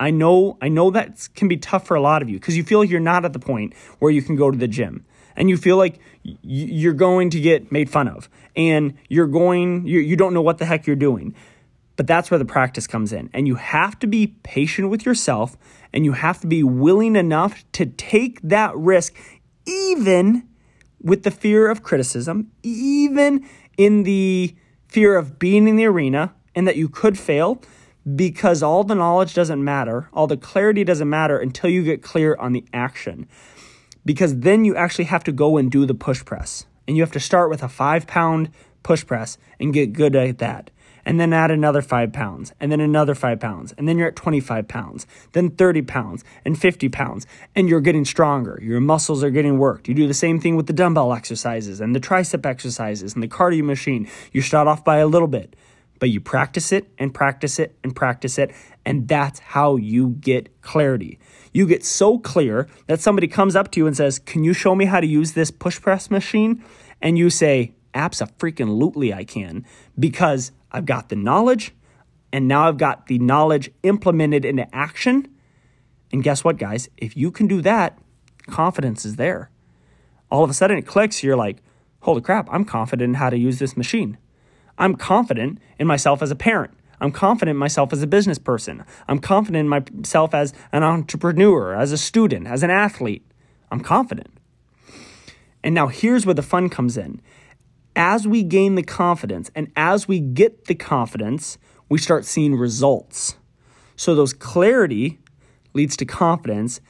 I 0.00 0.10
know 0.10 0.58
I 0.60 0.68
know 0.68 0.90
that 0.90 1.28
can 1.34 1.48
be 1.48 1.56
tough 1.56 1.86
for 1.86 1.94
a 1.94 2.00
lot 2.00 2.22
of 2.22 2.28
you 2.28 2.38
because 2.38 2.56
you 2.56 2.64
feel 2.64 2.80
like 2.80 2.90
you're 2.90 3.00
not 3.00 3.24
at 3.24 3.32
the 3.32 3.38
point 3.38 3.74
where 3.98 4.10
you 4.10 4.22
can 4.22 4.36
go 4.36 4.50
to 4.50 4.58
the 4.58 4.66
gym 4.66 5.04
and 5.36 5.48
you 5.48 5.56
feel 5.56 5.76
like 5.76 5.98
you're 6.22 6.92
going 6.92 7.30
to 7.30 7.40
get 7.40 7.70
made 7.70 7.88
fun 7.88 8.08
of 8.08 8.28
and 8.56 8.94
you're 9.08 9.26
going 9.26 9.86
you, 9.86 10.00
you 10.00 10.16
don't 10.16 10.34
know 10.34 10.42
what 10.42 10.58
the 10.58 10.64
heck 10.64 10.86
you're 10.86 10.96
doing. 10.96 11.34
But 11.94 12.06
that's 12.06 12.30
where 12.30 12.38
the 12.38 12.44
practice 12.44 12.86
comes 12.86 13.12
in. 13.12 13.28
And 13.34 13.46
you 13.46 13.56
have 13.56 13.98
to 14.00 14.06
be 14.06 14.28
patient 14.42 14.88
with 14.88 15.04
yourself 15.04 15.56
and 15.92 16.04
you 16.04 16.12
have 16.12 16.40
to 16.40 16.46
be 16.46 16.62
willing 16.62 17.16
enough 17.16 17.64
to 17.72 17.86
take 17.86 18.40
that 18.42 18.74
risk 18.76 19.14
even 19.66 20.48
with 21.00 21.22
the 21.22 21.30
fear 21.30 21.68
of 21.68 21.82
criticism, 21.82 22.50
even 22.62 23.46
in 23.76 24.02
the 24.02 24.54
fear 24.88 25.16
of 25.16 25.38
being 25.38 25.68
in 25.68 25.76
the 25.76 25.86
arena 25.86 26.34
and 26.54 26.66
that 26.68 26.76
you 26.76 26.88
could 26.88 27.18
fail 27.18 27.62
because 28.16 28.62
all 28.62 28.84
the 28.84 28.94
knowledge 28.94 29.34
doesn't 29.34 29.62
matter, 29.62 30.08
all 30.12 30.26
the 30.26 30.36
clarity 30.36 30.84
doesn't 30.84 31.08
matter 31.08 31.38
until 31.38 31.70
you 31.70 31.82
get 31.84 32.02
clear 32.02 32.36
on 32.36 32.52
the 32.52 32.64
action. 32.72 33.28
Because 34.04 34.40
then 34.40 34.64
you 34.64 34.74
actually 34.74 35.04
have 35.04 35.24
to 35.24 35.32
go 35.32 35.56
and 35.56 35.70
do 35.70 35.86
the 35.86 35.94
push 35.94 36.24
press. 36.24 36.66
And 36.86 36.96
you 36.96 37.02
have 37.02 37.12
to 37.12 37.20
start 37.20 37.48
with 37.48 37.62
a 37.62 37.68
five 37.68 38.06
pound 38.06 38.50
push 38.82 39.06
press 39.06 39.38
and 39.60 39.72
get 39.72 39.92
good 39.92 40.16
at 40.16 40.38
that 40.38 40.70
and 41.04 41.20
then 41.20 41.32
add 41.32 41.50
another 41.50 41.82
five 41.82 42.12
pounds, 42.12 42.52
and 42.60 42.70
then 42.70 42.80
another 42.80 43.14
five 43.14 43.40
pounds, 43.40 43.74
and 43.76 43.88
then 43.88 43.98
you're 43.98 44.08
at 44.08 44.16
25 44.16 44.68
pounds, 44.68 45.06
then 45.32 45.50
30 45.50 45.82
pounds, 45.82 46.24
and 46.44 46.58
50 46.58 46.88
pounds, 46.88 47.26
and 47.54 47.68
you're 47.68 47.80
getting 47.80 48.04
stronger. 48.04 48.58
Your 48.62 48.80
muscles 48.80 49.24
are 49.24 49.30
getting 49.30 49.58
worked. 49.58 49.88
You 49.88 49.94
do 49.94 50.06
the 50.06 50.14
same 50.14 50.40
thing 50.40 50.56
with 50.56 50.66
the 50.66 50.72
dumbbell 50.72 51.12
exercises 51.12 51.80
and 51.80 51.94
the 51.94 52.00
tricep 52.00 52.46
exercises 52.46 53.14
and 53.14 53.22
the 53.22 53.28
cardio 53.28 53.64
machine. 53.64 54.08
You 54.32 54.42
start 54.42 54.68
off 54.68 54.84
by 54.84 54.98
a 54.98 55.06
little 55.06 55.28
bit, 55.28 55.56
but 55.98 56.10
you 56.10 56.20
practice 56.20 56.72
it 56.72 56.88
and 56.98 57.14
practice 57.14 57.58
it 57.58 57.76
and 57.84 57.94
practice 57.94 58.38
it, 58.38 58.52
and 58.84 59.06
that's 59.06 59.38
how 59.38 59.76
you 59.76 60.10
get 60.20 60.60
clarity. 60.60 61.18
You 61.52 61.66
get 61.66 61.84
so 61.84 62.18
clear 62.18 62.66
that 62.86 63.00
somebody 63.00 63.28
comes 63.28 63.54
up 63.54 63.70
to 63.72 63.80
you 63.80 63.86
and 63.86 63.96
says, 63.96 64.18
Can 64.18 64.42
you 64.42 64.52
show 64.52 64.74
me 64.74 64.86
how 64.86 65.00
to 65.00 65.06
use 65.06 65.32
this 65.32 65.50
push 65.50 65.80
press 65.80 66.10
machine? 66.10 66.64
And 67.00 67.18
you 67.18 67.30
say, 67.30 67.74
Absolutely, 67.94 69.12
I 69.12 69.24
can, 69.24 69.66
because 69.98 70.50
I've 70.72 70.86
got 70.86 71.10
the 71.10 71.16
knowledge, 71.16 71.72
and 72.32 72.48
now 72.48 72.66
I've 72.66 72.78
got 72.78 73.06
the 73.06 73.18
knowledge 73.18 73.70
implemented 73.82 74.44
into 74.44 74.66
action. 74.74 75.28
And 76.10 76.24
guess 76.24 76.42
what, 76.42 76.56
guys? 76.56 76.88
If 76.96 77.16
you 77.16 77.30
can 77.30 77.46
do 77.46 77.60
that, 77.62 77.98
confidence 78.48 79.04
is 79.04 79.16
there. 79.16 79.50
All 80.30 80.42
of 80.42 80.50
a 80.50 80.54
sudden 80.54 80.78
it 80.78 80.86
clicks, 80.86 81.22
you're 81.22 81.36
like, 81.36 81.62
holy 82.00 82.22
crap, 82.22 82.48
I'm 82.50 82.64
confident 82.64 83.10
in 83.10 83.14
how 83.14 83.30
to 83.30 83.38
use 83.38 83.58
this 83.58 83.76
machine. 83.76 84.16
I'm 84.78 84.96
confident 84.96 85.58
in 85.78 85.86
myself 85.86 86.22
as 86.22 86.30
a 86.30 86.34
parent. 86.34 86.72
I'm 87.00 87.12
confident 87.12 87.56
in 87.56 87.58
myself 87.58 87.92
as 87.92 88.02
a 88.02 88.06
business 88.06 88.38
person. 88.38 88.84
I'm 89.08 89.18
confident 89.18 89.60
in 89.60 89.68
myself 89.68 90.34
as 90.34 90.54
an 90.72 90.82
entrepreneur, 90.82 91.74
as 91.74 91.92
a 91.92 91.98
student, 91.98 92.46
as 92.46 92.62
an 92.62 92.70
athlete. 92.70 93.26
I'm 93.70 93.80
confident. 93.80 94.30
And 95.64 95.74
now 95.74 95.88
here's 95.88 96.24
where 96.24 96.34
the 96.34 96.42
fun 96.42 96.68
comes 96.68 96.96
in 96.96 97.20
as 97.94 98.26
we 98.26 98.42
gain 98.42 98.74
the 98.74 98.82
confidence 98.82 99.50
and 99.54 99.70
as 99.76 100.08
we 100.08 100.20
get 100.20 100.66
the 100.66 100.74
confidence, 100.74 101.58
we 101.88 101.98
start 101.98 102.24
seeing 102.24 102.56
results. 102.56 103.36
So 103.96 104.14
those 104.14 104.32
clarity 104.32 105.18
leads 105.74 105.96
to 105.98 106.04
confidence 106.04 106.80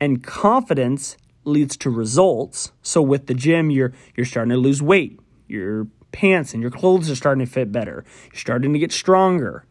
and 0.00 0.22
confidence 0.22 1.16
leads 1.44 1.76
to 1.78 1.90
results. 1.90 2.72
So 2.82 3.00
with 3.00 3.26
the 3.26 3.34
gym, 3.34 3.70
you're 3.70 3.92
you're 4.16 4.26
starting 4.26 4.50
to 4.50 4.58
lose 4.58 4.82
weight. 4.82 5.18
Your 5.46 5.86
pants 6.12 6.52
and 6.52 6.62
your 6.62 6.70
clothes 6.70 7.10
are 7.10 7.16
starting 7.16 7.44
to 7.44 7.50
fit 7.50 7.72
better. 7.72 8.04
You're 8.26 8.40
starting 8.40 8.72
to 8.72 8.78
get 8.78 8.92
stronger. 8.92 9.64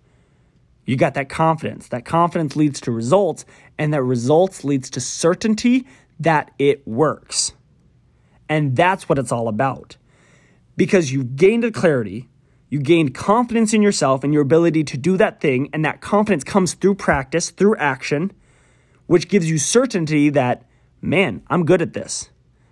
You 0.86 0.96
got 0.96 1.16
that 1.16 1.28
confidence. 1.28 1.90
That 1.90 2.06
confidence 2.06 2.56
leads 2.56 2.80
to 2.82 2.92
results 2.92 3.46
and 3.78 3.94
that 3.94 4.04
results 4.04 4.64
leads 4.64 4.90
to 4.92 5.02
certainty 5.02 5.86
that 6.20 6.52
it 6.58 6.88
works. 6.88 7.54
And 8.50 8.76
that's 8.76 9.10
what 9.10 9.20
it's 9.20 9.32
all 9.32 9.50
about 9.50 9.98
because 10.78 11.12
you've 11.12 11.36
gained 11.36 11.66
a 11.66 11.72
clarity, 11.72 12.30
you 12.70 12.80
gained 12.80 13.14
confidence 13.14 13.74
in 13.74 13.82
yourself 13.82 14.24
and 14.24 14.32
your 14.32 14.44
ability 14.44 14.84
to 14.86 14.98
do 14.98 15.18
that 15.18 15.42
thing, 15.42 15.70
and 15.74 15.84
that 15.84 16.00
confidence 16.00 16.44
comes 16.44 16.74
through 16.76 16.96
practice, 16.96 17.50
through 17.50 17.76
action, 17.78 18.32
which 19.08 19.28
gives 19.28 19.50
you 19.50 19.58
certainty 19.58 20.30
that, 20.30 20.64
man, 21.02 21.42
I'm 21.48 21.66
good 21.66 21.82
at 21.82 21.94
this. 21.94 22.30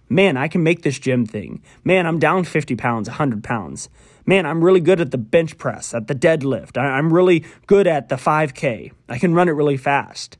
Man, 0.07 0.37
I 0.37 0.47
can 0.47 0.61
make 0.61 0.83
this 0.83 0.99
gym 0.99 1.25
thing. 1.25 1.63
Man, 1.83 2.05
I'm 2.05 2.19
down 2.19 2.43
50 2.43 2.75
pounds, 2.75 3.09
100 3.09 3.43
pounds. 3.43 3.89
Man, 4.25 4.45
I'm 4.45 4.63
really 4.63 4.79
good 4.79 5.01
at 5.01 5.11
the 5.11 5.17
bench 5.17 5.57
press, 5.57 5.93
at 5.93 6.07
the 6.07 6.13
deadlift. 6.13 6.77
I'm 6.77 7.11
really 7.11 7.43
good 7.65 7.87
at 7.87 8.09
the 8.09 8.15
5K. 8.15 8.91
I 9.09 9.17
can 9.17 9.33
run 9.33 9.49
it 9.49 9.53
really 9.53 9.77
fast. 9.77 10.37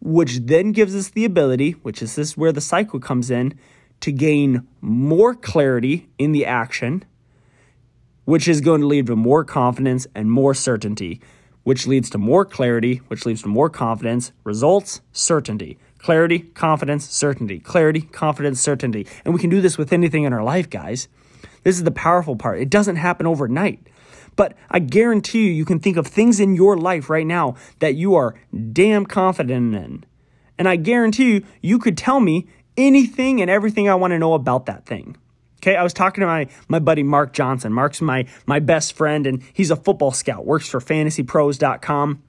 Which 0.00 0.38
then 0.38 0.70
gives 0.70 0.94
us 0.94 1.08
the 1.08 1.24
ability, 1.24 1.72
which 1.72 2.02
is 2.02 2.14
this 2.14 2.36
where 2.36 2.52
the 2.52 2.60
cycle 2.60 3.00
comes 3.00 3.30
in, 3.30 3.58
to 4.00 4.12
gain 4.12 4.66
more 4.80 5.34
clarity 5.34 6.08
in 6.18 6.32
the 6.32 6.46
action, 6.46 7.04
which 8.24 8.46
is 8.46 8.60
going 8.60 8.80
to 8.80 8.86
lead 8.86 9.06
to 9.06 9.16
more 9.16 9.44
confidence 9.44 10.06
and 10.14 10.30
more 10.30 10.54
certainty, 10.54 11.20
which 11.64 11.86
leads 11.86 12.10
to 12.10 12.18
more 12.18 12.44
clarity, 12.44 12.96
which 13.08 13.26
leads 13.26 13.42
to 13.42 13.48
more 13.48 13.68
confidence, 13.70 14.32
results, 14.44 15.00
certainty. 15.12 15.78
Clarity, 15.98 16.38
confidence, 16.38 17.08
certainty. 17.08 17.58
Clarity, 17.58 18.02
confidence, 18.02 18.60
certainty. 18.60 19.06
And 19.24 19.34
we 19.34 19.40
can 19.40 19.50
do 19.50 19.60
this 19.60 19.76
with 19.76 19.92
anything 19.92 20.24
in 20.24 20.32
our 20.32 20.44
life, 20.44 20.70
guys. 20.70 21.08
This 21.64 21.76
is 21.76 21.84
the 21.84 21.90
powerful 21.90 22.36
part. 22.36 22.60
It 22.60 22.70
doesn't 22.70 22.96
happen 22.96 23.26
overnight. 23.26 23.88
But 24.36 24.54
I 24.70 24.78
guarantee 24.78 25.46
you, 25.46 25.52
you 25.52 25.64
can 25.64 25.80
think 25.80 25.96
of 25.96 26.06
things 26.06 26.38
in 26.38 26.54
your 26.54 26.76
life 26.76 27.10
right 27.10 27.26
now 27.26 27.56
that 27.80 27.96
you 27.96 28.14
are 28.14 28.36
damn 28.72 29.04
confident 29.04 29.74
in. 29.74 30.04
And 30.56 30.68
I 30.68 30.76
guarantee 30.76 31.32
you, 31.34 31.44
you 31.60 31.78
could 31.78 31.98
tell 31.98 32.20
me 32.20 32.46
anything 32.78 33.42
and 33.42 33.50
everything 33.50 33.90
I 33.90 33.94
want 33.96 34.12
to 34.12 34.18
know 34.18 34.32
about 34.32 34.66
that 34.66 34.86
thing. 34.86 35.16
Okay, 35.60 35.76
I 35.76 35.82
was 35.82 35.92
talking 35.92 36.22
to 36.22 36.26
my 36.26 36.46
my 36.68 36.78
buddy 36.78 37.02
Mark 37.02 37.32
Johnson. 37.32 37.72
Mark's 37.72 38.00
my 38.00 38.26
my 38.46 38.60
best 38.60 38.94
friend 38.94 39.26
and 39.26 39.42
he's 39.52 39.70
a 39.70 39.76
football 39.76 40.12
scout, 40.12 40.46
works 40.46 40.68
for 40.68 40.80
fantasypros.com. 40.80 42.22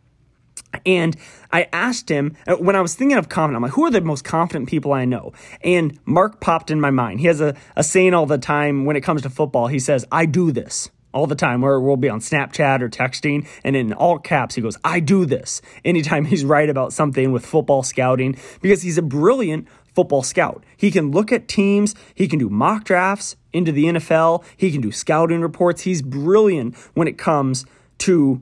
And 0.86 1.16
I 1.52 1.68
asked 1.72 2.10
him 2.10 2.36
uh, 2.46 2.56
when 2.56 2.76
I 2.76 2.82
was 2.82 2.94
thinking 2.94 3.18
of 3.18 3.30
confident, 3.30 3.58
I'm 3.58 3.64
like, 3.64 3.72
who 3.72 3.86
are 3.86 3.92
the 3.92 4.02
most 4.02 4.24
confident 4.24 4.68
people 4.68 4.94
I 4.94 5.06
know? 5.06 5.34
And 5.62 5.98
Mark 6.06 6.42
popped 6.42 6.70
in 6.70 6.82
my 6.82 6.92
mind. 6.92 7.22
He 7.22 7.28
has 7.28 7.42
a, 7.42 7.56
a 7.76 7.84
saying 7.84 8.14
all 8.14 8.26
the 8.26 8.38
time 8.38 8.86
when 8.86 8.96
it 8.96 9.02
comes 9.02 9.22
to 9.24 9.30
football. 9.30 9.68
He 9.68 9.80
says, 9.80 10.06
I 10.12 10.26
do 10.26 10.52
this 10.52 10.90
all 11.14 11.26
the 11.26 11.36
time 11.36 11.62
where 11.62 11.80
we'll 11.80 11.98
be 11.98 12.10
on 12.10 12.20
Snapchat 12.20 12.82
or 12.82 12.90
texting 12.90 13.48
and 13.64 13.76
in 13.76 13.94
all 13.94 14.20
caps 14.20 14.56
he 14.56 14.62
goes, 14.62 14.78
I 14.84 15.00
do 15.00 15.26
this 15.26 15.62
anytime 15.84 16.26
he's 16.26 16.46
right 16.46 16.70
about 16.70 16.94
something 16.94 17.32
with 17.32 17.46
football 17.46 17.84
scouting 17.84 18.38
because 18.62 18.82
he's 18.82 18.98
a 18.98 19.02
brilliant 19.02 19.68
football 19.94 20.24
scout. 20.24 20.64
He 20.78 20.92
can 20.92 21.12
look 21.12 21.32
at 21.32 21.48
teams, 21.48 21.96
he 22.16 22.28
can 22.28 22.40
do 22.40 22.50
mock 22.50 22.84
drafts 22.84 23.36
into 23.54 23.72
the 23.72 23.86
NFL, 23.86 24.44
he 24.58 24.72
can 24.72 24.82
do 24.82 24.92
scouting 24.92 25.42
reports. 25.42 25.82
He's 25.82 26.02
brilliant 26.02 26.76
when 26.94 27.08
it 27.08 27.18
comes 27.18 27.66
to 28.00 28.42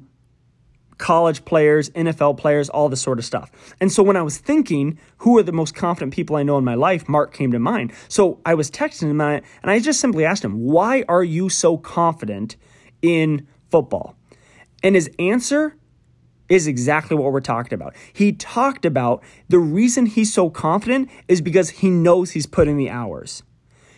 college 0.97 1.45
players, 1.45 1.89
NFL 1.91 2.37
players, 2.37 2.69
all 2.69 2.89
this 2.89 3.01
sort 3.01 3.19
of 3.19 3.25
stuff. 3.25 3.51
And 3.79 3.91
so 3.91 4.01
when 4.03 4.17
I 4.17 4.21
was 4.23 4.37
thinking, 4.37 4.97
who 5.19 5.37
are 5.37 5.43
the 5.43 5.51
most 5.51 5.75
confident 5.75 6.13
people 6.13 6.35
I 6.35 6.43
know 6.43 6.57
in 6.57 6.63
my 6.63 6.75
life, 6.75 7.07
Mark 7.07 7.33
came 7.33 7.51
to 7.51 7.59
mind. 7.59 7.93
So 8.07 8.39
I 8.45 8.55
was 8.55 8.71
texting 8.71 9.09
him 9.11 9.21
and 9.21 9.43
I, 9.63 9.79
just 9.79 9.99
simply 9.99 10.25
asked 10.25 10.43
him, 10.43 10.59
why 10.59 11.05
are 11.07 11.23
you 11.23 11.49
so 11.49 11.77
confident 11.77 12.55
in 13.01 13.47
football? 13.69 14.15
And 14.83 14.95
his 14.95 15.09
answer 15.19 15.75
is 16.49 16.67
exactly 16.67 17.15
what 17.15 17.31
we're 17.31 17.41
talking 17.41 17.73
about. 17.73 17.93
He 18.13 18.31
talked 18.31 18.85
about 18.85 19.23
the 19.49 19.59
reason 19.59 20.05
he's 20.05 20.33
so 20.33 20.49
confident 20.49 21.09
is 21.27 21.41
because 21.41 21.69
he 21.69 21.89
knows 21.89 22.31
he's 22.31 22.45
put 22.45 22.67
in 22.67 22.77
the 22.77 22.89
hours. 22.89 23.43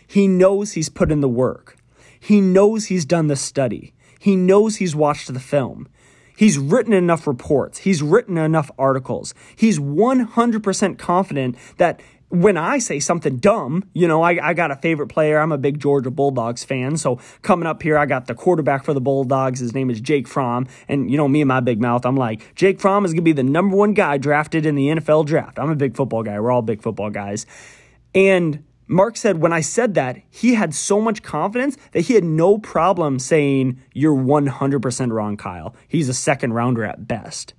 He 0.06 0.26
knows 0.26 0.72
he's 0.72 0.88
put 0.88 1.12
in 1.12 1.20
the 1.20 1.28
work. 1.28 1.76
He 2.18 2.40
knows 2.40 2.86
he's 2.86 3.04
done 3.04 3.28
the 3.28 3.36
study. 3.36 3.94
He 4.18 4.36
knows 4.36 4.76
he's 4.76 4.94
watched 4.94 5.32
the 5.32 5.40
film. 5.40 5.88
He's 6.36 6.58
written 6.58 6.92
enough 6.92 7.26
reports. 7.26 7.78
He's 7.78 8.02
written 8.02 8.36
enough 8.38 8.70
articles. 8.78 9.34
He's 9.54 9.78
100% 9.78 10.98
confident 10.98 11.56
that 11.76 12.00
when 12.30 12.56
I 12.56 12.78
say 12.78 13.00
something 13.00 13.38
dumb, 13.38 13.84
you 13.92 14.06
know, 14.06 14.22
I, 14.22 14.50
I 14.50 14.54
got 14.54 14.70
a 14.70 14.76
favorite 14.76 15.08
player. 15.08 15.38
I'm 15.38 15.50
a 15.50 15.58
big 15.58 15.80
Georgia 15.80 16.10
Bulldogs 16.10 16.64
fan. 16.64 16.96
So 16.96 17.16
coming 17.42 17.66
up 17.66 17.82
here, 17.82 17.98
I 17.98 18.06
got 18.06 18.26
the 18.26 18.34
quarterback 18.34 18.84
for 18.84 18.94
the 18.94 19.00
Bulldogs. 19.00 19.58
His 19.58 19.74
name 19.74 19.90
is 19.90 20.00
Jake 20.00 20.28
Fromm. 20.28 20.68
And, 20.88 21.10
you 21.10 21.16
know, 21.16 21.26
me 21.26 21.40
and 21.40 21.48
my 21.48 21.58
big 21.58 21.80
mouth, 21.80 22.06
I'm 22.06 22.16
like, 22.16 22.54
Jake 22.54 22.80
Fromm 22.80 23.04
is 23.04 23.12
going 23.12 23.18
to 23.18 23.22
be 23.22 23.32
the 23.32 23.42
number 23.42 23.76
one 23.76 23.94
guy 23.94 24.16
drafted 24.16 24.64
in 24.64 24.76
the 24.76 24.86
NFL 24.88 25.26
draft. 25.26 25.58
I'm 25.58 25.70
a 25.70 25.76
big 25.76 25.96
football 25.96 26.22
guy. 26.22 26.38
We're 26.38 26.52
all 26.52 26.62
big 26.62 26.82
football 26.82 27.10
guys. 27.10 27.46
And 28.14 28.62
Mark 28.86 29.16
said, 29.16 29.38
when 29.38 29.52
I 29.52 29.60
said 29.60 29.94
that, 29.94 30.22
he 30.30 30.54
had 30.54 30.72
so 30.72 31.00
much 31.00 31.24
confidence 31.24 31.76
that 31.92 32.02
he 32.02 32.14
had 32.14 32.24
no 32.24 32.58
problem 32.58 33.18
saying, 33.18 33.80
You're 33.92 34.16
100% 34.16 35.12
wrong, 35.12 35.36
Kyle. 35.36 35.74
He's 35.88 36.08
a 36.08 36.14
second 36.14 36.52
rounder 36.52 36.84
at 36.84 37.08
best. 37.08 37.54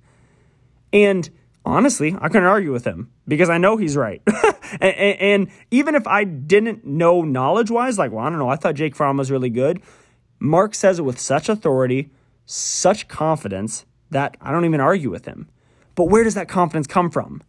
And 0.94 1.28
honestly, 1.64 2.16
I 2.20 2.28
couldn't 2.28 2.48
argue 2.48 2.72
with 2.72 2.84
him 2.84 3.10
because 3.26 3.50
I 3.50 3.58
know 3.58 3.76
he's 3.76 3.96
right. 3.96 4.22
and, 4.80 4.94
and, 5.20 5.50
even 5.70 5.94
if 5.94 6.06
I 6.06 6.24
didn't 6.24 6.84
know 6.84 7.22
knowledge 7.22 7.70
wise, 7.70 7.98
like, 7.98 8.12
well, 8.12 8.24
I 8.24 8.30
don't 8.30 8.38
know, 8.38 8.48
I 8.48 8.56
thought 8.56 8.74
Jake 8.74 8.96
Fromm 8.96 9.16
was 9.16 9.30
really 9.30 9.50
good. 9.50 9.80
Mark 10.38 10.74
says 10.74 10.98
it 10.98 11.02
with 11.02 11.20
such 11.20 11.48
authority, 11.48 12.10
such 12.46 13.08
confidence 13.08 13.86
that 14.10 14.36
I 14.40 14.50
don't 14.50 14.64
even 14.64 14.80
argue 14.80 15.10
with 15.10 15.24
him. 15.24 15.48
But 15.94 16.04
where 16.04 16.24
does 16.24 16.34
that 16.34 16.48
confidence 16.48 16.86
come 16.86 17.10
from? 17.10 17.42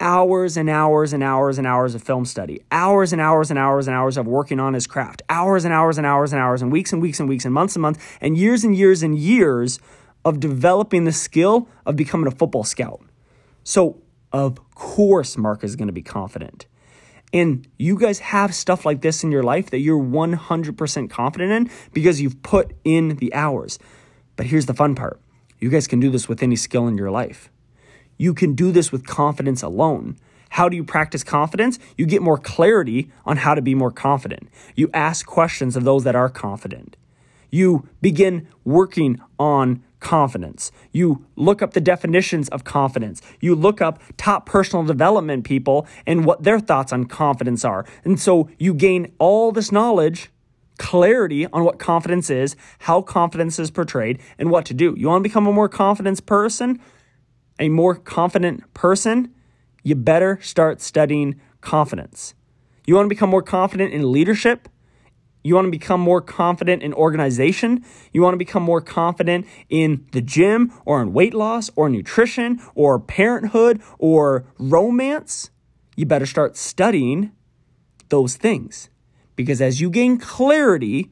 Hours 0.00 0.56
and 0.56 0.68
hours 0.68 1.12
and 1.12 1.22
hours 1.22 1.58
and 1.58 1.66
hours 1.66 1.94
of 1.94 2.02
film 2.02 2.24
study, 2.24 2.60
hours 2.72 3.12
and 3.12 3.20
hours 3.20 3.50
and 3.50 3.58
hours 3.58 3.86
and 3.86 3.94
hours 3.94 4.16
of 4.16 4.26
working 4.26 4.58
on 4.58 4.74
his 4.74 4.86
craft, 4.86 5.22
hours 5.28 5.64
and 5.64 5.72
hours 5.72 5.98
and 5.98 6.06
hours 6.06 6.32
and 6.32 6.40
hours 6.42 6.62
and 6.62 6.72
weeks 6.72 6.92
and 6.92 7.00
weeks 7.00 7.20
and 7.20 7.28
weeks 7.28 7.44
and 7.44 7.54
months 7.54 7.76
and 7.76 7.82
months 7.82 8.00
and 8.20 8.36
years 8.36 8.64
and 8.64 8.76
years 8.76 9.02
and 9.02 9.16
years 9.16 9.78
of 10.24 10.40
developing 10.40 11.04
the 11.04 11.12
skill 11.12 11.68
of 11.86 11.94
becoming 11.96 12.26
a 12.26 12.30
football 12.32 12.64
scout. 12.64 13.00
So, 13.64 14.02
of 14.32 14.58
course, 14.74 15.36
Mark 15.36 15.62
is 15.62 15.76
going 15.76 15.88
to 15.88 15.92
be 15.92 16.02
confident. 16.02 16.66
And 17.32 17.66
you 17.78 17.98
guys 17.98 18.18
have 18.18 18.54
stuff 18.54 18.84
like 18.84 19.00
this 19.00 19.24
in 19.24 19.32
your 19.32 19.42
life 19.42 19.70
that 19.70 19.78
you're 19.78 20.02
100% 20.02 21.10
confident 21.10 21.52
in 21.52 21.70
because 21.92 22.20
you've 22.20 22.42
put 22.42 22.72
in 22.84 23.16
the 23.16 23.32
hours. 23.32 23.78
But 24.36 24.46
here's 24.46 24.66
the 24.66 24.74
fun 24.74 24.94
part 24.94 25.20
You 25.58 25.70
guys 25.70 25.86
can 25.86 26.00
do 26.00 26.10
this 26.10 26.28
with 26.28 26.42
any 26.42 26.56
skill 26.56 26.86
in 26.88 26.98
your 26.98 27.10
life. 27.10 27.50
You 28.18 28.34
can 28.34 28.54
do 28.54 28.70
this 28.70 28.92
with 28.92 29.06
confidence 29.06 29.62
alone. 29.62 30.16
How 30.50 30.68
do 30.68 30.76
you 30.76 30.84
practice 30.84 31.24
confidence? 31.24 31.78
You 31.96 32.04
get 32.04 32.20
more 32.20 32.36
clarity 32.36 33.10
on 33.24 33.38
how 33.38 33.54
to 33.54 33.62
be 33.62 33.74
more 33.74 33.90
confident. 33.90 34.50
You 34.76 34.90
ask 34.92 35.24
questions 35.24 35.76
of 35.76 35.84
those 35.84 36.04
that 36.04 36.14
are 36.14 36.28
confident. 36.28 36.98
You 37.50 37.88
begin 38.02 38.48
working 38.64 39.18
on 39.38 39.82
confidence. 40.02 40.70
You 40.90 41.24
look 41.36 41.62
up 41.62 41.72
the 41.72 41.80
definitions 41.80 42.50
of 42.50 42.64
confidence. 42.64 43.22
You 43.40 43.54
look 43.54 43.80
up 43.80 44.02
top 44.18 44.44
personal 44.44 44.84
development 44.84 45.44
people 45.44 45.86
and 46.06 46.26
what 46.26 46.42
their 46.42 46.60
thoughts 46.60 46.92
on 46.92 47.06
confidence 47.06 47.64
are. 47.64 47.86
And 48.04 48.20
so 48.20 48.50
you 48.58 48.74
gain 48.74 49.14
all 49.18 49.52
this 49.52 49.72
knowledge, 49.72 50.30
clarity 50.76 51.46
on 51.46 51.64
what 51.64 51.78
confidence 51.78 52.28
is, 52.28 52.56
how 52.80 53.00
confidence 53.00 53.58
is 53.58 53.70
portrayed, 53.70 54.20
and 54.38 54.50
what 54.50 54.66
to 54.66 54.74
do. 54.74 54.94
You 54.98 55.08
want 55.08 55.22
to 55.22 55.28
become 55.28 55.46
a 55.46 55.52
more 55.52 55.68
confident 55.68 56.26
person? 56.26 56.80
A 57.58 57.70
more 57.70 57.94
confident 57.94 58.74
person? 58.74 59.32
you 59.82 59.94
better 59.94 60.38
start 60.42 60.80
studying 60.80 61.40
confidence. 61.60 62.34
You 62.86 62.94
want 62.94 63.06
to 63.06 63.08
become 63.08 63.30
more 63.30 63.42
confident 63.42 63.92
in 63.92 64.10
leadership? 64.10 64.68
You 65.42 65.54
want 65.54 65.66
to 65.66 65.70
become 65.70 66.00
more 66.00 66.20
confident 66.20 66.82
in 66.82 66.94
organization? 66.94 67.84
You 68.12 68.22
want 68.22 68.34
to 68.34 68.38
become 68.38 68.62
more 68.62 68.80
confident 68.80 69.46
in 69.68 70.06
the 70.12 70.20
gym 70.20 70.72
or 70.84 71.02
in 71.02 71.12
weight 71.12 71.34
loss 71.34 71.70
or 71.74 71.88
nutrition 71.88 72.60
or 72.74 73.00
parenthood 73.00 73.82
or 73.98 74.46
romance? 74.58 75.50
You 75.96 76.06
better 76.06 76.26
start 76.26 76.56
studying 76.56 77.32
those 78.08 78.36
things. 78.36 78.88
Because 79.34 79.60
as 79.60 79.80
you 79.80 79.90
gain 79.90 80.18
clarity, 80.18 81.10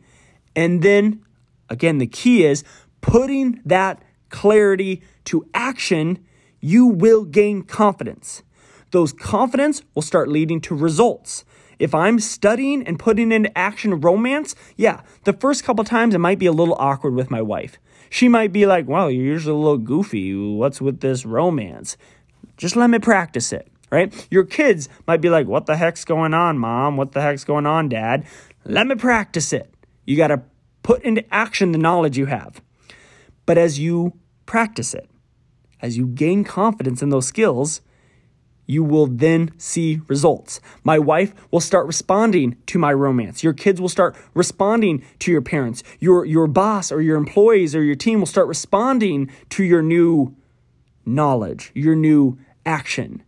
and 0.54 0.82
then 0.82 1.24
again, 1.68 1.98
the 1.98 2.06
key 2.06 2.44
is 2.44 2.62
putting 3.00 3.60
that 3.64 4.02
clarity 4.28 5.02
to 5.24 5.48
action, 5.54 6.24
you 6.60 6.86
will 6.86 7.24
gain 7.24 7.62
confidence 7.62 8.42
those 8.90 9.12
confidence 9.12 9.82
will 9.94 10.02
start 10.02 10.28
leading 10.28 10.60
to 10.62 10.74
results. 10.74 11.44
If 11.80 11.94
I'm 11.94 12.20
studying 12.20 12.86
and 12.86 12.98
putting 12.98 13.32
into 13.32 13.56
action 13.56 14.00
romance, 14.00 14.54
yeah, 14.76 15.00
the 15.24 15.32
first 15.32 15.64
couple 15.64 15.82
times 15.82 16.14
it 16.14 16.18
might 16.18 16.38
be 16.38 16.44
a 16.44 16.52
little 16.52 16.74
awkward 16.74 17.14
with 17.14 17.30
my 17.30 17.40
wife. 17.40 17.78
She 18.10 18.28
might 18.28 18.52
be 18.52 18.66
like, 18.66 18.86
well, 18.86 19.10
you're 19.10 19.24
usually 19.24 19.54
a 19.54 19.58
little 19.58 19.78
goofy. 19.78 20.34
What's 20.34 20.82
with 20.82 21.00
this 21.00 21.24
romance? 21.24 21.96
Just 22.58 22.76
let 22.76 22.90
me 22.90 22.98
practice 22.98 23.50
it, 23.50 23.66
right? 23.90 24.12
Your 24.30 24.44
kids 24.44 24.90
might 25.06 25.22
be 25.22 25.30
like, 25.30 25.46
what 25.46 25.64
the 25.64 25.76
heck's 25.76 26.04
going 26.04 26.34
on, 26.34 26.58
mom? 26.58 26.98
What 26.98 27.12
the 27.12 27.22
heck's 27.22 27.44
going 27.44 27.64
on, 27.64 27.88
dad? 27.88 28.26
Let 28.66 28.86
me 28.86 28.94
practice 28.94 29.54
it. 29.54 29.72
You 30.04 30.18
got 30.18 30.28
to 30.28 30.42
put 30.82 31.02
into 31.02 31.24
action 31.32 31.72
the 31.72 31.78
knowledge 31.78 32.18
you 32.18 32.26
have. 32.26 32.60
But 33.46 33.56
as 33.56 33.78
you 33.78 34.12
practice 34.44 34.92
it, 34.92 35.08
as 35.80 35.96
you 35.96 36.06
gain 36.06 36.44
confidence 36.44 37.00
in 37.00 37.08
those 37.08 37.26
skills, 37.26 37.80
you 38.70 38.84
will 38.84 39.08
then 39.08 39.50
see 39.58 40.00
results. 40.06 40.60
My 40.84 40.98
wife 40.98 41.34
will 41.50 41.60
start 41.60 41.88
responding 41.88 42.56
to 42.66 42.78
my 42.78 42.92
romance. 42.92 43.42
Your 43.42 43.52
kids 43.52 43.80
will 43.80 43.88
start 43.88 44.14
responding 44.32 45.04
to 45.18 45.32
your 45.32 45.42
parents. 45.42 45.82
Your, 45.98 46.24
your 46.24 46.46
boss 46.46 46.92
or 46.92 47.02
your 47.02 47.16
employees 47.16 47.74
or 47.74 47.82
your 47.82 47.96
team 47.96 48.20
will 48.20 48.26
start 48.26 48.46
responding 48.46 49.28
to 49.50 49.64
your 49.64 49.82
new 49.82 50.36
knowledge, 51.04 51.72
your 51.74 51.96
new 51.96 52.38
action. 52.64 53.24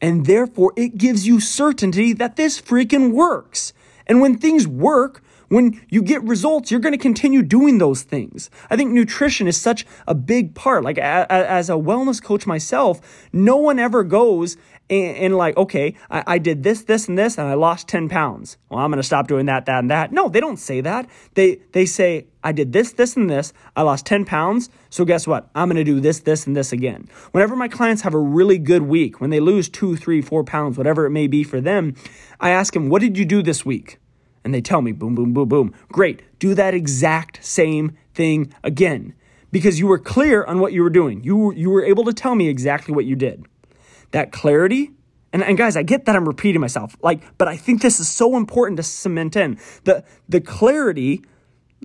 And 0.00 0.26
therefore, 0.26 0.72
it 0.76 0.96
gives 0.96 1.26
you 1.26 1.40
certainty 1.40 2.12
that 2.12 2.36
this 2.36 2.60
freaking 2.60 3.12
works. 3.12 3.72
And 4.06 4.20
when 4.20 4.38
things 4.38 4.68
work, 4.68 5.23
when 5.54 5.80
you 5.88 6.02
get 6.02 6.20
results, 6.24 6.72
you're 6.72 6.80
going 6.80 6.92
to 6.92 6.98
continue 6.98 7.40
doing 7.40 7.78
those 7.78 8.02
things. 8.02 8.50
I 8.70 8.76
think 8.76 8.90
nutrition 8.90 9.46
is 9.46 9.60
such 9.60 9.86
a 10.08 10.14
big 10.14 10.54
part. 10.56 10.82
Like, 10.82 10.98
as 10.98 11.70
a 11.70 11.74
wellness 11.74 12.20
coach 12.20 12.44
myself, 12.44 13.00
no 13.32 13.56
one 13.56 13.78
ever 13.78 14.02
goes 14.02 14.56
and, 14.90 15.36
like, 15.36 15.56
okay, 15.56 15.94
I, 16.10 16.24
I, 16.26 16.38
did 16.38 16.62
this, 16.62 16.82
this, 16.82 17.08
and 17.08 17.16
this, 17.16 17.38
and 17.38 17.46
I 17.46 17.54
lost 17.54 17.88
10 17.88 18.08
pounds. 18.08 18.58
Well, 18.68 18.80
I'm 18.80 18.90
going 18.90 18.98
to 18.98 19.02
stop 19.02 19.28
doing 19.28 19.46
that, 19.46 19.64
that, 19.66 19.78
and 19.78 19.90
that. 19.90 20.12
No, 20.12 20.28
they 20.28 20.40
don't 20.40 20.58
say 20.58 20.82
that. 20.82 21.08
They, 21.34 21.60
they 21.72 21.86
say, 21.86 22.26
I 22.42 22.52
did 22.52 22.72
this, 22.72 22.92
this, 22.92 23.16
and 23.16 23.30
this. 23.30 23.52
I 23.76 23.82
lost 23.82 24.04
10 24.04 24.26
pounds. 24.26 24.68
So 24.90 25.04
guess 25.06 25.26
what? 25.26 25.48
I'm 25.54 25.68
going 25.68 25.76
to 25.76 25.84
do 25.84 26.00
this, 26.00 26.20
this, 26.20 26.46
and 26.46 26.54
this 26.54 26.72
again. 26.72 27.08
Whenever 27.30 27.56
my 27.56 27.68
clients 27.68 28.02
have 28.02 28.12
a 28.12 28.18
really 28.18 28.58
good 28.58 28.82
week, 28.82 29.20
when 29.20 29.30
they 29.30 29.40
lose 29.40 29.70
two, 29.70 29.96
three, 29.96 30.20
four 30.20 30.44
pounds, 30.44 30.76
whatever 30.76 31.06
it 31.06 31.10
may 31.10 31.28
be 31.28 31.44
for 31.44 31.60
them, 31.62 31.94
I 32.40 32.50
ask 32.50 32.74
them, 32.74 32.90
what 32.90 33.00
did 33.00 33.16
you 33.16 33.24
do 33.24 33.42
this 33.42 33.64
week? 33.64 33.98
And 34.44 34.52
they 34.52 34.60
tell 34.60 34.82
me, 34.82 34.92
boom, 34.92 35.14
boom, 35.14 35.32
boom, 35.32 35.48
boom. 35.48 35.74
Great. 35.88 36.38
Do 36.38 36.54
that 36.54 36.74
exact 36.74 37.44
same 37.44 37.96
thing 38.14 38.54
again 38.62 39.14
because 39.50 39.78
you 39.78 39.86
were 39.86 39.98
clear 39.98 40.44
on 40.44 40.60
what 40.60 40.72
you 40.72 40.82
were 40.82 40.90
doing. 40.90 41.24
You, 41.24 41.52
you 41.54 41.70
were 41.70 41.84
able 41.84 42.04
to 42.04 42.12
tell 42.12 42.34
me 42.34 42.48
exactly 42.48 42.94
what 42.94 43.04
you 43.04 43.16
did 43.16 43.46
that 44.10 44.30
clarity. 44.30 44.92
And, 45.32 45.42
and 45.42 45.58
guys, 45.58 45.76
I 45.76 45.82
get 45.82 46.04
that 46.04 46.14
I'm 46.14 46.28
repeating 46.28 46.60
myself, 46.60 46.96
like, 47.02 47.20
but 47.38 47.48
I 47.48 47.56
think 47.56 47.82
this 47.82 47.98
is 47.98 48.06
so 48.06 48.36
important 48.36 48.76
to 48.76 48.84
cement 48.84 49.34
in. 49.34 49.58
The, 49.82 50.04
the 50.28 50.40
clarity 50.40 51.24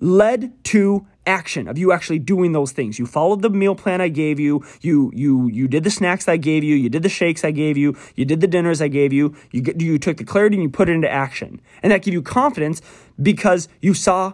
led 0.01 0.63
to 0.65 1.05
action 1.25 1.67
of 1.67 1.77
you 1.77 1.91
actually 1.91 2.19
doing 2.19 2.51
those 2.53 2.71
things. 2.71 2.97
You 2.97 3.05
followed 3.05 3.41
the 3.41 3.49
meal 3.49 3.75
plan 3.75 4.01
I 4.01 4.07
gave 4.07 4.39
you. 4.39 4.65
You 4.81 5.11
you 5.13 5.47
you 5.47 5.67
did 5.67 5.83
the 5.83 5.91
snacks 5.91 6.27
I 6.27 6.37
gave 6.37 6.63
you. 6.63 6.75
You 6.75 6.89
did 6.89 7.03
the 7.03 7.09
shakes 7.09 7.45
I 7.45 7.51
gave 7.51 7.77
you. 7.77 7.95
You 8.15 8.25
did 8.25 8.41
the 8.41 8.47
dinners 8.47 8.81
I 8.81 8.87
gave 8.87 9.13
you. 9.13 9.35
You 9.51 9.63
you 9.77 9.99
took 9.99 10.17
the 10.17 10.23
clarity 10.23 10.55
and 10.55 10.63
you 10.63 10.69
put 10.69 10.89
it 10.89 10.93
into 10.93 11.09
action. 11.09 11.61
And 11.83 11.91
that 11.91 12.01
gave 12.01 12.13
you 12.13 12.21
confidence 12.21 12.81
because 13.21 13.67
you 13.81 13.93
saw 13.93 14.33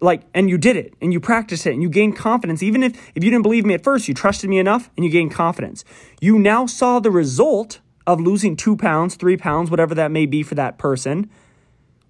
like 0.00 0.22
and 0.34 0.48
you 0.48 0.56
did 0.56 0.76
it 0.76 0.94
and 1.00 1.12
you 1.12 1.20
practiced 1.20 1.66
it 1.66 1.74
and 1.74 1.82
you 1.82 1.90
gained 1.90 2.16
confidence 2.16 2.62
even 2.62 2.82
if 2.82 2.92
if 3.14 3.22
you 3.22 3.30
didn't 3.30 3.42
believe 3.42 3.66
me 3.66 3.74
at 3.74 3.84
first 3.84 4.08
you 4.08 4.14
trusted 4.14 4.48
me 4.48 4.58
enough 4.58 4.90
and 4.96 5.04
you 5.04 5.10
gained 5.10 5.30
confidence 5.30 5.84
you 6.20 6.38
now 6.38 6.64
saw 6.64 6.98
the 6.98 7.10
result 7.10 7.80
of 8.06 8.18
losing 8.18 8.56
two 8.56 8.76
pounds 8.76 9.14
three 9.14 9.36
pounds 9.36 9.70
whatever 9.70 9.94
that 9.94 10.10
may 10.10 10.24
be 10.24 10.42
for 10.42 10.54
that 10.54 10.78
person 10.78 11.28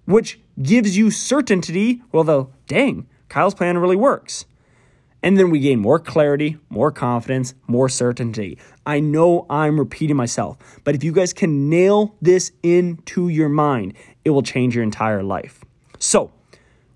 which 0.05 0.39
gives 0.61 0.97
you 0.97 1.11
certainty 1.11 2.01
well 2.11 2.23
though 2.23 2.49
dang 2.67 3.07
kyle's 3.29 3.53
plan 3.53 3.77
really 3.77 3.95
works 3.95 4.45
and 5.23 5.37
then 5.37 5.49
we 5.49 5.59
gain 5.59 5.79
more 5.79 5.99
clarity 5.99 6.57
more 6.69 6.91
confidence 6.91 7.53
more 7.67 7.89
certainty 7.89 8.57
i 8.85 8.99
know 8.99 9.45
i'm 9.49 9.79
repeating 9.79 10.15
myself 10.15 10.57
but 10.83 10.95
if 10.95 11.03
you 11.03 11.11
guys 11.11 11.33
can 11.33 11.69
nail 11.69 12.15
this 12.21 12.51
into 12.63 13.29
your 13.29 13.49
mind 13.49 13.93
it 14.25 14.31
will 14.31 14.43
change 14.43 14.75
your 14.75 14.83
entire 14.83 15.23
life 15.23 15.63
so 15.99 16.31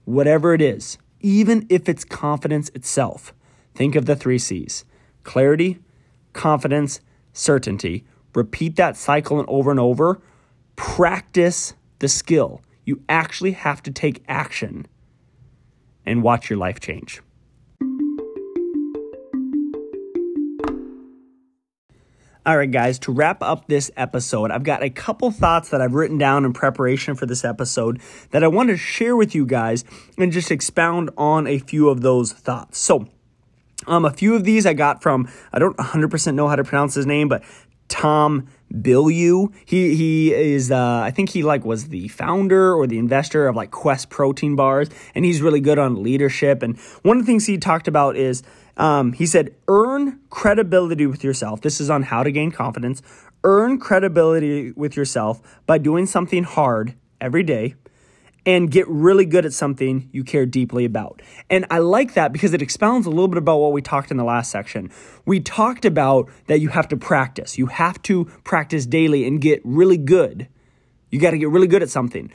whatever 0.06 0.54
it 0.54 0.62
is, 0.62 0.98
even 1.20 1.66
if 1.70 1.90
it's 1.90 2.06
confidence 2.06 2.70
itself. 2.70 3.34
Think 3.74 3.96
of 3.96 4.06
the 4.06 4.16
three 4.16 4.40
C's 4.40 4.86
clarity, 5.24 5.80
confidence, 6.34 7.02
certainty. 7.34 8.06
Repeat 8.34 8.76
that 8.76 8.96
cycle 8.96 9.40
and 9.40 9.50
over 9.50 9.72
and 9.72 9.80
over. 9.80 10.22
Practice 10.76 11.74
the 12.00 12.08
skill. 12.08 12.62
You 12.86 13.02
actually 13.10 13.54
have 13.54 13.82
to 13.84 13.92
take 13.92 14.24
action 14.28 14.86
and 16.06 16.22
watch 16.22 16.50
your 16.50 16.60
life 16.60 16.80
change. 16.80 17.22
All 22.48 22.56
right, 22.58 22.70
guys, 22.70 23.00
to 23.00 23.12
wrap 23.12 23.42
up 23.42 23.68
this 23.68 23.90
episode, 23.98 24.52
I've 24.52 24.62
got 24.62 24.84
a 24.84 24.92
couple 24.92 25.32
thoughts 25.32 25.70
that 25.70 25.82
I've 25.82 25.96
written 25.96 26.20
down 26.20 26.46
in 26.46 26.54
preparation 26.54 27.16
for 27.16 27.26
this 27.26 27.44
episode 27.44 28.00
that 28.30 28.44
I 28.44 28.48
want 28.48 28.70
to 28.70 28.78
share 28.78 29.16
with 29.16 29.34
you 29.34 29.48
guys 29.48 29.84
and 30.20 30.32
just 30.32 30.52
expound 30.52 31.10
on 31.18 31.48
a 31.48 31.58
few 31.58 31.90
of 31.90 32.02
those 32.02 32.34
thoughts. 32.34 32.78
So, 32.78 33.08
um, 33.88 34.06
a 34.06 34.12
few 34.12 34.36
of 34.36 34.44
these 34.44 34.68
I 34.68 34.74
got 34.74 35.02
from, 35.02 35.28
I 35.52 35.58
don't 35.58 35.76
100% 35.78 36.36
know 36.36 36.48
how 36.48 36.56
to 36.56 36.64
pronounce 36.64 36.94
his 36.94 37.08
name, 37.08 37.30
but 37.30 37.44
Tom 37.88 38.48
Bilyeu. 38.74 39.54
He 39.66 39.96
he 39.96 40.34
is 40.34 40.72
uh, 40.72 41.02
I 41.04 41.12
think 41.12 41.30
he 41.30 41.44
like 41.44 41.66
was 41.66 41.90
the 41.90 42.08
founder 42.08 42.74
or 42.74 42.88
the 42.88 42.98
investor 42.98 43.48
of 43.48 43.56
like 43.56 43.72
Quest 43.72 44.10
protein 44.10 44.56
bars, 44.56 44.90
and 45.14 45.26
he's 45.26 45.42
really 45.42 45.62
good 45.62 45.80
on 45.80 46.04
leadership. 46.04 46.64
And 46.64 46.78
one 47.04 47.18
of 47.18 47.24
the 47.24 47.28
things 47.28 47.46
he 47.46 47.58
talked 47.58 47.88
about 47.88 48.16
is 48.16 48.44
um, 48.78 49.14
he 49.14 49.26
said, 49.26 49.56
earn 49.68 50.20
credibility 50.30 51.06
with 51.06 51.24
yourself. 51.24 51.62
This 51.62 51.80
is 51.80 51.90
on 51.90 52.04
how 52.04 52.24
to 52.24 52.32
gain 52.32 52.52
confidence. 52.52 53.02
Earn 53.44 53.80
credibility 53.80 54.72
with 54.72 54.98
yourself 54.98 55.42
by 55.66 55.78
doing 55.78 56.06
something 56.06 56.44
hard 56.44 56.96
every 57.22 57.44
day 57.44 57.76
and 58.46 58.70
get 58.70 58.88
really 58.88 59.26
good 59.26 59.46
at 59.46 59.54
something 59.54 60.08
you 60.12 60.24
care 60.24 60.46
deeply 60.46 60.86
about. 60.86 61.22
And 61.50 61.66
I 61.72 61.80
like 61.80 62.14
that 62.14 62.32
because 62.32 62.54
it 62.54 62.62
expounds 62.62 63.08
a 63.08 63.10
little 63.10 63.28
bit 63.28 63.38
about 63.38 63.58
what 63.58 63.72
we 63.72 63.82
talked 63.82 64.12
in 64.12 64.18
the 64.18 64.24
last 64.24 64.52
section. 64.52 64.92
We 65.26 65.40
talked 65.40 65.86
about 65.86 66.30
that 66.48 66.60
you 66.60 66.70
have 66.70 66.88
to 66.90 66.98
practice. 66.98 67.58
You 67.58 67.68
have 67.68 68.02
to 68.04 68.26
practice 68.44 68.86
daily 68.86 69.26
and 69.26 69.42
get 69.42 69.62
really 69.64 69.98
good. 69.98 70.48
You 71.10 71.20
got 71.20 71.32
to 71.32 71.38
get 71.38 71.50
really 71.50 71.68
good 71.68 71.82
at 71.82 71.90
something. 71.90 72.32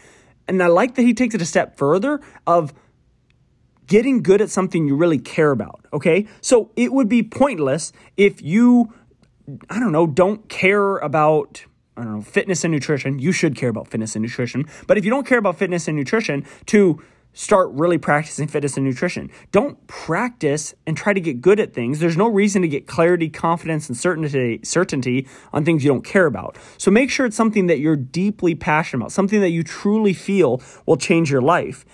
And 0.48 0.62
I 0.62 0.66
like 0.66 0.96
that 0.96 1.02
he 1.02 1.14
takes 1.14 1.34
it 1.34 1.42
a 1.42 1.46
step 1.46 1.76
further 1.76 2.20
of 2.46 2.74
getting 3.86 4.22
good 4.22 4.40
at 4.40 4.50
something 4.50 4.86
you 4.86 4.96
really 4.96 5.18
care 5.18 5.50
about, 5.50 5.84
okay? 5.92 6.26
So 6.40 6.70
it 6.76 6.92
would 6.92 7.08
be 7.08 7.22
pointless 7.22 7.92
if 8.16 8.40
you, 8.40 8.92
I 9.68 9.78
don't 9.78 9.92
know, 9.92 10.06
don't 10.06 10.48
care 10.48 10.96
about, 10.98 11.64
I 12.00 12.04
don't 12.04 12.14
know, 12.14 12.22
fitness 12.22 12.64
and 12.64 12.72
nutrition. 12.72 13.18
You 13.18 13.30
should 13.30 13.54
care 13.54 13.68
about 13.68 13.88
fitness 13.88 14.16
and 14.16 14.22
nutrition. 14.22 14.64
But 14.86 14.96
if 14.96 15.04
you 15.04 15.10
don't 15.10 15.26
care 15.26 15.36
about 15.36 15.58
fitness 15.58 15.86
and 15.86 15.98
nutrition, 15.98 16.46
to 16.66 17.02
start 17.34 17.70
really 17.72 17.98
practicing 17.98 18.48
fitness 18.48 18.76
and 18.76 18.86
nutrition. 18.86 19.30
Don't 19.52 19.86
practice 19.86 20.74
and 20.86 20.96
try 20.96 21.12
to 21.12 21.20
get 21.20 21.40
good 21.40 21.60
at 21.60 21.74
things. 21.74 22.00
There's 22.00 22.16
no 22.16 22.26
reason 22.26 22.62
to 22.62 22.68
get 22.68 22.86
clarity, 22.86 23.28
confidence, 23.28 23.88
and 23.88 23.96
certainty, 23.96 24.60
certainty 24.64 25.28
on 25.52 25.64
things 25.64 25.84
you 25.84 25.90
don't 25.90 26.04
care 26.04 26.26
about. 26.26 26.56
So 26.78 26.90
make 26.90 27.10
sure 27.10 27.26
it's 27.26 27.36
something 27.36 27.66
that 27.66 27.78
you're 27.78 27.96
deeply 27.96 28.54
passionate 28.54 29.02
about, 29.02 29.12
something 29.12 29.40
that 29.42 29.50
you 29.50 29.62
truly 29.62 30.14
feel 30.14 30.60
will 30.86 30.96
change 30.96 31.30
your 31.30 31.42
life. 31.42 31.84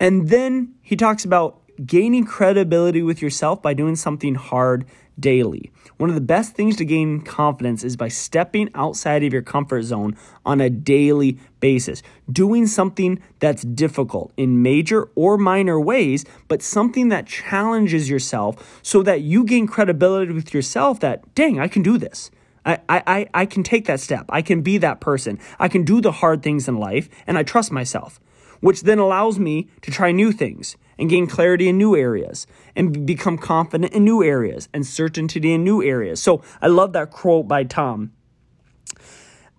And 0.00 0.30
then 0.30 0.74
he 0.80 0.96
talks 0.96 1.24
about 1.24 1.60
gaining 1.86 2.24
credibility 2.24 3.02
with 3.02 3.22
yourself 3.22 3.62
by 3.62 3.74
doing 3.74 3.96
something 3.96 4.34
hard 4.34 4.84
daily. 5.18 5.70
One 5.96 6.08
of 6.08 6.14
the 6.14 6.20
best 6.20 6.54
things 6.54 6.76
to 6.76 6.84
gain 6.84 7.20
confidence 7.20 7.84
is 7.84 7.96
by 7.96 8.08
stepping 8.08 8.70
outside 8.74 9.22
of 9.22 9.32
your 9.32 9.42
comfort 9.42 9.82
zone 9.82 10.16
on 10.44 10.60
a 10.60 10.70
daily 10.70 11.38
basis, 11.60 12.02
doing 12.30 12.66
something 12.66 13.20
that's 13.38 13.62
difficult 13.62 14.32
in 14.36 14.62
major 14.62 15.08
or 15.14 15.38
minor 15.38 15.78
ways, 15.80 16.24
but 16.48 16.62
something 16.62 17.08
that 17.08 17.26
challenges 17.26 18.10
yourself 18.10 18.80
so 18.82 19.02
that 19.02 19.20
you 19.20 19.44
gain 19.44 19.66
credibility 19.66 20.32
with 20.32 20.52
yourself 20.52 21.00
that, 21.00 21.34
dang, 21.34 21.60
I 21.60 21.68
can 21.68 21.82
do 21.82 21.98
this. 21.98 22.30
I, 22.64 22.78
I, 22.88 23.26
I 23.34 23.46
can 23.46 23.62
take 23.62 23.86
that 23.86 24.00
step. 24.00 24.26
I 24.28 24.40
can 24.40 24.62
be 24.62 24.78
that 24.78 25.00
person. 25.00 25.38
I 25.58 25.68
can 25.68 25.82
do 25.82 26.00
the 26.00 26.12
hard 26.12 26.42
things 26.42 26.68
in 26.68 26.78
life, 26.78 27.08
and 27.26 27.36
I 27.36 27.42
trust 27.42 27.72
myself, 27.72 28.20
which 28.60 28.82
then 28.82 29.00
allows 29.00 29.38
me 29.38 29.68
to 29.82 29.90
try 29.90 30.12
new 30.12 30.30
things 30.30 30.76
and 31.02 31.10
gain 31.10 31.26
clarity 31.26 31.68
in 31.68 31.76
new 31.76 31.96
areas 31.96 32.46
and 32.76 33.04
become 33.04 33.36
confident 33.36 33.92
in 33.92 34.04
new 34.04 34.22
areas 34.22 34.68
and 34.72 34.86
certainty 34.86 35.52
in 35.52 35.64
new 35.64 35.82
areas. 35.82 36.22
So 36.22 36.42
I 36.62 36.68
love 36.68 36.92
that 36.92 37.10
quote 37.10 37.48
by 37.48 37.64
Tom. 37.64 38.12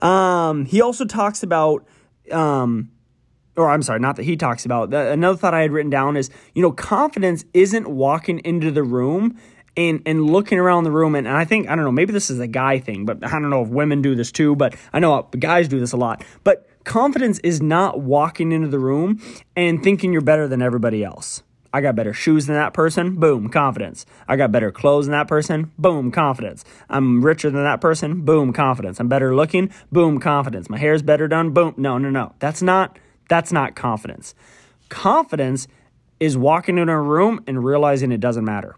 Um, 0.01 0.63
he 0.65 0.81
also 0.81 1.03
talks 1.03 1.43
about, 1.43 1.85
um, 2.31 2.91
or 3.57 3.69
I'm 3.69 3.81
sorry, 3.81 3.99
not 3.99 4.15
that 4.15 4.23
he 4.23 4.37
talks 4.37 4.63
about. 4.63 4.93
Another 4.93 5.37
thought 5.37 5.53
I 5.53 5.61
had 5.61 5.73
written 5.73 5.89
down 5.89 6.15
is, 6.15 6.29
you 6.55 6.61
know, 6.61 6.71
confidence 6.71 7.43
isn't 7.53 7.89
walking 7.89 8.39
into 8.39 8.71
the 8.71 8.83
room 8.83 9.37
and 9.75 10.01
and 10.05 10.29
looking 10.29 10.59
around 10.59 10.85
the 10.85 10.91
room 10.91 11.13
and, 11.13 11.27
and, 11.27 11.35
I 11.35 11.45
think 11.45 11.67
I 11.67 11.75
don't 11.75 11.83
know 11.83 11.91
maybe 11.91 12.13
this 12.13 12.29
is 12.29 12.39
a 12.39 12.45
guy 12.45 12.77
thing 12.77 13.05
but 13.05 13.25
I 13.25 13.31
don't 13.39 13.49
know 13.49 13.63
if 13.63 13.69
women 13.69 14.03
do 14.03 14.13
this 14.13 14.31
too 14.31 14.55
but 14.55 14.75
I 14.93 14.99
know 14.99 15.27
guys 15.39 15.67
do 15.67 15.79
this 15.79 15.93
a 15.93 15.97
lot 15.97 16.23
but 16.43 16.67
confidence 16.83 17.39
is 17.39 17.61
not 17.61 18.01
walking 18.01 18.51
into 18.51 18.67
the 18.67 18.79
room 18.79 19.21
and 19.55 19.83
thinking 19.83 20.13
you're 20.13 20.21
better 20.21 20.47
than 20.47 20.61
everybody 20.61 21.03
else. 21.03 21.43
I 21.75 21.81
got 21.81 21.95
better 21.95 22.13
shoes 22.13 22.45
than 22.45 22.55
that 22.55 22.73
person, 22.73 23.15
boom, 23.15 23.49
confidence. 23.49 24.05
I 24.27 24.35
got 24.35 24.51
better 24.51 24.71
clothes 24.71 25.07
than 25.07 25.13
that 25.13 25.27
person, 25.27 25.71
boom, 25.79 26.11
confidence. 26.11 26.63
I'm 26.87 27.25
richer 27.25 27.49
than 27.49 27.63
that 27.63 27.81
person, 27.81 28.21
boom, 28.21 28.53
confidence. 28.53 28.99
I'm 28.99 29.07
better 29.07 29.35
looking, 29.35 29.71
boom, 29.91 30.19
confidence. 30.19 30.69
My 30.69 30.77
hair's 30.77 31.01
better 31.01 31.27
done, 31.27 31.49
boom. 31.49 31.73
No, 31.75 31.97
no, 31.97 32.11
no. 32.11 32.35
That's 32.37 32.61
not 32.61 32.99
that's 33.27 33.51
not 33.51 33.75
confidence. 33.75 34.35
Confidence 34.89 35.67
is 36.19 36.37
walking 36.37 36.77
in 36.77 36.89
a 36.89 37.01
room 37.01 37.43
and 37.47 37.63
realizing 37.63 38.11
it 38.11 38.19
doesn't 38.19 38.45
matter. 38.45 38.75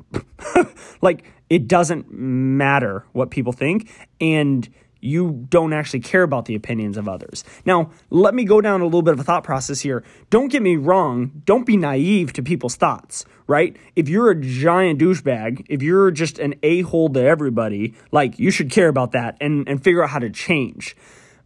like 1.01 1.25
it 1.49 1.67
doesn't 1.67 2.09
matter 2.11 3.05
what 3.11 3.29
people 3.29 3.51
think 3.51 3.91
and 4.21 4.69
you 5.05 5.45
don't 5.49 5.73
actually 5.73 5.99
care 5.99 6.23
about 6.23 6.45
the 6.45 6.55
opinions 6.55 6.97
of 6.97 7.07
others. 7.07 7.43
Now, 7.65 7.91
let 8.09 8.33
me 8.33 8.43
go 8.43 8.61
down 8.61 8.81
a 8.81 8.85
little 8.85 9.01
bit 9.01 9.13
of 9.13 9.19
a 9.19 9.23
thought 9.23 9.43
process 9.43 9.79
here. 9.79 10.03
Don't 10.29 10.49
get 10.51 10.61
me 10.61 10.75
wrong, 10.75 11.43
don't 11.45 11.65
be 11.65 11.77
naive 11.77 12.33
to 12.33 12.43
people's 12.43 12.75
thoughts, 12.75 13.25
right? 13.47 13.77
If 13.95 14.09
you're 14.09 14.31
a 14.31 14.39
giant 14.39 14.99
douchebag, 14.99 15.65
if 15.69 15.81
you're 15.81 16.11
just 16.11 16.39
an 16.39 16.55
a 16.63 16.81
hole 16.81 17.09
to 17.09 17.23
everybody, 17.23 17.93
like 18.11 18.39
you 18.39 18.51
should 18.51 18.71
care 18.71 18.87
about 18.87 19.11
that 19.11 19.37
and, 19.39 19.67
and 19.69 19.83
figure 19.83 20.03
out 20.03 20.09
how 20.09 20.19
to 20.19 20.29
change. 20.29 20.95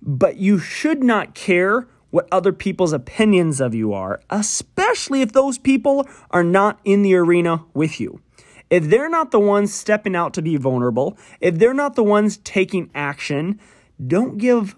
But 0.02 0.38
you 0.38 0.60
should 0.60 1.04
not 1.04 1.36
care 1.36 1.88
what 2.12 2.28
other 2.32 2.54
people's 2.54 2.94
opinions 2.94 3.62
of 3.62 3.76
you 3.76 3.94
are, 3.94 4.22
especially 4.30 5.22
if 5.22 5.34
those 5.34 5.58
people 5.58 6.08
are 6.32 6.44
not 6.44 6.80
in 6.84 7.04
the 7.04 7.16
arena 7.16 7.66
with 7.74 8.00
you 8.00 8.22
if 8.70 8.86
they're 8.86 9.10
not 9.10 9.32
the 9.32 9.40
ones 9.40 9.74
stepping 9.74 10.16
out 10.16 10.34
to 10.36 10.42
be 10.42 10.58
vulnerable, 10.58 11.18
if 11.42 11.58
they're 11.58 11.74
not 11.74 11.96
the 11.96 12.04
ones 12.04 12.38
taking 12.38 12.90
action, 12.94 13.60
don't 14.06 14.38
give 14.38 14.76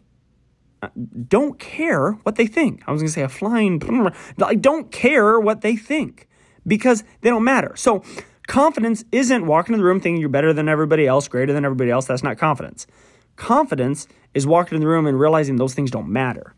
uh, 0.82 0.90
don't 1.28 1.60
care 1.60 2.14
what 2.24 2.36
they 2.36 2.48
think. 2.48 2.82
I 2.88 2.92
was 2.92 3.02
going 3.02 3.10
to 3.10 3.14
say 3.14 3.22
a 3.22 3.30
flying 3.30 3.82
I 4.44 4.56
don't 4.56 4.92
care 4.92 5.40
what 5.40 5.62
they 5.62 5.76
think 5.76 6.28
because 6.66 7.04
they 7.22 7.30
don't 7.30 7.44
matter. 7.44 7.74
So, 7.76 8.04
confidence 8.48 9.04
isn't 9.12 9.46
walking 9.46 9.74
in 9.74 9.80
the 9.80 9.86
room 9.86 10.00
thinking 10.00 10.20
you're 10.20 10.30
better 10.30 10.54
than 10.54 10.68
everybody 10.68 11.06
else, 11.06 11.28
greater 11.28 11.54
than 11.54 11.66
everybody 11.66 11.92
else. 11.92 12.06
That's 12.06 12.24
not 12.24 12.38
confidence. 12.38 12.88
Confidence 13.36 14.08
is 14.34 14.48
walking 14.48 14.76
in 14.76 14.82
the 14.82 14.88
room 14.88 15.06
and 15.06 15.20
realizing 15.20 15.58
those 15.58 15.74
things 15.74 15.92
don't 15.92 16.10
matter. 16.10 16.56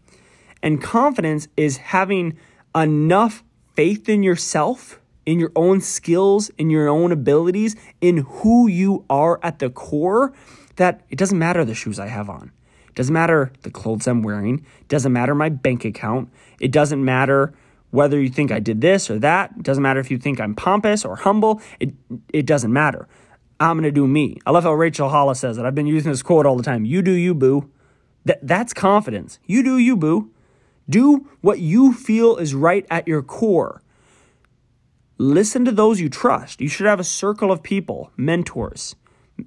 And 0.61 0.81
confidence 0.81 1.49
is 1.57 1.77
having 1.77 2.37
enough 2.75 3.43
faith 3.75 4.07
in 4.07 4.23
yourself 4.23 4.99
in 5.25 5.39
your 5.39 5.51
own 5.55 5.81
skills, 5.81 6.49
in 6.57 6.69
your 6.69 6.89
own 6.89 7.11
abilities, 7.11 7.75
in 8.01 8.17
who 8.17 8.67
you 8.67 9.05
are 9.09 9.39
at 9.43 9.59
the 9.59 9.69
core, 9.69 10.33
that 10.75 11.01
it 11.09 11.17
doesn't 11.17 11.37
matter 11.37 11.63
the 11.63 11.75
shoes 11.75 11.99
I 11.99 12.07
have 12.07 12.29
on. 12.29 12.51
It 12.87 12.95
doesn't 12.95 13.13
matter 13.13 13.51
the 13.61 13.71
clothes 13.71 14.07
I'm 14.07 14.21
wearing. 14.21 14.65
It 14.81 14.87
doesn't 14.87 15.11
matter 15.11 15.33
my 15.33 15.49
bank 15.49 15.85
account. 15.85 16.29
It 16.59 16.71
doesn't 16.71 17.03
matter 17.03 17.53
whether 17.91 18.19
you 18.19 18.29
think 18.29 18.51
I 18.51 18.59
did 18.59 18.81
this 18.81 19.11
or 19.11 19.19
that. 19.19 19.51
It 19.57 19.63
doesn't 19.63 19.83
matter 19.83 19.99
if 19.99 20.09
you 20.09 20.17
think 20.17 20.41
I'm 20.41 20.55
pompous 20.55 21.05
or 21.05 21.15
humble. 21.15 21.61
It, 21.79 21.93
it 22.33 22.45
doesn't 22.47 22.73
matter. 22.73 23.07
I'm 23.59 23.77
going 23.77 23.83
to 23.83 23.91
do 23.91 24.07
me. 24.07 24.39
I 24.47 24.51
love 24.51 24.63
how 24.63 24.73
Rachel 24.73 25.09
Hollis 25.09 25.39
says 25.39 25.59
it. 25.59 25.65
I've 25.65 25.75
been 25.75 25.85
using 25.85 26.11
this 26.11 26.23
quote 26.23 26.47
all 26.47 26.57
the 26.57 26.63
time. 26.63 26.85
You 26.85 27.03
do 27.03 27.11
you, 27.11 27.35
boo. 27.35 27.69
That, 28.25 28.39
that's 28.41 28.73
confidence. 28.73 29.37
You 29.45 29.61
do 29.63 29.77
you, 29.77 29.95
boo. 29.95 30.31
Do 30.89 31.29
what 31.41 31.59
you 31.59 31.93
feel 31.93 32.37
is 32.37 32.55
right 32.55 32.85
at 32.89 33.07
your 33.07 33.21
core. 33.21 33.82
Listen 35.17 35.63
to 35.65 35.71
those 35.71 36.01
you 36.01 36.09
trust. 36.09 36.59
You 36.59 36.67
should 36.67 36.87
have 36.87 36.99
a 36.99 37.03
circle 37.03 37.51
of 37.51 37.61
people, 37.61 38.11
mentors. 38.17 38.95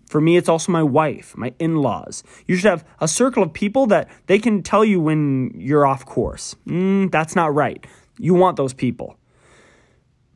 For 0.08 0.20
me, 0.20 0.36
it's 0.36 0.48
also 0.48 0.72
my 0.72 0.82
wife, 0.82 1.36
my 1.36 1.54
in 1.58 1.76
laws. 1.76 2.22
You 2.46 2.56
should 2.56 2.68
have 2.68 2.84
a 3.00 3.08
circle 3.08 3.42
of 3.42 3.52
people 3.52 3.86
that 3.86 4.08
they 4.26 4.38
can 4.38 4.62
tell 4.62 4.84
you 4.84 5.00
when 5.00 5.52
you're 5.56 5.86
off 5.86 6.04
course. 6.04 6.54
Mm, 6.66 7.10
that's 7.10 7.36
not 7.36 7.54
right. 7.54 7.84
You 8.18 8.34
want 8.34 8.56
those 8.56 8.74
people. 8.74 9.16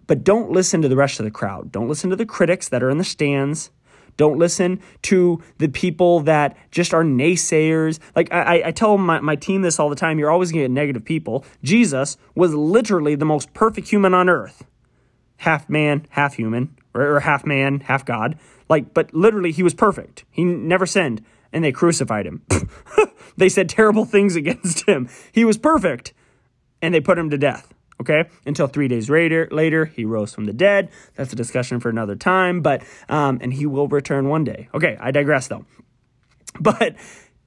But 0.06 0.24
don't 0.24 0.50
listen 0.50 0.82
to 0.82 0.88
the 0.88 0.96
rest 0.96 1.20
of 1.20 1.24
the 1.24 1.30
crowd. 1.30 1.70
Don't 1.70 1.88
listen 1.88 2.10
to 2.10 2.16
the 2.16 2.26
critics 2.26 2.68
that 2.68 2.82
are 2.82 2.90
in 2.90 2.98
the 2.98 3.04
stands. 3.04 3.70
Don't 4.16 4.38
listen 4.38 4.80
to 5.02 5.40
the 5.58 5.68
people 5.68 6.20
that 6.20 6.56
just 6.70 6.92
are 6.92 7.04
naysayers. 7.04 8.00
Like 8.16 8.32
I, 8.32 8.62
I 8.66 8.70
tell 8.72 8.98
my, 8.98 9.20
my 9.20 9.36
team 9.36 9.62
this 9.62 9.78
all 9.78 9.88
the 9.88 9.96
time 9.96 10.18
you're 10.18 10.30
always 10.30 10.50
going 10.50 10.62
to 10.62 10.68
get 10.68 10.72
negative 10.72 11.04
people. 11.04 11.44
Jesus 11.62 12.16
was 12.34 12.52
literally 12.52 13.14
the 13.14 13.24
most 13.24 13.54
perfect 13.54 13.88
human 13.88 14.12
on 14.12 14.28
earth 14.28 14.64
half 15.40 15.68
man, 15.70 16.06
half 16.10 16.34
human, 16.34 16.76
or, 16.94 17.16
or 17.16 17.20
half 17.20 17.46
man, 17.46 17.80
half 17.80 18.04
God. 18.04 18.38
Like, 18.68 18.92
but 18.92 19.12
literally, 19.14 19.52
he 19.52 19.62
was 19.62 19.74
perfect. 19.74 20.24
He 20.30 20.44
never 20.44 20.86
sinned, 20.86 21.24
and 21.52 21.64
they 21.64 21.72
crucified 21.72 22.26
him. 22.26 22.44
they 23.36 23.48
said 23.48 23.68
terrible 23.68 24.04
things 24.04 24.36
against 24.42 24.86
him. 24.86 25.08
He 25.32 25.44
was 25.44 25.58
perfect, 25.58 26.12
and 26.82 26.94
they 26.94 27.00
put 27.00 27.18
him 27.18 27.30
to 27.30 27.38
death. 27.38 27.74
Okay, 28.00 28.24
until 28.46 28.66
three 28.66 28.88
days 28.88 29.10
later, 29.10 29.46
later 29.50 29.84
he 29.84 30.06
rose 30.06 30.34
from 30.34 30.46
the 30.46 30.54
dead. 30.54 30.90
That's 31.16 31.34
a 31.34 31.36
discussion 31.36 31.80
for 31.80 31.90
another 31.90 32.16
time. 32.16 32.62
But 32.62 32.82
um, 33.10 33.38
and 33.42 33.52
he 33.52 33.66
will 33.66 33.88
return 33.88 34.28
one 34.28 34.42
day. 34.42 34.68
Okay, 34.72 34.96
I 35.00 35.10
digress 35.10 35.48
though. 35.48 35.64
But 36.58 36.96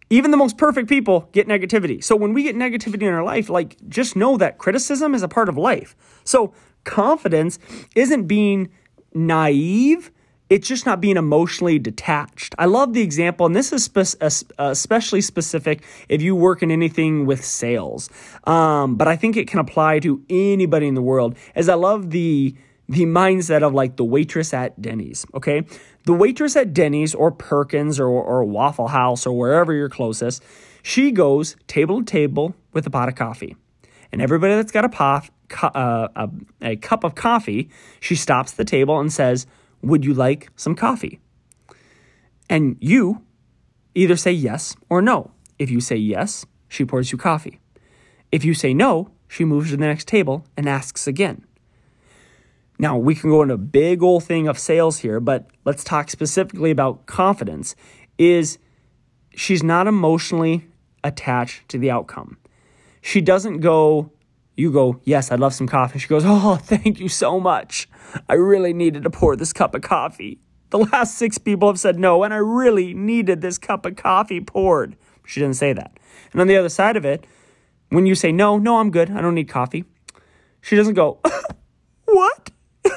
even 0.09 0.31
the 0.31 0.37
most 0.37 0.57
perfect 0.57 0.87
people 0.87 1.27
get 1.33 1.47
negativity. 1.47 2.01
So 2.03 2.15
when 2.15 2.33
we 2.33 2.43
get 2.43 2.55
negativity 2.55 3.01
in 3.01 3.13
our 3.13 3.23
life, 3.23 3.49
like 3.49 3.77
just 3.89 4.15
know 4.15 4.37
that 4.37 4.57
criticism 4.57 5.13
is 5.13 5.23
a 5.23 5.27
part 5.27 5.49
of 5.49 5.57
life. 5.57 5.95
So 6.23 6.53
confidence 6.83 7.59
isn't 7.95 8.27
being 8.27 8.69
naive, 9.13 10.11
it's 10.49 10.67
just 10.67 10.85
not 10.85 11.01
being 11.01 11.17
emotionally 11.17 11.79
detached. 11.79 12.53
I 12.59 12.65
love 12.65 12.93
the 12.93 13.01
example, 13.01 13.45
and 13.45 13.55
this 13.55 13.73
is 13.73 13.85
spe- 13.85 14.21
especially 14.59 15.21
specific 15.21 15.83
if 16.09 16.21
you 16.21 16.35
work 16.35 16.61
in 16.61 16.69
anything 16.69 17.25
with 17.25 17.43
sales, 17.43 18.09
um, 18.45 18.95
but 18.95 19.07
I 19.07 19.15
think 19.15 19.37
it 19.37 19.47
can 19.47 19.59
apply 19.59 19.99
to 19.99 20.23
anybody 20.29 20.87
in 20.87 20.93
the 20.93 21.01
world. 21.01 21.35
As 21.55 21.69
I 21.69 21.75
love 21.75 22.11
the 22.11 22.55
the 22.89 23.05
mindset 23.05 23.63
of 23.63 23.73
like 23.73 23.95
the 23.95 24.03
waitress 24.03 24.53
at 24.53 24.79
Denny's, 24.81 25.25
okay? 25.33 25.63
The 26.05 26.13
waitress 26.13 26.55
at 26.55 26.73
Denny's 26.73 27.15
or 27.15 27.31
Perkins 27.31 27.99
or, 27.99 28.07
or 28.07 28.43
Waffle 28.43 28.89
House 28.89 29.25
or 29.25 29.37
wherever 29.37 29.73
you're 29.73 29.89
closest, 29.89 30.43
she 30.81 31.11
goes 31.11 31.55
table 31.67 31.99
to 31.99 32.05
table 32.05 32.55
with 32.73 32.85
a 32.85 32.89
pot 32.89 33.07
of 33.07 33.15
coffee. 33.15 33.55
And 34.11 34.21
everybody 34.21 34.55
that's 34.55 34.71
got 34.71 34.85
a 34.85 34.89
pot, 34.89 35.29
uh, 35.61 36.07
a, 36.15 36.29
a 36.61 36.75
cup 36.77 37.03
of 37.03 37.15
coffee, 37.15 37.69
she 37.99 38.15
stops 38.15 38.51
the 38.51 38.65
table 38.65 38.99
and 38.99 39.11
says, 39.11 39.45
Would 39.81 40.05
you 40.05 40.13
like 40.13 40.49
some 40.55 40.75
coffee? 40.75 41.19
And 42.49 42.77
you 42.79 43.23
either 43.95 44.15
say 44.15 44.31
yes 44.31 44.75
or 44.89 45.01
no. 45.01 45.31
If 45.59 45.69
you 45.69 45.79
say 45.79 45.95
yes, 45.95 46.45
she 46.67 46.85
pours 46.85 47.11
you 47.11 47.17
coffee. 47.17 47.59
If 48.31 48.43
you 48.43 48.53
say 48.53 48.73
no, 48.73 49.11
she 49.27 49.45
moves 49.45 49.69
to 49.71 49.77
the 49.77 49.85
next 49.85 50.07
table 50.07 50.45
and 50.57 50.67
asks 50.67 51.07
again. 51.07 51.45
Now, 52.79 52.97
we 52.97 53.15
can 53.15 53.29
go 53.29 53.43
into 53.43 53.53
a 53.53 53.59
big 53.59 54.01
old 54.01 54.23
thing 54.23 54.47
of 54.47 54.57
sales 54.57 54.99
here, 54.99 55.19
but 55.19 55.47
let's 55.63 55.83
talk 55.83 56.09
specifically 56.09 56.71
about 56.71 57.05
confidence. 57.05 57.75
Is 58.17 58.57
she's 59.35 59.63
not 59.63 59.87
emotionally 59.87 60.67
attached 61.03 61.69
to 61.69 61.77
the 61.77 61.91
outcome. 61.91 62.37
She 63.01 63.21
doesn't 63.21 63.59
go, 63.59 64.11
You 64.55 64.71
go, 64.71 64.99
Yes, 65.03 65.31
I'd 65.31 65.39
love 65.39 65.53
some 65.53 65.67
coffee. 65.67 65.99
She 65.99 66.07
goes, 66.07 66.23
Oh, 66.25 66.55
thank 66.61 66.99
you 66.99 67.09
so 67.09 67.39
much. 67.39 67.89
I 68.29 68.33
really 68.33 68.73
needed 68.73 69.03
to 69.03 69.09
pour 69.09 69.35
this 69.35 69.53
cup 69.53 69.75
of 69.75 69.81
coffee. 69.81 70.39
The 70.69 70.79
last 70.79 71.17
six 71.17 71.37
people 71.37 71.67
have 71.69 71.79
said 71.79 71.99
no, 71.99 72.23
and 72.23 72.33
I 72.33 72.37
really 72.37 72.93
needed 72.93 73.41
this 73.41 73.57
cup 73.57 73.85
of 73.85 73.95
coffee 73.95 74.41
poured. 74.41 74.95
She 75.25 75.39
didn't 75.39 75.55
say 75.55 75.71
that. 75.73 75.99
And 76.31 76.41
on 76.41 76.47
the 76.47 76.57
other 76.57 76.69
side 76.69 76.97
of 76.97 77.05
it, 77.05 77.25
when 77.89 78.07
you 78.07 78.15
say 78.15 78.31
no, 78.31 78.57
no, 78.57 78.79
I'm 78.79 78.89
good, 78.89 79.11
I 79.11 79.21
don't 79.21 79.35
need 79.35 79.49
coffee, 79.49 79.85
she 80.61 80.75
doesn't 80.75 80.95
go, 80.95 81.19
What? 82.05 82.51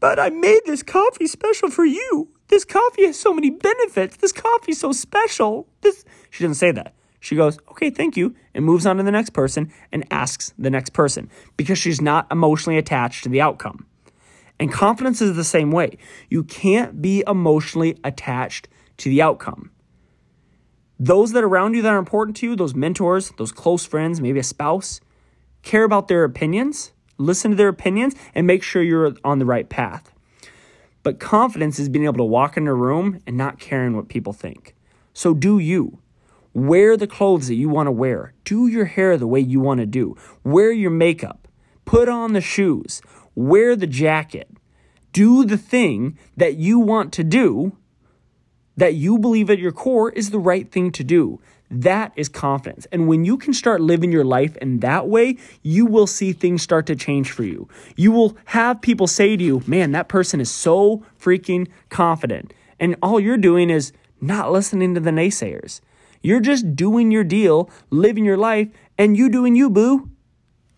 but 0.00 0.18
I 0.18 0.30
made 0.30 0.60
this 0.66 0.82
coffee 0.82 1.26
special 1.26 1.70
for 1.70 1.84
you. 1.84 2.28
This 2.48 2.64
coffee 2.64 3.06
has 3.06 3.18
so 3.18 3.32
many 3.32 3.50
benefits. 3.50 4.16
This 4.18 4.32
coffee's 4.32 4.80
so 4.80 4.92
special. 4.92 5.68
This 5.80 6.04
she 6.30 6.44
doesn't 6.44 6.56
say 6.56 6.70
that. 6.70 6.94
She 7.22 7.36
goes, 7.36 7.56
okay, 7.70 7.88
thank 7.88 8.16
you, 8.16 8.34
and 8.52 8.64
moves 8.64 8.84
on 8.84 8.96
to 8.96 9.04
the 9.04 9.12
next 9.12 9.30
person 9.30 9.72
and 9.92 10.04
asks 10.10 10.52
the 10.58 10.70
next 10.70 10.92
person 10.92 11.30
because 11.56 11.78
she's 11.78 12.00
not 12.00 12.26
emotionally 12.32 12.76
attached 12.76 13.22
to 13.22 13.28
the 13.28 13.40
outcome. 13.40 13.86
And 14.58 14.72
confidence 14.72 15.22
is 15.22 15.36
the 15.36 15.44
same 15.44 15.70
way. 15.70 15.98
You 16.28 16.42
can't 16.42 17.00
be 17.00 17.22
emotionally 17.24 17.96
attached 18.02 18.66
to 18.98 19.08
the 19.08 19.22
outcome. 19.22 19.70
Those 20.98 21.30
that 21.30 21.44
are 21.44 21.46
around 21.46 21.74
you 21.74 21.82
that 21.82 21.92
are 21.92 21.98
important 21.98 22.36
to 22.38 22.46
you, 22.46 22.56
those 22.56 22.74
mentors, 22.74 23.30
those 23.38 23.52
close 23.52 23.86
friends, 23.86 24.20
maybe 24.20 24.40
a 24.40 24.42
spouse, 24.42 25.00
care 25.62 25.84
about 25.84 26.08
their 26.08 26.24
opinions, 26.24 26.90
listen 27.18 27.52
to 27.52 27.56
their 27.56 27.68
opinions, 27.68 28.16
and 28.34 28.48
make 28.48 28.64
sure 28.64 28.82
you're 28.82 29.14
on 29.22 29.38
the 29.38 29.46
right 29.46 29.68
path. 29.68 30.12
But 31.04 31.20
confidence 31.20 31.78
is 31.78 31.88
being 31.88 32.04
able 32.04 32.18
to 32.18 32.24
walk 32.24 32.56
in 32.56 32.66
a 32.66 32.74
room 32.74 33.20
and 33.28 33.36
not 33.36 33.60
caring 33.60 33.94
what 33.94 34.08
people 34.08 34.32
think. 34.32 34.74
So 35.12 35.34
do 35.34 35.60
you. 35.60 36.01
Wear 36.54 36.96
the 36.96 37.06
clothes 37.06 37.48
that 37.48 37.54
you 37.54 37.68
want 37.68 37.86
to 37.86 37.92
wear. 37.92 38.34
Do 38.44 38.66
your 38.66 38.84
hair 38.84 39.16
the 39.16 39.26
way 39.26 39.40
you 39.40 39.60
want 39.60 39.80
to 39.80 39.86
do. 39.86 40.16
Wear 40.44 40.70
your 40.70 40.90
makeup. 40.90 41.48
Put 41.84 42.08
on 42.08 42.32
the 42.32 42.40
shoes. 42.40 43.00
Wear 43.34 43.74
the 43.74 43.86
jacket. 43.86 44.48
Do 45.12 45.44
the 45.44 45.58
thing 45.58 46.18
that 46.36 46.56
you 46.56 46.78
want 46.78 47.12
to 47.14 47.24
do 47.24 47.76
that 48.76 48.94
you 48.94 49.18
believe 49.18 49.50
at 49.50 49.58
your 49.58 49.72
core 49.72 50.10
is 50.10 50.30
the 50.30 50.38
right 50.38 50.70
thing 50.70 50.90
to 50.92 51.04
do. 51.04 51.40
That 51.70 52.12
is 52.16 52.28
confidence. 52.28 52.86
And 52.92 53.08
when 53.08 53.24
you 53.24 53.38
can 53.38 53.54
start 53.54 53.80
living 53.80 54.12
your 54.12 54.24
life 54.24 54.56
in 54.58 54.80
that 54.80 55.08
way, 55.08 55.38
you 55.62 55.86
will 55.86 56.06
see 56.06 56.32
things 56.32 56.62
start 56.62 56.86
to 56.86 56.96
change 56.96 57.30
for 57.30 57.44
you. 57.44 57.68
You 57.96 58.12
will 58.12 58.36
have 58.46 58.82
people 58.82 59.06
say 59.06 59.36
to 59.36 59.44
you, 59.44 59.62
man, 59.66 59.92
that 59.92 60.08
person 60.08 60.40
is 60.40 60.50
so 60.50 61.02
freaking 61.18 61.68
confident. 61.88 62.52
And 62.78 62.96
all 63.02 63.18
you're 63.18 63.38
doing 63.38 63.70
is 63.70 63.92
not 64.20 64.52
listening 64.52 64.94
to 64.94 65.00
the 65.00 65.10
naysayers. 65.10 65.80
You're 66.22 66.40
just 66.40 66.76
doing 66.76 67.10
your 67.10 67.24
deal, 67.24 67.70
living 67.90 68.24
your 68.24 68.36
life, 68.36 68.68
and 68.96 69.16
you 69.16 69.28
doing 69.28 69.56
you, 69.56 69.68
boo. 69.68 70.10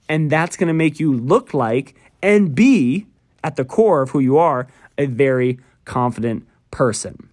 And 0.09 0.31
that's 0.31 0.57
going 0.57 0.69
to 0.69 0.75
make 0.75 0.99
you 0.99 1.13
look 1.13 1.55
like 1.55 1.95
and 2.23 2.55
be, 2.55 3.07
at 3.43 3.57
the 3.57 3.65
core 3.65 4.03
of 4.03 4.11
who 4.11 4.21
you 4.21 4.39
are, 4.39 4.67
a 4.97 5.07
very 5.07 5.59
confident 5.85 6.47
person. 6.71 7.29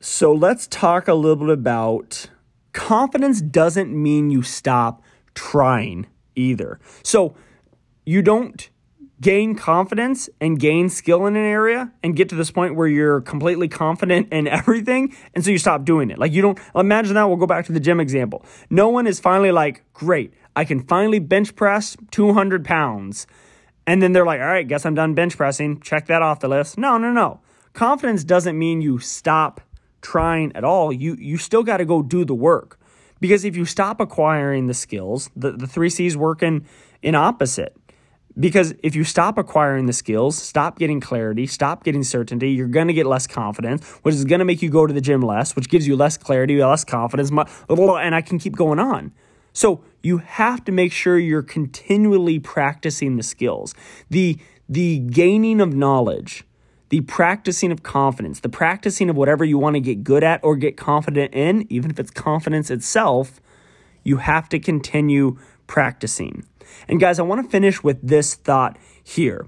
So 0.00 0.32
let's 0.32 0.66
talk 0.66 1.06
a 1.06 1.14
little 1.14 1.36
bit 1.36 1.50
about 1.50 2.30
confidence 2.72 3.40
doesn't 3.40 3.90
mean 3.90 4.30
you 4.30 4.42
stop 4.42 5.02
trying 5.34 6.06
either. 6.34 6.80
So 7.02 7.34
you 8.04 8.22
don't 8.22 8.68
gain 9.20 9.54
confidence 9.54 10.28
and 10.40 10.58
gain 10.58 10.88
skill 10.88 11.26
in 11.26 11.36
an 11.36 11.44
area 11.44 11.92
and 12.02 12.14
get 12.14 12.28
to 12.28 12.34
this 12.34 12.50
point 12.50 12.76
where 12.76 12.86
you're 12.86 13.20
completely 13.20 13.68
confident 13.68 14.32
in 14.32 14.46
everything 14.46 15.14
and 15.34 15.44
so 15.44 15.50
you 15.50 15.58
stop 15.58 15.84
doing 15.84 16.10
it. 16.10 16.18
Like 16.18 16.32
you 16.32 16.42
don't 16.42 16.58
imagine 16.74 17.14
that 17.14 17.24
we'll 17.28 17.36
go 17.36 17.46
back 17.46 17.66
to 17.66 17.72
the 17.72 17.80
gym 17.80 18.00
example. 18.00 18.44
No 18.70 18.88
one 18.88 19.06
is 19.06 19.20
finally 19.20 19.52
like, 19.52 19.84
"Great, 19.92 20.32
I 20.54 20.64
can 20.64 20.80
finally 20.80 21.18
bench 21.18 21.56
press 21.56 21.96
200 22.10 22.64
pounds." 22.64 23.26
And 23.86 24.02
then 24.02 24.12
they're 24.12 24.26
like, 24.26 24.40
"All 24.40 24.46
right, 24.46 24.66
guess 24.68 24.84
I'm 24.84 24.94
done 24.94 25.14
bench 25.14 25.36
pressing. 25.36 25.80
Check 25.80 26.06
that 26.06 26.22
off 26.22 26.40
the 26.40 26.48
list." 26.48 26.78
No, 26.78 26.98
no, 26.98 27.10
no. 27.12 27.40
Confidence 27.72 28.24
doesn't 28.24 28.58
mean 28.58 28.80
you 28.80 28.98
stop 28.98 29.60
trying 30.00 30.54
at 30.54 30.64
all. 30.64 30.92
You 30.92 31.16
you 31.18 31.36
still 31.38 31.62
got 31.62 31.78
to 31.78 31.84
go 31.84 32.02
do 32.02 32.24
the 32.24 32.34
work. 32.34 32.78
Because 33.20 33.44
if 33.44 33.56
you 33.56 33.64
stop 33.64 34.00
acquiring 34.00 34.68
the 34.68 34.74
skills, 34.74 35.28
the, 35.34 35.52
the 35.52 35.66
three 35.66 35.90
C's 35.90 36.16
working 36.16 36.66
in 37.02 37.14
opposite. 37.14 37.76
Because 38.38 38.74
if 38.82 38.94
you 38.94 39.04
stop 39.04 39.36
acquiring 39.36 39.86
the 39.86 39.92
skills, 39.92 40.36
stop 40.40 40.78
getting 40.78 41.00
clarity, 41.00 41.46
stop 41.46 41.82
getting 41.82 42.04
certainty, 42.04 42.50
you're 42.50 42.68
going 42.68 42.86
to 42.86 42.92
get 42.92 43.06
less 43.06 43.26
confidence, 43.26 43.84
which 44.02 44.14
is 44.14 44.24
going 44.24 44.38
to 44.38 44.44
make 44.44 44.62
you 44.62 44.70
go 44.70 44.86
to 44.86 44.94
the 44.94 45.00
gym 45.00 45.22
less, 45.22 45.56
which 45.56 45.68
gives 45.68 45.88
you 45.88 45.96
less 45.96 46.16
clarity, 46.16 46.62
less 46.62 46.84
confidence, 46.84 47.30
and 47.30 48.14
I 48.14 48.20
can 48.20 48.38
keep 48.38 48.54
going 48.54 48.78
on. 48.78 49.12
So 49.52 49.82
you 50.02 50.18
have 50.18 50.64
to 50.66 50.72
make 50.72 50.92
sure 50.92 51.18
you're 51.18 51.42
continually 51.42 52.38
practicing 52.38 53.16
the 53.16 53.22
skills. 53.22 53.74
The 54.08 54.38
the 54.68 54.98
gaining 54.98 55.62
of 55.62 55.74
knowledge, 55.74 56.44
the 56.90 57.00
practicing 57.00 57.72
of 57.72 57.82
confidence, 57.82 58.40
the 58.40 58.50
practicing 58.50 59.08
of 59.08 59.16
whatever 59.16 59.44
you 59.44 59.58
want 59.58 59.74
to 59.74 59.80
get 59.80 60.04
good 60.04 60.22
at 60.22 60.44
or 60.44 60.56
get 60.56 60.76
confident 60.76 61.32
in, 61.34 61.66
even 61.70 61.90
if 61.90 61.98
it's 61.98 62.10
confidence 62.10 62.70
itself, 62.70 63.40
you 64.04 64.18
have 64.18 64.48
to 64.50 64.58
continue 64.58 65.38
practicing. 65.66 66.44
And 66.88 67.00
guys, 67.00 67.18
I 67.18 67.22
want 67.22 67.44
to 67.44 67.50
finish 67.50 67.82
with 67.82 68.06
this 68.06 68.34
thought 68.34 68.76
here. 69.02 69.46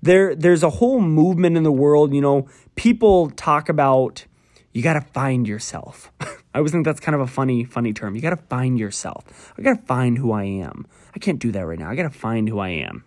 There, 0.00 0.34
there's 0.34 0.62
a 0.62 0.70
whole 0.70 1.00
movement 1.00 1.56
in 1.56 1.64
the 1.64 1.72
world, 1.72 2.14
you 2.14 2.20
know, 2.20 2.48
people 2.76 3.30
talk 3.30 3.68
about 3.68 4.26
you 4.72 4.82
got 4.82 4.94
to 4.94 5.00
find 5.00 5.48
yourself. 5.48 6.12
I 6.20 6.58
always 6.58 6.72
think 6.72 6.84
that's 6.84 7.00
kind 7.00 7.14
of 7.14 7.20
a 7.20 7.26
funny, 7.26 7.64
funny 7.64 7.92
term. 7.92 8.14
You 8.14 8.20
got 8.20 8.30
to 8.30 8.36
find 8.48 8.78
yourself. 8.78 9.52
I 9.58 9.62
got 9.62 9.76
to 9.76 9.82
find 9.86 10.18
who 10.18 10.30
I 10.30 10.44
am. 10.44 10.86
I 11.14 11.18
can't 11.18 11.38
do 11.38 11.50
that 11.52 11.66
right 11.66 11.78
now. 11.78 11.90
I 11.90 11.96
got 11.96 12.04
to 12.04 12.16
find 12.16 12.48
who 12.48 12.58
I 12.58 12.68
am. 12.68 13.04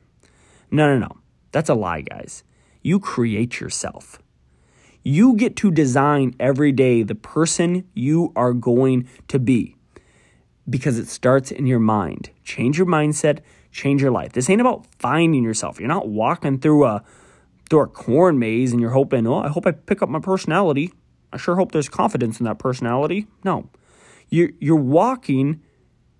No, 0.69 0.87
no, 0.87 0.99
no. 0.99 1.17
That's 1.51 1.69
a 1.69 1.73
lie, 1.73 2.01
guys. 2.01 2.43
You 2.81 2.99
create 2.99 3.59
yourself. 3.59 4.19
You 5.03 5.35
get 5.35 5.55
to 5.57 5.71
design 5.71 6.35
every 6.39 6.71
day 6.71 7.03
the 7.03 7.15
person 7.15 7.87
you 7.93 8.31
are 8.35 8.53
going 8.53 9.07
to 9.27 9.39
be 9.39 9.75
because 10.71 10.97
it 10.97 11.07
starts 11.07 11.51
in 11.51 11.67
your 11.67 11.79
mind. 11.79 12.31
Change 12.43 12.77
your 12.77 12.87
mindset, 12.87 13.39
change 13.71 14.01
your 14.01 14.11
life. 14.11 14.31
This 14.31 14.49
ain't 14.49 14.61
about 14.61 14.87
finding 14.97 15.43
yourself. 15.43 15.79
You're 15.79 15.89
not 15.89 16.07
walking 16.07 16.59
through 16.59 16.85
a 16.85 17.03
through 17.69 17.81
a 17.81 17.87
corn 17.87 18.37
maze 18.39 18.71
and 18.71 18.81
you're 18.81 18.91
hoping, 18.91 19.25
oh, 19.27 19.39
I 19.39 19.47
hope 19.47 19.65
I 19.65 19.71
pick 19.71 20.01
up 20.01 20.09
my 20.09 20.19
personality. 20.19 20.91
I 21.31 21.37
sure 21.37 21.55
hope 21.55 21.71
there's 21.71 21.87
confidence 21.87 22.39
in 22.39 22.45
that 22.45 22.59
personality. 22.59 23.27
No. 23.43 23.69
You're 24.29 24.51
you're 24.59 24.75
walking 24.75 25.61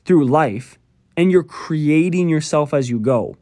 through 0.06 0.26
life 0.26 0.78
and 1.18 1.32
you're 1.32 1.44
creating 1.44 2.30
yourself 2.30 2.74
as 2.74 2.90
you 2.90 3.00
go. 3.00 3.38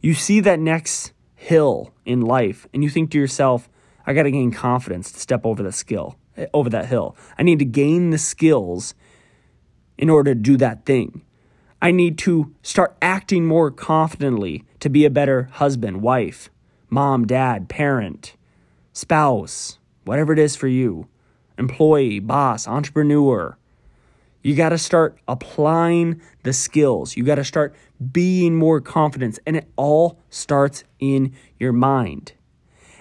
You 0.00 0.14
see 0.14 0.40
that 0.40 0.58
next 0.58 1.12
hill 1.34 1.94
in 2.04 2.20
life 2.20 2.66
and 2.72 2.82
you 2.82 2.90
think 2.90 3.10
to 3.12 3.18
yourself, 3.18 3.68
I 4.06 4.12
got 4.12 4.24
to 4.24 4.30
gain 4.30 4.50
confidence 4.50 5.12
to 5.12 5.20
step 5.20 5.46
over 5.46 5.62
that 5.62 5.72
skill, 5.72 6.16
eh, 6.36 6.46
over 6.52 6.68
that 6.70 6.86
hill. 6.86 7.16
I 7.38 7.42
need 7.42 7.58
to 7.58 7.64
gain 7.64 8.10
the 8.10 8.18
skills 8.18 8.94
in 9.98 10.10
order 10.10 10.34
to 10.34 10.40
do 10.40 10.56
that 10.56 10.84
thing. 10.84 11.22
I 11.80 11.90
need 11.90 12.16
to 12.18 12.54
start 12.62 12.96
acting 13.02 13.46
more 13.46 13.70
confidently 13.70 14.64
to 14.80 14.88
be 14.88 15.04
a 15.04 15.10
better 15.10 15.50
husband, 15.52 16.00
wife, 16.00 16.48
mom, 16.88 17.26
dad, 17.26 17.68
parent, 17.68 18.36
spouse, 18.92 19.78
whatever 20.04 20.32
it 20.32 20.38
is 20.38 20.56
for 20.56 20.68
you, 20.68 21.08
employee, 21.58 22.20
boss, 22.20 22.66
entrepreneur. 22.66 23.56
You 24.42 24.54
got 24.54 24.70
to 24.70 24.78
start 24.78 25.18
applying 25.26 26.20
the 26.42 26.52
skills. 26.52 27.16
You 27.16 27.24
got 27.24 27.36
to 27.36 27.44
start 27.44 27.74
being 28.12 28.56
more 28.56 28.80
confident, 28.80 29.38
and 29.46 29.56
it 29.56 29.68
all 29.76 30.18
starts 30.30 30.84
in 30.98 31.34
your 31.58 31.72
mind. 31.72 32.32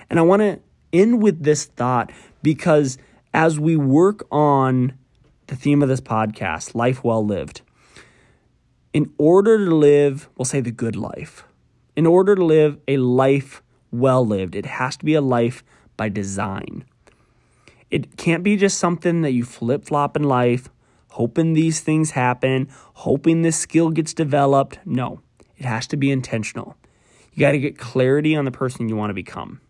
And 0.10 0.20
I 0.20 0.22
want 0.22 0.42
to 0.42 0.60
end 0.92 1.22
with 1.22 1.44
this 1.44 1.66
thought 1.66 2.12
because 2.42 2.98
as 3.34 3.60
we 3.60 3.76
work 3.76 4.26
on 4.32 4.98
the 5.54 5.60
theme 5.60 5.84
of 5.84 5.90
this 5.90 6.02
podcast, 6.02 6.74
life 6.74 7.04
well 7.04 7.24
lived. 7.24 7.62
In 8.92 9.14
order 9.20 9.64
to 9.64 9.76
live, 9.76 10.28
we'll 10.36 10.46
say 10.46 10.62
the 10.62 10.72
good 10.72 10.96
life, 10.96 11.44
in 11.96 12.08
order 12.08 12.34
to 12.34 12.44
live 12.44 12.80
a 12.88 12.98
life 12.98 13.62
well 13.92 14.26
lived, 14.26 14.56
it 14.56 14.66
has 14.66 14.98
to 14.98 15.06
be 15.06 15.14
a 15.14 15.22
life 15.22 15.64
by 15.96 16.10
design. 16.10 16.86
It 17.92 18.18
can't 18.18 18.44
be 18.44 18.58
just 18.58 18.80
something 18.80 19.22
that 19.22 19.34
you 19.34 19.46
flip 19.46 19.86
flop 19.86 20.18
in 20.18 20.24
life, 20.24 20.70
hoping 21.12 21.54
these 21.54 21.82
things 21.82 22.12
happen, 22.12 22.68
hoping 22.96 23.44
this 23.44 23.58
skill 23.58 23.92
gets 23.92 24.16
developed. 24.16 24.80
No, 24.86 25.22
it 25.56 25.66
has 25.66 25.86
to 25.88 25.98
be 25.98 26.10
intentional. 26.10 26.76
You 27.34 27.42
got 27.42 27.52
to 27.52 27.60
get 27.60 27.78
clarity 27.78 28.36
on 28.36 28.46
the 28.46 28.52
person 28.52 28.90
you 28.90 28.96
want 28.96 29.12
to 29.12 29.16
become. 29.16 29.62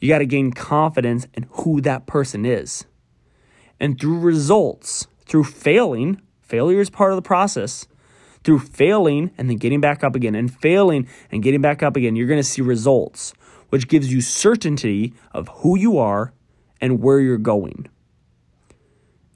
You 0.00 0.08
got 0.08 0.20
to 0.20 0.26
gain 0.26 0.52
confidence 0.52 1.26
in 1.34 1.46
who 1.50 1.82
that 1.82 2.06
person 2.06 2.46
is. 2.46 2.86
And 3.78 4.00
through 4.00 4.20
results, 4.20 5.06
through 5.26 5.44
failing, 5.44 6.20
failure 6.42 6.80
is 6.80 6.90
part 6.90 7.12
of 7.12 7.16
the 7.16 7.22
process. 7.22 7.86
Through 8.44 8.60
failing 8.60 9.32
and 9.36 9.50
then 9.50 9.56
getting 9.56 9.80
back 9.80 10.04
up 10.04 10.14
again, 10.14 10.34
and 10.34 10.52
failing 10.52 11.08
and 11.32 11.42
getting 11.42 11.60
back 11.60 11.82
up 11.82 11.96
again, 11.96 12.16
you're 12.16 12.28
going 12.28 12.38
to 12.38 12.44
see 12.44 12.62
results, 12.62 13.34
which 13.70 13.88
gives 13.88 14.12
you 14.12 14.20
certainty 14.20 15.12
of 15.32 15.48
who 15.48 15.76
you 15.76 15.98
are 15.98 16.32
and 16.80 17.02
where 17.02 17.20
you're 17.20 17.38
going. 17.38 17.88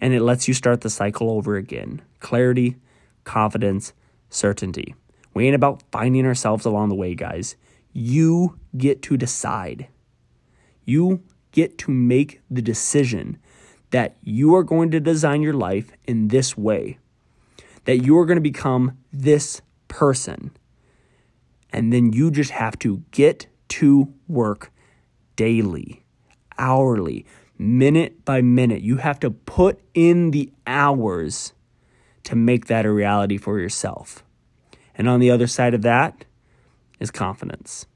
and 0.00 0.14
it 0.14 0.22
lets 0.22 0.48
you 0.48 0.54
start 0.54 0.80
the 0.80 0.90
cycle 0.90 1.30
over 1.30 1.56
again. 1.56 2.02
Clarity, 2.20 2.76
confidence, 3.24 3.92
certainty. 4.30 4.94
We 5.34 5.46
ain't 5.46 5.54
about 5.54 5.82
finding 5.92 6.26
ourselves 6.26 6.64
along 6.64 6.88
the 6.88 6.94
way, 6.94 7.14
guys. 7.14 7.56
You 7.92 8.58
get 8.76 9.02
to 9.02 9.16
decide. 9.16 9.88
You 10.84 11.22
get 11.52 11.78
to 11.78 11.90
make 11.90 12.40
the 12.50 12.62
decision 12.62 13.38
that 13.90 14.16
you 14.22 14.54
are 14.54 14.62
going 14.62 14.90
to 14.90 15.00
design 15.00 15.42
your 15.42 15.54
life 15.54 15.90
in 16.04 16.28
this 16.28 16.56
way, 16.56 16.98
that 17.84 17.98
you 17.98 18.16
are 18.18 18.26
going 18.26 18.36
to 18.36 18.42
become 18.42 18.98
this 19.12 19.62
person. 19.88 20.50
And 21.72 21.92
then 21.92 22.12
you 22.12 22.30
just 22.30 22.50
have 22.50 22.78
to 22.80 23.02
get 23.10 23.46
to 23.68 24.12
work 24.28 24.72
daily, 25.36 26.04
hourly, 26.58 27.26
minute 27.58 28.24
by 28.24 28.40
minute. 28.40 28.82
You 28.82 28.96
have 28.96 29.20
to 29.20 29.30
put 29.30 29.80
in 29.94 30.30
the 30.30 30.52
hours 30.66 31.52
to 32.24 32.36
make 32.36 32.66
that 32.66 32.84
a 32.84 32.90
reality 32.90 33.36
for 33.36 33.58
yourself. 33.58 34.24
And 34.94 35.08
on 35.08 35.20
the 35.20 35.30
other 35.30 35.46
side 35.46 35.74
of 35.74 35.82
that 35.82 36.24
is 36.98 37.10
confidence. 37.10 37.86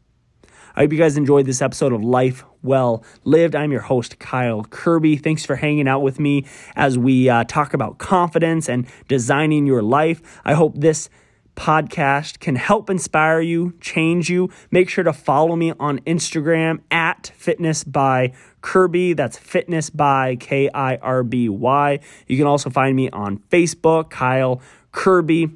I 0.77 0.81
hope 0.81 0.93
you 0.93 0.99
guys 0.99 1.17
enjoyed 1.17 1.47
this 1.47 1.63
episode 1.63 1.93
of 1.93 2.03
Life 2.03 2.45
Well 2.65 3.05
Lived. 3.23 3.55
I'm 3.55 3.71
your 3.71 3.83
host, 3.83 4.19
Kyle 4.19 4.65
Kirby. 4.65 5.17
Thanks 5.17 5.47
for 5.47 5.55
hanging 5.55 5.87
out 5.87 6.01
with 6.01 6.19
me 6.19 6.47
as 6.75 6.99
we 6.99 7.29
uh, 7.29 7.45
talk 7.45 7.75
about 7.75 7.99
confidence 7.99 8.69
and 8.69 8.85
designing 9.07 9.69
your 9.69 9.83
life. 9.83 10.21
I 10.45 10.55
hope 10.55 10.75
this 10.77 11.09
podcast 11.55 12.41
can 12.41 12.57
help 12.57 12.91
inspire 12.91 13.41
you, 13.41 13.75
change 13.81 14.29
you. 14.29 14.51
Make 14.73 14.89
sure 14.89 15.05
to 15.05 15.13
follow 15.13 15.55
me 15.55 15.73
on 15.79 16.01
Instagram 16.01 16.81
at 16.91 17.31
fitness 17.37 17.85
by 17.85 18.33
Kirby. 18.61 19.13
That's 19.13 19.39
fitness 19.39 19.91
by 19.91 20.35
K 20.35 20.69
I 20.75 20.97
R 20.97 21.23
B 21.23 21.49
Y. 21.49 22.01
You 22.27 22.37
can 22.37 22.49
also 22.49 22.69
find 22.69 22.97
me 22.97 23.11
on 23.11 23.39
Facebook, 23.49 24.11
Kyle 24.11 24.61
Kirby 24.91 25.51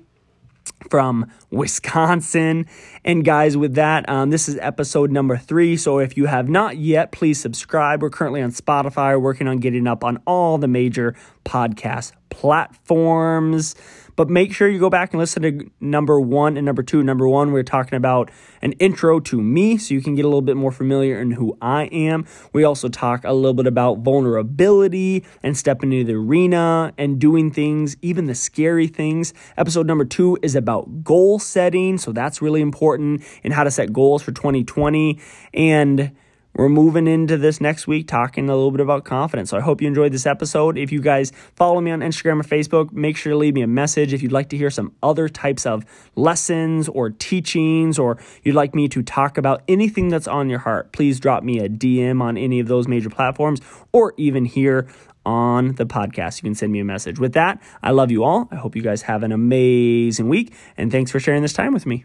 from 0.91 1.31
Wisconsin. 1.51 2.67
And 3.05 3.25
guys, 3.25 3.57
with 3.57 3.75
that, 3.75 4.09
um, 4.09 4.31
this 4.31 4.49
is 4.49 4.59
episode 4.61 5.11
number 5.11 5.37
three. 5.37 5.77
So 5.77 5.99
if 5.99 6.17
you 6.17 6.27
have 6.27 6.49
not 6.49 6.77
yet, 6.77 7.13
please 7.13 7.41
subscribe. 7.41 8.03
We're 8.03 8.11
currently 8.11 8.43
on 8.43 8.51
Spotify, 8.51 9.21
working 9.21 9.49
on 9.49 9.59
getting 9.59 9.87
up 9.87 10.05
on 10.05 10.21
all 10.27 10.59
the 10.59 10.69
major 10.69 11.15
podcast 11.45 12.13
platforms. 12.31 13.75
But 14.19 14.29
make 14.29 14.53
sure 14.53 14.69
you 14.69 14.81
go 14.81 14.91
back 14.91 15.13
and 15.13 15.21
listen 15.21 15.43
to 15.43 15.71
number 15.79 16.21
one 16.21 16.57
and 16.57 16.67
number 16.67 16.83
two. 16.83 17.05
Number 17.05 17.29
one, 17.29 17.53
we're 17.53 17.63
talking 17.63 17.97
about 17.97 18.33
an 18.61 18.73
intro 18.73 19.21
to 19.21 19.41
me 19.41 19.79
so 19.79 19.95
you 19.95 20.03
can 20.03 20.17
get 20.17 20.25
a 20.25 20.29
little 20.29 20.43
bit 20.43 20.57
more 20.57 20.73
familiar 20.73 21.21
in 21.21 21.31
who 21.31 21.57
I 21.63 21.85
am. 21.85 22.27
We 22.53 22.65
also 22.65 22.89
talk 22.89 23.23
a 23.23 23.33
little 23.33 23.55
bit 23.55 23.69
about 23.69 23.99
vulnerability 24.01 25.25
and 25.45 25.57
stepping 25.57 25.93
into 25.93 26.05
the 26.05 26.19
arena 26.19 26.93
and 26.99 27.21
doing 27.21 27.53
things, 27.53 27.97
even 28.03 28.25
the 28.25 28.35
scary 28.35 28.89
things. 28.89 29.33
Episode 29.57 29.87
number 29.87 30.05
two 30.05 30.37
is 30.43 30.57
about 30.57 31.05
goal 31.05 31.39
setting. 31.39 31.97
So 31.97 32.11
that's 32.11 32.43
really 32.43 32.61
important 32.61 33.23
and 33.45 33.53
how 33.53 33.63
to 33.63 33.71
set 33.71 33.93
goals 33.93 34.25
for 34.25 34.33
2020. 34.33 35.21
And 35.55 36.11
we're 36.59 36.69
moving 36.69 37.07
into 37.07 37.37
this 37.37 37.61
next 37.61 37.87
week 37.87 38.09
talking 38.09 38.51
a 38.51 38.55
little 38.55 38.73
bit 38.73 38.81
about 38.81 39.05
confidence. 39.05 39.51
So 39.51 39.57
I 39.57 39.61
hope 39.61 39.81
you 39.81 39.87
enjoyed 39.87 40.13
this 40.13 40.27
episode. 40.27 40.77
If 40.77 40.91
you 40.91 41.01
guys 41.01 41.31
follow 41.55 41.81
me 41.81 41.93
on 41.93 42.01
Instagram 42.01 42.41
or 42.41 42.43
Facebook, 42.43 42.93
make 42.93 43.17
sure 43.17 43.33
to 43.33 43.39
leave 43.39 43.55
me 43.55 43.63
a 43.63 43.69
message. 43.69 44.13
If 44.13 44.23
you'd 44.23 44.33
like 44.33 44.49
to 44.49 44.57
hear 44.57 44.69
some 44.69 44.93
other 45.01 45.29
types 45.29 45.67
of 45.67 45.85
lessons 46.17 46.89
or 46.89 47.11
teachings, 47.11 47.97
or 47.97 48.19
you'd 48.43 48.57
like 48.57 48.75
me 48.75 48.89
to 48.89 49.03
talk 49.05 49.39
about 49.39 49.63
anything 49.69 50.09
that's 50.09 50.27
on 50.27 50.51
your 50.51 50.59
heart, 50.59 50.91
please 50.91 51.21
drop 51.21 51.45
me 51.45 51.61
a 51.61 51.69
DM 51.69 52.21
on 52.21 52.37
any 52.37 52.59
of 52.59 52.67
those 52.67 52.89
major 52.89 53.09
platforms 53.09 53.61
or 53.93 54.13
even 54.17 54.45
here 54.45 54.89
on 55.25 55.75
the 55.77 55.87
podcast. 55.87 56.39
You 56.39 56.49
can 56.49 56.57
send 56.57 56.73
me 56.73 56.81
a 56.81 56.85
message. 56.85 57.21
With 57.21 57.35
that, 57.35 57.63
I 57.85 57.93
love 57.93 58.11
you 58.11 58.25
all. 58.25 58.49
I 58.51 58.57
hope 58.57 58.75
you 58.75 58.83
guys 58.83 59.03
have 59.03 59.23
an 59.23 59.31
amazing 59.31 60.29
week, 60.29 60.53
and 60.77 60.91
thanks 60.91 61.13
for 61.13 61.21
sharing 61.21 61.43
this 61.43 61.53
time 61.53 61.73
with 61.73 61.87
me. 61.87 62.05